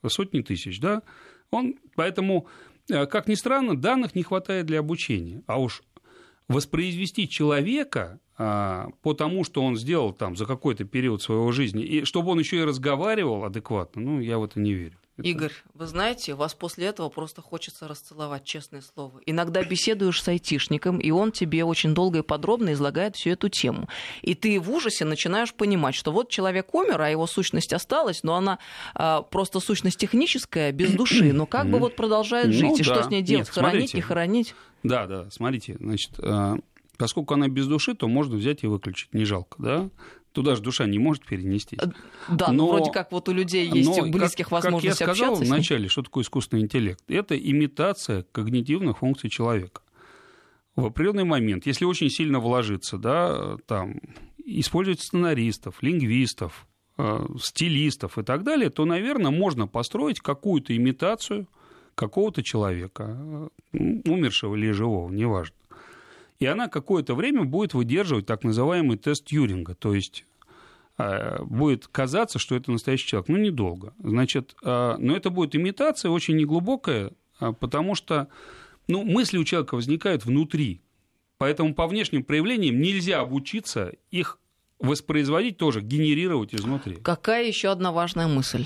сотни 0.08 0.42
тысяч, 0.42 0.80
да? 0.80 1.04
Он, 1.52 1.76
поэтому, 1.96 2.48
э, 2.90 3.06
как 3.06 3.28
ни 3.28 3.36
странно, 3.36 3.76
данных 3.76 4.16
не 4.16 4.24
хватает 4.24 4.66
для 4.66 4.80
обучения. 4.80 5.44
А 5.48 5.60
уж 5.60 5.84
воспроизвести 6.48 7.28
человека 7.28 8.20
а, 8.38 8.90
по 9.02 9.14
тому, 9.14 9.44
что 9.44 9.62
он 9.62 9.76
сделал 9.76 10.14
там 10.14 10.36
за 10.36 10.46
какой-то 10.46 10.86
период 10.86 11.22
своего 11.22 11.52
жизни, 11.52 11.84
и 11.84 12.06
чтобы 12.06 12.32
он 12.32 12.40
еще 12.40 12.58
и 12.58 12.64
разговаривал 12.64 13.44
адекватно, 13.44 14.02
ну, 14.02 14.20
я 14.20 14.40
в 14.40 14.44
это 14.44 14.60
не 14.60 14.74
верю. 14.74 14.98
Это... 15.20 15.28
Игорь, 15.28 15.54
вы 15.74 15.88
знаете, 15.88 16.34
вас 16.34 16.54
после 16.54 16.88
этого 16.88 17.10
просто 17.10 17.42
хочется 17.42 17.88
расцеловать, 17.88 18.44
честное 18.44 18.82
слово. 18.82 19.22
Иногда 19.26 19.64
беседуешь 19.64 20.22
с 20.22 20.28
айтишником, 20.28 21.00
и 21.00 21.12
он 21.12 21.32
тебе 21.32 21.64
очень 21.64 21.94
долго 21.94 22.20
и 22.20 22.22
подробно 22.22 22.74
излагает 22.74 23.16
всю 23.16 23.32
эту 23.32 23.50
тему. 23.50 23.88
И 24.22 24.36
ты 24.36 24.60
в 24.60 24.72
ужасе 24.72 25.06
начинаешь 25.06 25.54
понимать, 25.54 25.96
что 25.96 26.12
вот 26.12 26.30
человек 26.30 26.74
умер, 26.74 27.02
а 27.02 27.10
его 27.10 27.28
сущность 27.28 27.74
осталась, 27.74 28.24
но 28.24 28.36
она 28.36 28.60
а, 28.96 29.22
просто 29.22 29.60
сущность 29.60 29.98
техническая, 29.98 30.72
без 30.72 30.92
души. 30.92 31.34
Но 31.34 31.46
как 31.46 31.70
бы 31.70 31.80
вот 31.80 31.96
продолжает 31.96 32.54
жить, 32.54 32.64
ну, 32.64 32.76
и 32.76 32.84
да. 32.84 32.84
что 32.84 33.04
с 33.04 33.10
ней 33.10 33.22
делать? 33.22 33.48
Нет, 33.48 33.54
хоронить, 33.54 33.72
смотрите. 33.72 33.98
не 33.98 34.02
хоронить? 34.02 34.56
Да, 34.84 35.08
да, 35.08 35.30
смотрите, 35.30 35.76
значит, 35.80 36.12
а, 36.20 36.58
поскольку 36.98 37.34
она 37.34 37.48
без 37.48 37.68
души, 37.68 37.96
то 37.96 38.08
можно 38.08 38.38
взять 38.38 38.64
и 38.64 38.68
выключить, 38.68 39.14
не 39.14 39.26
жалко, 39.26 39.62
да? 39.62 39.90
Туда 40.32 40.56
же 40.56 40.62
душа 40.62 40.86
не 40.86 41.00
может 41.00 41.26
перенестись. 41.26 41.80
Да, 42.28 42.52
но, 42.52 42.68
вроде 42.68 42.92
как 42.92 43.12
вот 43.12 43.28
у 43.30 43.32
людей 43.32 43.68
есть 43.68 43.90
но, 43.90 44.06
близких 44.10 44.46
как, 44.46 44.64
возможность 44.64 45.00
как 45.00 45.08
я 45.08 45.14
сказал 45.14 45.34
общаться. 45.34 45.54
вначале, 45.54 45.90
что 45.90 46.04
такое 46.04 46.24
искусственный 46.24 46.62
интеллект? 46.64 47.04
Это 47.08 47.38
имитация 47.38 48.26
когнитивных 48.32 49.00
функций 49.00 49.30
человека. 49.30 49.82
В 50.76 50.86
определенный 50.86 51.24
момент, 51.24 51.66
если 51.66 51.86
очень 51.86 52.10
сильно 52.10 52.40
вложиться, 52.40 52.98
да, 52.98 53.58
там, 53.66 54.00
использовать 54.46 55.02
сценаристов, 55.02 55.82
лингвистов, 55.82 56.68
э, 56.98 57.26
стилистов 57.42 58.20
и 58.20 58.24
так 58.24 58.44
далее, 58.44 58.70
то, 58.70 58.86
наверное, 58.86 59.32
можно 59.32 59.68
построить 59.68 60.20
какую-то 60.20 60.78
имитацию 60.78 61.48
какого-то 61.96 62.44
человека, 62.44 63.50
э, 63.74 63.78
умершего 64.06 64.56
или 64.56 64.72
живого, 64.72 65.12
неважно 65.12 65.56
и 66.40 66.46
она 66.46 66.68
какое-то 66.68 67.16
время 67.16 67.44
будет 67.44 67.74
выдерживать 67.74 68.26
так 68.26 68.44
называемый 68.44 68.98
тест 68.98 69.26
Тьюринга, 69.26 69.76
то 69.76 69.94
есть 69.94 70.26
э, 70.98 71.44
будет 71.44 71.88
казаться, 71.88 72.40
что 72.40 72.56
это 72.56 72.72
настоящий 72.72 73.08
человек. 73.08 73.30
Ну, 73.30 73.38
недолго. 73.38 73.94
Значит, 74.00 74.56
э, 74.64 74.96
но 74.98 75.16
это 75.16 75.30
будет 75.30 75.56
имитация 75.56 76.12
очень 76.12 76.38
неглубокая, 76.38 77.12
э, 77.42 77.54
потому 77.60 77.94
что 77.96 78.30
ну, 78.88 79.04
мысли 79.04 79.38
у 79.38 79.44
человека 79.44 79.76
возникают 79.76 80.26
внутри. 80.26 80.82
Поэтому 81.38 81.74
по 81.74 81.88
внешним 81.88 82.24
проявлениям 82.24 82.82
нельзя 82.82 83.20
обучиться 83.20 83.94
их 84.12 84.40
воспроизводить 84.80 85.58
тоже, 85.58 85.82
генерировать 85.82 86.56
изнутри. 86.56 86.96
Какая 86.96 87.46
еще 87.46 87.70
одна 87.70 87.92
важная 87.92 88.28
мысль? 88.28 88.66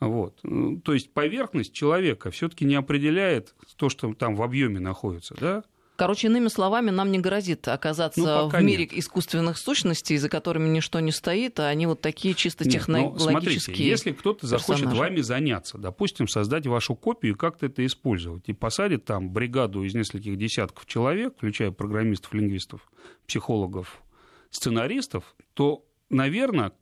Вот. 0.00 0.38
Ну, 0.42 0.80
то 0.80 0.94
есть 0.94 1.12
поверхность 1.12 1.74
человека 1.74 2.30
все-таки 2.30 2.64
не 2.64 2.74
определяет 2.74 3.54
то, 3.76 3.90
что 3.90 4.14
там 4.14 4.34
в 4.34 4.42
объеме 4.42 4.80
находится. 4.80 5.34
Да? 5.38 5.64
Короче, 6.00 6.28
иными 6.28 6.48
словами, 6.48 6.88
нам 6.88 7.12
не 7.12 7.18
грозит 7.18 7.68
оказаться 7.68 8.22
ну, 8.22 8.48
в 8.48 8.62
мире 8.62 8.84
нет. 8.84 8.94
искусственных 8.94 9.58
сущностей, 9.58 10.16
за 10.16 10.30
которыми 10.30 10.66
ничто 10.66 10.98
не 10.98 11.12
стоит, 11.12 11.60
а 11.60 11.68
они 11.68 11.86
вот 11.86 12.00
такие 12.00 12.32
чисто 12.32 12.64
нет, 12.64 12.72
ну, 12.72 12.78
технологические. 12.78 13.60
Смотрите, 13.60 13.84
если 13.84 14.12
кто-то 14.12 14.46
захочет 14.46 14.90
вами 14.94 15.20
заняться, 15.20 15.76
допустим, 15.76 16.26
создать 16.26 16.66
вашу 16.66 16.94
копию 16.94 17.34
и 17.34 17.36
как-то 17.36 17.66
это 17.66 17.84
использовать, 17.84 18.48
и 18.48 18.54
посадит 18.54 19.04
там 19.04 19.28
бригаду 19.28 19.82
из 19.84 19.94
нескольких 19.94 20.38
десятков 20.38 20.86
человек, 20.86 21.34
включая 21.36 21.70
программистов, 21.70 22.32
лингвистов, 22.32 22.90
психологов, 23.26 24.02
сценаристов, 24.48 25.36
то, 25.52 25.84
наверное, 26.08 26.72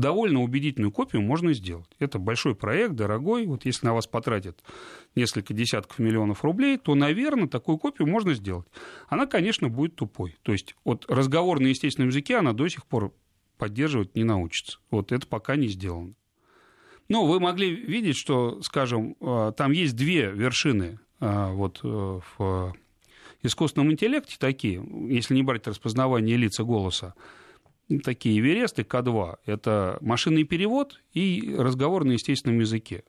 довольно 0.00 0.42
убедительную 0.42 0.90
копию 0.90 1.22
можно 1.22 1.52
сделать. 1.52 1.88
Это 1.98 2.18
большой 2.18 2.54
проект, 2.54 2.94
дорогой. 2.94 3.46
Вот 3.46 3.64
если 3.64 3.86
на 3.86 3.94
вас 3.94 4.06
потратят 4.06 4.62
несколько 5.14 5.54
десятков 5.54 5.98
миллионов 5.98 6.42
рублей, 6.42 6.78
то, 6.78 6.94
наверное, 6.94 7.48
такую 7.48 7.78
копию 7.78 8.08
можно 8.08 8.34
сделать. 8.34 8.66
Она, 9.08 9.26
конечно, 9.26 9.68
будет 9.68 9.96
тупой. 9.96 10.36
То 10.42 10.52
есть 10.52 10.74
вот 10.84 11.04
разговор 11.08 11.60
на 11.60 11.66
естественном 11.66 12.08
языке 12.08 12.36
она 12.36 12.52
до 12.52 12.66
сих 12.68 12.86
пор 12.86 13.14
поддерживать 13.58 14.16
не 14.16 14.24
научится. 14.24 14.78
Вот 14.90 15.12
это 15.12 15.26
пока 15.26 15.56
не 15.56 15.68
сделано. 15.68 16.14
Но 17.08 17.26
вы 17.26 17.40
могли 17.40 17.74
видеть, 17.74 18.16
что, 18.16 18.62
скажем, 18.62 19.16
э, 19.20 19.52
там 19.56 19.72
есть 19.72 19.96
две 19.96 20.30
вершины 20.30 21.00
э, 21.20 21.52
вот, 21.52 21.80
э, 21.82 22.20
в 22.38 22.74
искусственном 23.42 23.92
интеллекте 23.92 24.36
такие, 24.38 24.82
если 25.08 25.34
не 25.34 25.42
брать 25.42 25.66
распознавание 25.66 26.36
лица 26.36 26.62
голоса, 26.62 27.14
такие 27.98 28.38
Эвересты 28.38 28.82
К2. 28.82 29.38
Это 29.46 29.98
машинный 30.00 30.44
перевод 30.44 31.00
и 31.12 31.54
разговор 31.58 32.04
на 32.04 32.12
естественном 32.12 32.60
языке. 32.60 33.04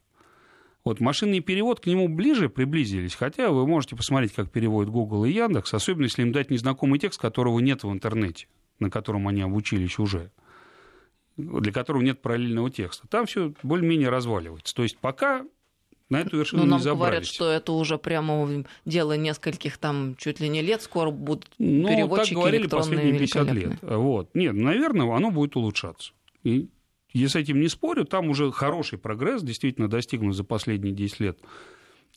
Вот 0.83 0.99
машинный 0.99 1.41
перевод 1.41 1.79
к 1.79 1.85
нему 1.85 2.07
ближе 2.07 2.49
приблизились, 2.49 3.13
хотя 3.13 3.51
вы 3.51 3.67
можете 3.67 3.95
посмотреть, 3.95 4.33
как 4.33 4.51
переводят 4.51 4.91
Google 4.91 5.25
и 5.25 5.31
Яндекс, 5.31 5.73
особенно 5.75 6.05
если 6.05 6.23
им 6.23 6.31
дать 6.31 6.49
незнакомый 6.49 6.97
текст, 6.97 7.21
которого 7.21 7.59
нет 7.59 7.83
в 7.83 7.91
интернете, 7.91 8.47
на 8.79 8.89
котором 8.89 9.27
они 9.27 9.41
обучились 9.41 9.99
уже, 9.99 10.31
для 11.37 11.71
которого 11.71 12.01
нет 12.01 12.21
параллельного 12.21 12.71
текста. 12.71 13.07
Там 13.07 13.27
все 13.27 13.53
более-менее 13.61 14.09
разваливается. 14.09 14.73
То 14.73 14.81
есть 14.81 14.97
пока 14.97 15.45
на 16.11 16.21
эту 16.21 16.37
вершину 16.37 16.63
ну, 16.63 16.69
нам 16.69 16.79
не 16.79 16.83
забрались. 16.83 16.99
говорят, 16.99 17.25
что 17.25 17.49
это 17.49 17.71
уже 17.71 17.97
прямо 17.97 18.63
дело 18.85 19.17
нескольких 19.17 19.77
там 19.77 20.15
чуть 20.17 20.39
ли 20.39 20.49
не 20.49 20.61
лет, 20.61 20.81
скоро 20.81 21.09
будут 21.09 21.49
ну, 21.57 21.87
переводчики 21.87 22.33
так 22.33 22.37
говорили 22.37 22.67
последние 22.67 23.17
50 23.17 23.51
лет. 23.53 23.79
Вот. 23.81 24.35
Нет, 24.35 24.53
наверное, 24.53 25.15
оно 25.15 25.31
будет 25.31 25.55
улучшаться. 25.55 26.11
И 26.43 26.69
я 27.13 27.29
с 27.29 27.35
этим 27.35 27.59
не 27.59 27.67
спорю, 27.67 28.05
там 28.05 28.29
уже 28.29 28.51
хороший 28.51 28.99
прогресс 28.99 29.41
действительно 29.41 29.87
достигнут 29.87 30.35
за 30.35 30.43
последние 30.43 30.93
10 30.93 31.19
лет. 31.19 31.39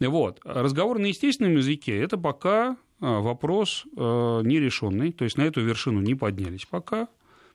Вот. 0.01 0.41
Разговор 0.45 0.99
на 0.99 1.07
естественном 1.07 1.57
языке– 1.57 1.97
это 2.01 2.19
пока 2.19 2.77
а, 3.01 3.21
вопрос 3.21 3.85
а, 3.97 4.41
нерешенный, 4.41 5.13
то 5.13 5.25
есть 5.25 5.39
на 5.39 5.43
эту 5.43 5.61
вершину 5.61 6.01
не 6.01 6.15
поднялись 6.15 6.67
пока, 6.67 7.09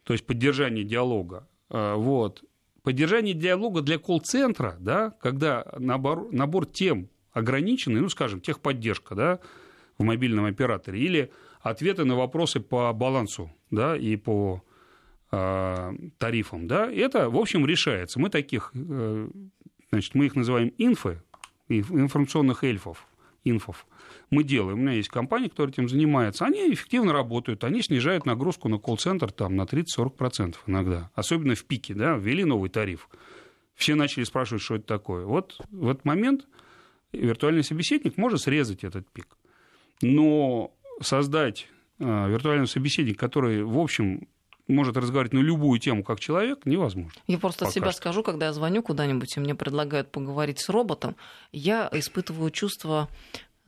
то 0.03 0.13
есть 0.13 0.25
поддержание 0.25 0.83
диалога. 0.83 1.47
А, 1.69 1.95
вот 1.95 2.43
поддержание 2.83 3.33
диалога 3.33 3.81
для 3.81 3.97
колл-центра, 3.97 4.75
да, 4.79 5.11
когда 5.21 5.65
набор, 5.77 6.31
набор 6.31 6.65
тем 6.65 7.09
ограниченный, 7.31 8.01
ну, 8.01 8.09
скажем, 8.09 8.41
техподдержка, 8.41 9.15
да, 9.15 9.39
в 9.97 10.03
мобильном 10.03 10.45
операторе, 10.45 10.99
или 10.99 11.31
ответы 11.61 12.05
на 12.05 12.15
вопросы 12.15 12.59
по 12.59 12.91
балансу, 12.93 13.51
да, 13.69 13.95
и 13.95 14.15
по 14.15 14.63
э, 15.31 15.93
тарифам, 16.17 16.67
да, 16.67 16.91
это, 16.91 17.29
в 17.29 17.37
общем, 17.37 17.65
решается. 17.65 18.19
Мы 18.19 18.29
таких, 18.29 18.71
э, 18.73 19.29
значит, 19.91 20.15
мы 20.15 20.25
их 20.25 20.35
называем 20.35 20.73
инфы, 20.77 21.21
информационных 21.67 22.63
эльфов, 22.63 23.07
инфов, 23.43 23.85
мы 24.29 24.43
делаем. 24.43 24.79
У 24.79 24.81
меня 24.81 24.93
есть 24.93 25.09
компания, 25.09 25.49
которая 25.49 25.73
этим 25.73 25.89
занимается. 25.89 26.45
Они 26.45 26.73
эффективно 26.73 27.13
работают, 27.13 27.63
они 27.63 27.81
снижают 27.81 28.25
нагрузку 28.25 28.69
на 28.69 28.77
колл-центр 28.77 29.31
там, 29.31 29.55
на 29.55 29.63
30-40% 29.63 30.55
иногда. 30.67 31.09
Особенно 31.15 31.55
в 31.55 31.63
пике, 31.65 31.93
да, 31.93 32.15
ввели 32.15 32.45
новый 32.45 32.69
тариф. 32.69 33.09
Все 33.75 33.95
начали 33.95 34.23
спрашивать, 34.23 34.61
что 34.61 34.75
это 34.75 34.85
такое. 34.85 35.25
Вот 35.25 35.59
в 35.71 35.89
этот 35.89 36.05
момент 36.05 36.47
виртуальный 37.13 37.63
собеседник 37.63 38.17
может 38.17 38.41
срезать 38.41 38.83
этот 38.83 39.09
пик. 39.11 39.37
Но 40.01 40.73
создать 41.01 41.67
а, 41.99 42.27
виртуального 42.27 42.67
собеседника, 42.67 43.19
который, 43.19 43.63
в 43.63 43.77
общем, 43.77 44.27
может 44.69 44.95
разговаривать 44.97 45.33
на 45.33 45.39
любую 45.39 45.79
тему, 45.79 46.03
как 46.03 46.19
человек, 46.19 46.65
невозможно. 46.65 47.19
Я 47.27 47.37
просто 47.37 47.65
от 47.65 47.73
себя 47.73 47.91
что. 47.91 47.97
скажу, 47.97 48.23
когда 48.23 48.47
я 48.47 48.53
звоню 48.53 48.81
куда-нибудь, 48.83 49.35
и 49.35 49.39
мне 49.39 49.55
предлагают 49.55 50.11
поговорить 50.11 50.59
с 50.59 50.69
роботом, 50.69 51.15
я 51.51 51.89
испытываю 51.91 52.51
чувство 52.51 53.09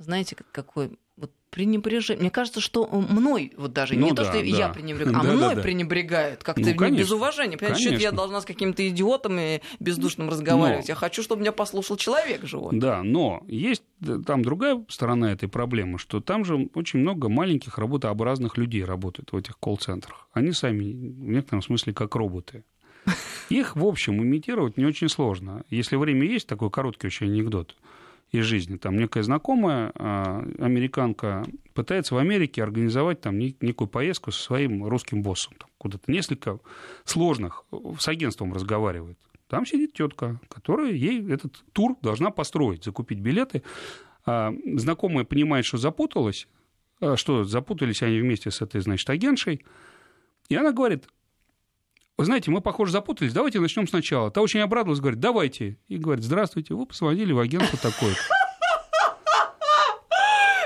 знаете, 0.01 0.35
какой 0.51 0.97
вот 1.22 1.32
пренебрежение. 1.51 2.22
Мне 2.22 2.32
кажется, 2.32 2.59
что 2.59 2.88
мной, 2.88 3.53
вот 3.55 3.74
даже 3.74 3.93
ну, 3.93 4.07
не 4.07 4.11
да, 4.11 4.24
то, 4.24 4.30
что 4.30 4.39
да. 4.39 4.45
я 4.45 4.69
пренебрегаю, 4.69 5.17
а 5.19 5.24
да, 5.24 5.32
мной 5.32 5.55
да, 5.55 5.61
пренебрегают 5.61 6.43
как-то 6.43 6.61
ну, 6.61 6.76
конечно, 6.76 7.03
без 7.03 7.11
уважения. 7.11 7.57
Понимаете, 7.57 7.89
что 7.89 7.95
я 7.95 8.11
должна 8.11 8.41
с 8.41 8.45
каким-то 8.45 8.88
идиотом 8.88 9.38
и 9.39 9.61
бездушным 9.80 10.30
разговаривать. 10.30 10.88
Но... 10.88 10.91
Я 10.91 10.95
хочу, 10.95 11.22
чтобы 11.22 11.41
меня 11.41 11.51
послушал 11.51 11.95
человек 11.97 12.43
живой. 12.45 12.78
Да, 12.78 13.03
но 13.03 13.43
есть 13.47 13.84
там 14.26 14.41
другая 14.43 14.84
сторона 14.89 15.32
этой 15.32 15.47
проблемы, 15.47 15.99
что 15.99 16.19
там 16.19 16.43
же 16.43 16.69
очень 16.74 16.99
много 16.99 17.30
маленьких 17.30 17.78
работообразных 17.78 18.57
людей 18.57 18.84
работает 18.84 19.32
в 19.32 19.38
этих 19.38 19.59
колл-центрах. 19.59 20.28
Они 20.34 20.51
сами 20.53 20.84
в 20.84 21.30
некотором 21.30 21.61
смысле 21.61 21.93
как 21.93 22.15
роботы. 22.15 22.63
Их, 23.49 23.76
в 23.76 23.86
общем, 23.86 24.24
имитировать 24.24 24.78
не 24.78 24.86
очень 24.86 25.09
сложно. 25.09 25.63
Если 25.69 25.95
время 25.95 26.26
есть, 26.26 26.47
такой 26.47 26.72
короткий 26.72 27.07
очень 27.07 27.28
анекдот 27.28 27.76
из 28.32 28.45
жизни. 28.45 28.77
Там 28.77 28.97
некая 28.97 29.23
знакомая 29.23 29.91
а, 29.95 30.41
американка 30.59 31.45
пытается 31.73 32.15
в 32.15 32.17
Америке 32.17 32.63
организовать 32.63 33.21
там 33.21 33.38
некую 33.38 33.88
поездку 33.88 34.32
со 34.32 34.41
своим 34.41 34.86
русским 34.86 35.21
боссом. 35.21 35.53
Там, 35.59 35.69
куда-то 35.77 36.09
несколько 36.09 36.59
сложных 37.03 37.65
с 37.99 38.07
агентством 38.07 38.53
разговаривает. 38.53 39.17
Там 39.47 39.65
сидит 39.65 39.93
тетка, 39.93 40.39
которая 40.47 40.93
ей 40.93 41.29
этот 41.29 41.61
тур 41.73 41.97
должна 42.01 42.32
построить, 42.32 42.86
закупить 42.86 43.19
билеты. 43.19 43.63
А, 44.25 44.53
знакомая 44.75 45.25
понимает, 45.25 45.65
что 45.65 45.77
запуталась, 45.77 46.47
а, 47.01 47.17
что 47.17 47.43
запутались 47.43 48.01
они 48.01 48.21
вместе 48.21 48.49
с 48.49 48.61
этой, 48.61 48.79
значит, 48.79 49.09
агентшей. 49.09 49.65
И 50.47 50.55
она 50.55 50.71
говорит, 50.71 51.05
вы 52.18 52.26
знаете, 52.26 52.51
мы, 52.51 52.62
похоже, 52.62 52.91
запутались, 52.91 53.34
давайте 53.34 53.59
начнем 53.59 53.88
сначала. 53.88 54.32
Та 54.32 54.41
очень 54.41 54.59
обрадовалась, 54.59 54.99
говорит, 54.99 55.20
давайте. 55.20 55.78
И 55.88 55.97
говорит, 55.97 56.24
здравствуйте, 56.24 56.74
вы 56.74 56.86
позвонили 56.86 57.34
в 57.34 57.39
агентство 57.39 57.80
такое 57.80 58.16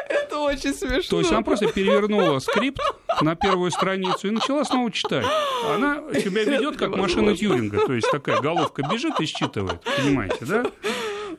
Это 0.09 0.37
очень 0.39 0.73
смешно. 0.73 1.09
То 1.09 1.19
есть 1.19 1.31
она 1.31 1.41
просто 1.41 1.67
перевернула 1.67 2.39
скрипт 2.39 2.81
на 3.21 3.35
первую 3.35 3.71
страницу 3.71 4.27
и 4.27 4.31
начала 4.31 4.63
снова 4.65 4.91
читать. 4.91 5.25
Она 5.73 6.01
себя 6.13 6.43
ведет 6.43 6.77
как 6.77 6.95
машина 6.95 7.35
Тьюринга, 7.35 7.85
то 7.85 7.93
есть 7.93 8.09
такая 8.11 8.41
головка 8.41 8.83
бежит 8.91 9.19
и 9.19 9.25
считывает, 9.25 9.81
понимаете, 9.97 10.45
да? 10.45 10.65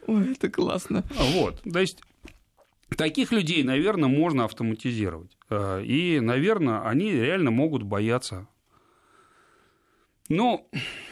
Ой, 0.07 0.33
это 0.33 0.49
классно. 0.49 1.05
Вот, 1.35 1.61
то 1.63 1.79
есть 1.79 2.01
Таких 2.97 3.33
людей, 3.33 3.65
наверное, 3.65 4.09
можно 4.09 4.45
автоматизировать. 4.45 5.37
Э, 5.51 5.83
и, 5.83 6.21
наверное, 6.21 6.87
они 6.89 7.11
реально 7.11 7.51
могут 7.51 7.83
бояться 7.83 8.47
ну, 10.29 10.69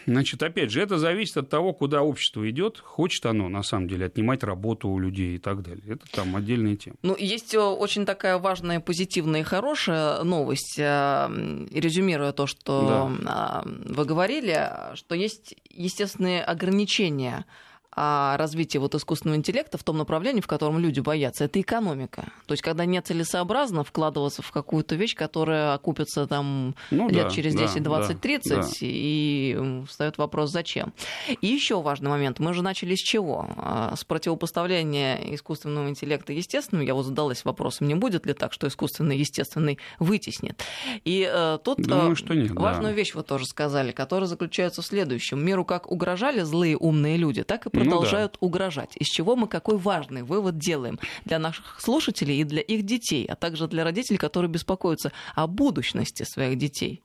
значит, 0.07 0.43
опять 0.43 0.71
же, 0.71 0.83
это 0.83 0.99
зависит 0.99 1.37
от 1.37 1.49
того, 1.49 1.73
куда 1.73 2.03
общество 2.03 2.49
идет. 2.51 2.79
Хочет 2.79 3.27
оно, 3.27 3.49
на 3.49 3.63
самом 3.63 3.89
деле, 3.89 4.07
отнимать 4.07 4.43
работу 4.43 4.89
у 4.89 4.99
людей 4.99 5.37
и 5.37 5.39
так 5.39 5.63
далее. 5.63 5.95
Это 5.95 6.07
там 6.11 6.35
отдельная 6.37 6.77
тема. 6.77 6.97
Ну, 7.03 7.17
есть 7.17 7.55
э, 7.55 7.61
очень 7.61 8.07
такая 8.07 8.39
важная, 8.39 8.81
позитивная 8.81 9.41
и 9.41 9.45
хорошая 9.45 10.23
новость, 10.23 10.79
э, 10.79 11.67
резюмируя 11.73 12.33
то, 12.33 12.47
что 12.47 13.13
да. 13.23 13.63
вы 13.65 14.05
говорили, 14.05 14.71
что 14.95 15.15
есть 15.15 15.55
естественные 15.71 16.43
ограничения 16.43 17.45
а 17.45 17.74
развитие 17.97 18.81
вот 18.81 18.95
искусственного 18.95 19.37
интеллекта 19.37 19.79
в 19.79 19.85
том 19.85 19.99
направлении, 19.99 20.41
в 20.41 20.47
котором 20.47 20.79
люди 20.79 21.01
боятся, 21.01 21.45
это 21.45 21.61
экономика. 21.61 22.33
То 22.47 22.53
есть, 22.53 22.63
когда 22.63 22.85
не 22.85 23.01
целесообразно 23.01 23.85
вкладываться 23.85 24.43
в 24.43 24.51
какую-то 24.51 24.95
вещь, 24.95 25.15
которая 25.15 25.75
окупится 25.75 26.27
там 26.27 26.75
ну, 26.91 27.09
лет 27.09 27.25
да, 27.25 27.31
через 27.31 27.55
10, 27.55 27.83
да, 27.83 27.91
20, 27.91 28.21
30, 28.21 28.51
да. 28.51 28.69
и 28.81 29.83
встает 29.89 30.19
вопрос, 30.19 30.51
зачем. 30.51 30.93
И 31.41 31.47
еще 31.47 31.81
важный 31.81 32.11
момент. 32.11 32.39
Мы 32.39 32.55
же 32.55 32.63
начали 32.63 32.95
с 32.95 33.01
чего? 33.01 33.49
А, 33.57 33.95
с 33.97 34.05
противопоставления 34.05 35.35
искусственного 35.35 35.89
интеллекта 35.89 36.33
естественному. 36.33 36.87
Я 36.87 36.95
вот 36.95 37.07
задалась 37.07 37.45
вопросом, 37.45 37.89
не 37.89 37.95
будет 37.95 38.27
ли 38.27 38.33
так, 38.33 38.53
что 38.53 38.67
искусственный 38.67 39.17
естественный 39.19 39.79
вытеснит. 39.99 40.63
И 41.05 41.29
э, 41.31 41.59
тут 41.63 41.79
Думаю, 41.79 42.13
э, 42.13 42.17
что 42.17 42.35
нет, 42.35 42.51
важную 42.53 42.93
да. 42.93 42.97
вещь 42.97 43.15
вы 43.15 43.23
тоже 43.23 43.47
сказали, 43.47 43.93
которая 43.93 44.27
заключается 44.27 44.83
в 44.83 44.87
следующем. 44.87 45.45
Миру 45.45 45.65
как 45.65 45.91
угрожали 45.91 46.41
злые 46.41 46.77
умные 46.77 47.17
люди, 47.17 47.43
так 47.43 47.67
и 47.67 47.71
продолжают 47.85 48.33
ну, 48.35 48.39
да. 48.41 48.47
угрожать. 48.47 48.97
Из 48.97 49.07
чего 49.07 49.37
мы 49.37 49.49
какой 49.49 49.77
важный 49.77 50.23
вывод 50.23 50.59
делаем 50.59 50.99
для 51.25 51.39
наших 51.39 51.81
слушателей 51.81 52.41
и 52.41 52.45
для 52.45 52.61
их 52.61 52.85
детей, 52.85 53.27
а 53.27 53.37
также 53.37 53.69
для 53.69 53.85
родителей, 53.85 54.19
которые 54.19 54.51
беспокоятся 54.51 55.13
о 55.35 55.47
будущности 55.47 56.23
своих 56.25 56.59
детей. 56.59 57.03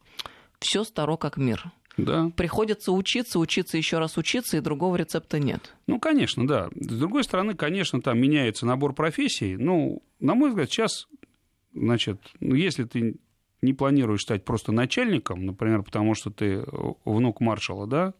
Все 0.59 0.84
старо 0.84 1.15
как 1.15 1.38
мир. 1.38 1.71
Да. 1.97 2.32
Приходится 2.36 2.91
учиться, 2.91 3.39
учиться 3.39 3.77
еще 3.77 3.99
раз 3.99 4.17
учиться, 4.17 4.57
и 4.57 4.61
другого 4.61 4.95
рецепта 4.95 5.39
нет. 5.39 5.75
Ну, 5.88 5.99
конечно, 5.99 6.47
да. 6.47 6.69
С 6.75 6.97
другой 6.97 7.23
стороны, 7.23 7.55
конечно, 7.55 8.01
там 8.01 8.19
меняется 8.19 8.65
набор 8.65 8.93
профессий. 8.93 9.57
Ну, 9.57 10.01
на 10.19 10.36
мой 10.36 10.49
взгляд, 10.49 10.69
сейчас, 10.69 11.07
значит, 11.73 12.21
ну, 12.39 12.55
если 12.55 12.86
ты 12.86 13.15
не 13.61 13.73
планируешь 13.73 14.21
стать 14.21 14.45
просто 14.45 14.71
начальником, 14.71 15.45
например, 15.45 15.84
потому 15.84 16.15
что 16.15 16.32
ты 16.32 16.63
внук 17.03 17.41
маршала, 17.41 17.88
да, 17.88 18.13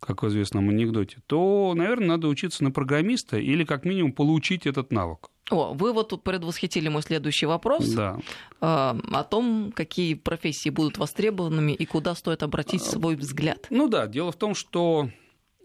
как 0.00 0.22
в 0.22 0.28
известном 0.28 0.68
анекдоте, 0.68 1.18
то, 1.26 1.72
наверное, 1.74 2.08
надо 2.08 2.28
учиться 2.28 2.62
на 2.64 2.70
программиста 2.70 3.38
или 3.38 3.64
как 3.64 3.84
минимум 3.84 4.12
получить 4.12 4.66
этот 4.66 4.92
навык. 4.92 5.30
О, 5.50 5.74
вы 5.74 5.92
вот 5.92 6.08
тут 6.08 6.22
предвосхитили 6.22 6.88
мой 6.88 7.02
следующий 7.02 7.46
вопрос 7.46 7.86
да. 7.90 8.18
э, 8.60 8.66
о 8.66 9.24
том, 9.24 9.72
какие 9.74 10.14
профессии 10.14 10.70
будут 10.70 10.96
востребованными 10.96 11.72
и 11.72 11.84
куда 11.84 12.14
стоит 12.14 12.42
обратить 12.42 12.82
а, 12.82 12.84
свой 12.84 13.16
взгляд. 13.16 13.66
Ну 13.70 13.88
да, 13.88 14.06
дело 14.06 14.32
в 14.32 14.36
том, 14.36 14.54
что 14.54 15.10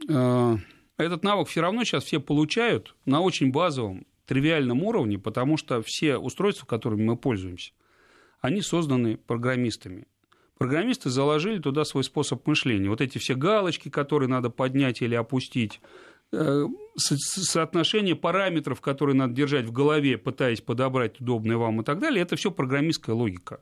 э, 0.10 0.58
этот 0.98 1.24
навык 1.24 1.48
все 1.48 1.62
равно 1.62 1.84
сейчас 1.86 2.04
все 2.04 2.20
получают 2.20 2.96
на 3.06 3.22
очень 3.22 3.52
базовом, 3.52 4.06
тривиальном 4.26 4.84
уровне, 4.84 5.18
потому 5.18 5.58
что 5.58 5.82
все 5.82 6.18
устройства, 6.18 6.68
которыми 6.68 7.04
мы 7.04 7.18
пользуемся, 7.18 7.72
они 8.42 8.62
созданы 8.62 9.18
программистами. 9.18 10.08
Программисты 10.60 11.10
заложили 11.10 11.60
туда 11.60 11.86
свой 11.86 12.04
способ 12.04 12.46
мышления. 12.46 12.90
Вот 12.90 13.00
эти 13.00 13.18
все 13.18 13.34
галочки, 13.34 13.88
которые 13.88 14.28
надо 14.28 14.50
поднять 14.50 15.02
или 15.02 15.16
опустить, 15.16 15.80
э, 16.34 16.66
соотношение 16.98 18.14
параметров, 18.14 18.82
которые 18.82 19.16
надо 19.16 19.34
держать 19.34 19.66
в 19.66 19.72
голове, 19.72 20.18
пытаясь 20.18 20.60
подобрать 20.60 21.22
удобное 21.22 21.56
вам 21.56 21.80
и 21.80 21.86
так 21.86 22.00
далее, 22.00 22.22
это 22.22 22.36
все 22.36 22.52
программистская 22.52 23.16
логика. 23.16 23.62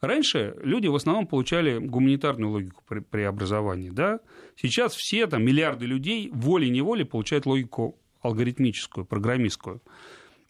Раньше 0.00 0.56
люди 0.62 0.86
в 0.86 0.94
основном 0.94 1.26
получали 1.26 1.78
гуманитарную 1.78 2.50
логику 2.50 2.82
при, 2.88 3.22
образовании. 3.22 3.90
Да? 3.90 4.20
Сейчас 4.56 4.94
все 4.94 5.26
там, 5.26 5.44
миллиарды 5.44 5.84
людей 5.84 6.30
волей-неволей 6.32 7.04
получают 7.04 7.44
логику 7.44 7.98
алгоритмическую, 8.22 9.04
программистскую. 9.04 9.82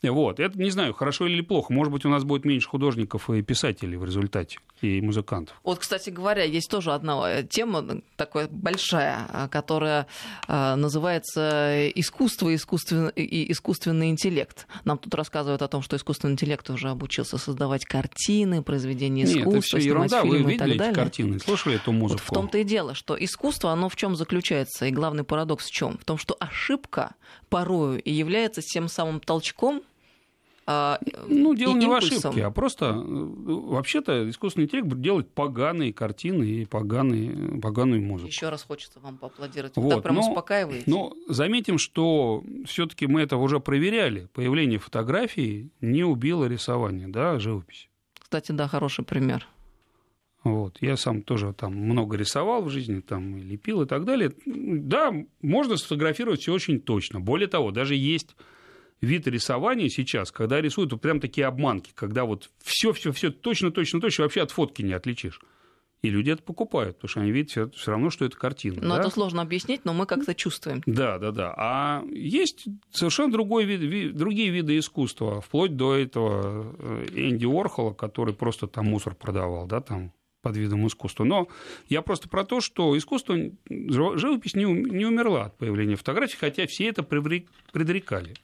Вот. 0.03 0.41
Это 0.41 0.59
не 0.59 0.71
знаю, 0.71 0.95
хорошо 0.95 1.27
или 1.27 1.43
плохо. 1.43 1.73
Может 1.73 1.93
быть, 1.93 2.05
у 2.05 2.09
нас 2.09 2.25
будет 2.25 2.45
меньше 2.45 2.69
художников 2.69 3.29
и 3.31 3.43
писателей 3.43 3.97
в 3.97 4.05
результате, 4.05 4.59
и 4.81 5.01
музыкантов. 5.01 5.61
Вот, 5.63 5.79
кстати 5.79 6.11
говоря, 6.11 6.45
есть 6.45 6.71
тоже 6.71 6.93
одна 6.93 7.31
э, 7.31 7.45
тема 7.45 7.85
такая 8.17 8.49
большая, 8.49 9.27
э, 9.33 9.49
которая 9.49 10.07
э, 10.49 10.75
называется 10.77 11.89
искусство 11.95 12.55
искусствен... 12.55 13.09
и 13.09 13.53
искусственный 13.53 14.11
интеллект. 14.11 14.67
Нам 14.85 14.99
тут 14.99 15.15
рассказывают 15.15 15.63
о 15.63 15.69
том, 15.69 15.83
что 15.83 15.97
искусственный 15.97 16.33
интеллект 16.33 16.69
уже 16.71 16.89
обучился 16.89 17.37
создавать 17.37 17.85
картины, 17.85 18.63
произведения 18.63 19.25
искусства, 19.25 19.51
Нет, 19.51 19.59
это 19.59 19.67
все 19.67 19.79
ерунда. 19.79 20.25
Вы 20.25 20.39
видели 20.39 20.55
и 20.55 20.59
так 20.59 20.69
эти 20.69 20.79
далее. 20.79 20.95
картины, 20.95 21.39
слушали 21.41 21.77
эту 21.77 21.93
музыку? 21.93 22.21
Вот 22.27 22.31
в 22.31 22.35
том-то 22.35 22.59
и 22.59 22.65
дело, 22.65 22.95
что 22.95 23.17
искусство, 23.23 23.73
оно 23.73 23.89
в 23.89 23.97
чем 23.97 24.17
заключается, 24.17 24.87
и 24.87 24.91
главный 24.91 25.25
парадокс 25.25 25.67
в 25.67 25.71
чем? 25.71 25.99
В 25.99 26.05
том, 26.05 26.17
что 26.17 26.37
ошибка 26.39 27.15
порою 27.49 28.01
и 28.03 28.13
является 28.13 28.63
тем 28.63 28.89
самым 28.89 29.21
толчком, 29.21 29.83
ну, 31.27 31.55
дело 31.55 31.75
не 31.75 31.87
импульсом. 31.87 32.19
в 32.19 32.25
ошибке, 32.27 32.45
а 32.45 32.51
просто 32.51 32.87
э, 32.87 32.95
вообще-то 32.95 34.29
искусственный 34.29 34.67
интеллект 34.67 34.89
делать 35.01 35.29
поганые 35.29 35.93
картины 35.93 36.45
и 36.45 36.65
поганые, 36.65 37.61
поганую 37.61 38.03
музыку. 38.03 38.29
Еще 38.29 38.49
раз 38.49 38.63
хочется 38.63 39.01
вам 39.01 39.19
поаплодировать. 39.19 39.77
Вы 39.77 39.83
вот, 39.83 39.91
так 39.95 40.03
прям 40.03 40.17
но, 40.17 40.21
успокаиваете. 40.29 40.85
Но 40.87 41.13
заметим, 41.29 41.79
что 41.79 42.45
все-таки 42.67 43.07
мы 43.07 43.23
это 43.23 43.37
уже 43.37 43.61
проверяли. 43.61 44.29
Появление 44.33 44.79
фотографий 44.79 45.71
не 45.81 46.05
убило 46.05 46.45
рисование, 46.45 47.09
да, 47.09 47.39
живопись. 47.39 47.89
Кстати, 48.19 48.53
да, 48.53 48.69
хороший 48.69 49.05
пример. 49.05 49.47
Вот. 50.43 50.79
Я 50.81 50.97
сам 50.97 51.23
тоже 51.23 51.53
там 51.53 51.75
много 51.75 52.17
рисовал 52.17 52.63
в 52.63 52.71
жизни, 52.71 53.01
там 53.01 53.37
и 53.37 53.43
лепил 53.43 53.83
и 53.83 53.87
так 53.87 54.05
далее. 54.05 54.33
Да, 54.47 55.13
можно 55.43 55.77
сфотографировать 55.77 56.41
все 56.41 56.53
очень 56.53 56.81
точно. 56.81 57.21
Более 57.21 57.49
того, 57.49 57.71
даже 57.73 57.95
есть 57.95 58.37
вид 59.01 59.27
рисования 59.27 59.89
сейчас, 59.89 60.31
когда 60.31 60.61
рисуют 60.61 60.93
вот 60.93 61.01
прям 61.01 61.21
такие 61.21 61.47
обманки, 61.47 61.93
когда 61.95 62.25
вот 62.25 62.51
все, 62.63 62.93
все, 62.93 63.13
все 63.13 63.31
точно, 63.31 63.71
точно, 63.71 64.01
точно, 64.01 64.25
вообще 64.25 64.43
от 64.43 64.51
фотки 64.51 64.83
не 64.83 64.93
отличишь. 64.93 65.41
И 66.03 66.09
люди 66.09 66.31
это 66.31 66.43
покупают, 66.43 66.97
потому 66.97 67.11
что 67.11 67.21
они 67.21 67.31
видят 67.31 67.51
все, 67.51 67.71
все 67.71 67.91
равно, 67.91 68.09
что 68.09 68.25
это 68.25 68.35
картина. 68.37 68.81
Но 68.81 68.95
да? 68.95 69.03
это 69.03 69.11
сложно 69.11 69.43
объяснить, 69.43 69.85
но 69.85 69.93
мы 69.93 70.07
как-то 70.07 70.35
чувствуем. 70.35 70.83
Да, 70.87 71.19
да, 71.19 71.31
да. 71.31 71.55
А 71.57 72.03
есть 72.11 72.65
совершенно 72.91 73.31
другой 73.31 73.65
вид, 73.65 73.81
вид, 73.81 74.17
другие 74.17 74.49
виды 74.49 74.79
искусства, 74.79 75.43
вплоть 75.43 75.77
до 75.77 75.95
этого 75.95 76.75
э, 76.79 77.07
Энди 77.15 77.45
Уорхола, 77.45 77.93
который 77.93 78.33
просто 78.33 78.67
там 78.67 78.87
мусор 78.87 79.15
продавал, 79.15 79.67
да, 79.67 79.83
там 79.83 80.13
под 80.41 80.57
видом 80.57 80.87
искусства. 80.87 81.25
Но 81.25 81.49
я 81.91 82.01
просто 82.01 82.31
про 82.31 82.45
то, 82.45 82.63
что 82.63 82.97
искусство, 82.97 83.37
живопись 83.69 84.55
не, 84.55 84.65
не 84.65 85.05
умерла 85.05 85.47
от 85.47 85.59
появления 85.59 85.97
фотографий, 85.97 86.39
хотя 86.39 86.67
все 86.67 86.89
это 86.89 87.03
предрекали. 87.03 88.35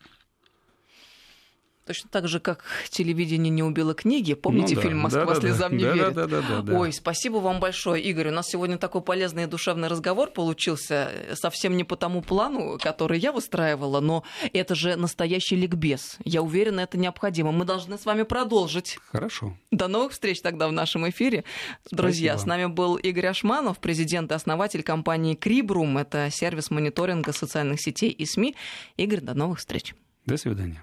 Точно 1.87 2.11
так 2.11 2.27
же, 2.27 2.41
как 2.41 2.65
телевидение 2.91 3.49
не 3.49 3.63
убило 3.63 3.95
книги. 3.95 4.35
Помните 4.35 4.75
ну, 4.75 4.81
да. 4.81 4.89
фильм 4.89 4.99
«Москва 4.99 5.27
да, 5.27 5.35
слезам 5.37 5.71
да, 5.71 5.77
не 5.77 5.85
да, 5.85 5.93
верит»? 5.93 6.15
Да, 6.15 6.27
да, 6.27 6.43
да, 6.43 6.63
да, 6.63 6.79
Ой, 6.79 6.93
спасибо 6.93 7.37
вам 7.37 7.61
большое, 7.61 8.03
Игорь. 8.03 8.29
У 8.29 8.33
нас 8.33 8.49
сегодня 8.49 8.77
такой 8.77 9.03
полезный 9.03 9.45
и 9.45 9.47
душевный 9.47 9.87
разговор 9.87 10.33
получился. 10.33 11.13
Совсем 11.35 11.77
не 11.77 11.85
по 11.85 11.95
тому 11.95 12.23
плану, 12.23 12.77
который 12.83 13.21
я 13.21 13.31
выстраивала, 13.31 14.01
но 14.01 14.25
это 14.53 14.75
же 14.75 14.97
настоящий 14.97 15.55
ликбез. 15.55 16.17
Я 16.25 16.43
уверена, 16.43 16.81
это 16.81 16.99
необходимо. 16.99 17.53
Мы 17.53 17.65
должны 17.65 17.99
с 17.99 18.05
вами 18.05 18.25
продолжить. 18.25 18.99
Хорошо. 19.13 19.57
До 19.71 19.87
новых 19.87 20.11
встреч 20.11 20.41
тогда 20.41 20.67
в 20.67 20.73
нашем 20.73 21.09
эфире. 21.09 21.45
Спасибо. 21.83 22.03
Друзья, 22.03 22.37
с 22.37 22.47
нами 22.47 22.67
был 22.67 22.97
Игорь 22.97 23.27
Ашманов, 23.27 23.79
президент 23.79 24.33
и 24.33 24.35
основатель 24.35 24.83
компании 24.83 25.37
Крибрум. 25.37 25.99
Это 25.99 26.31
сервис 26.33 26.73
мониторинга 26.73 27.33
социальных 27.33 27.81
сетей 27.81 28.11
и 28.11 28.27
СМИ. 28.27 28.57
Игорь, 28.97 29.21
до 29.21 29.35
новых 29.35 29.61
встреч. 29.61 29.95
До 30.25 30.37
свидания. 30.37 30.83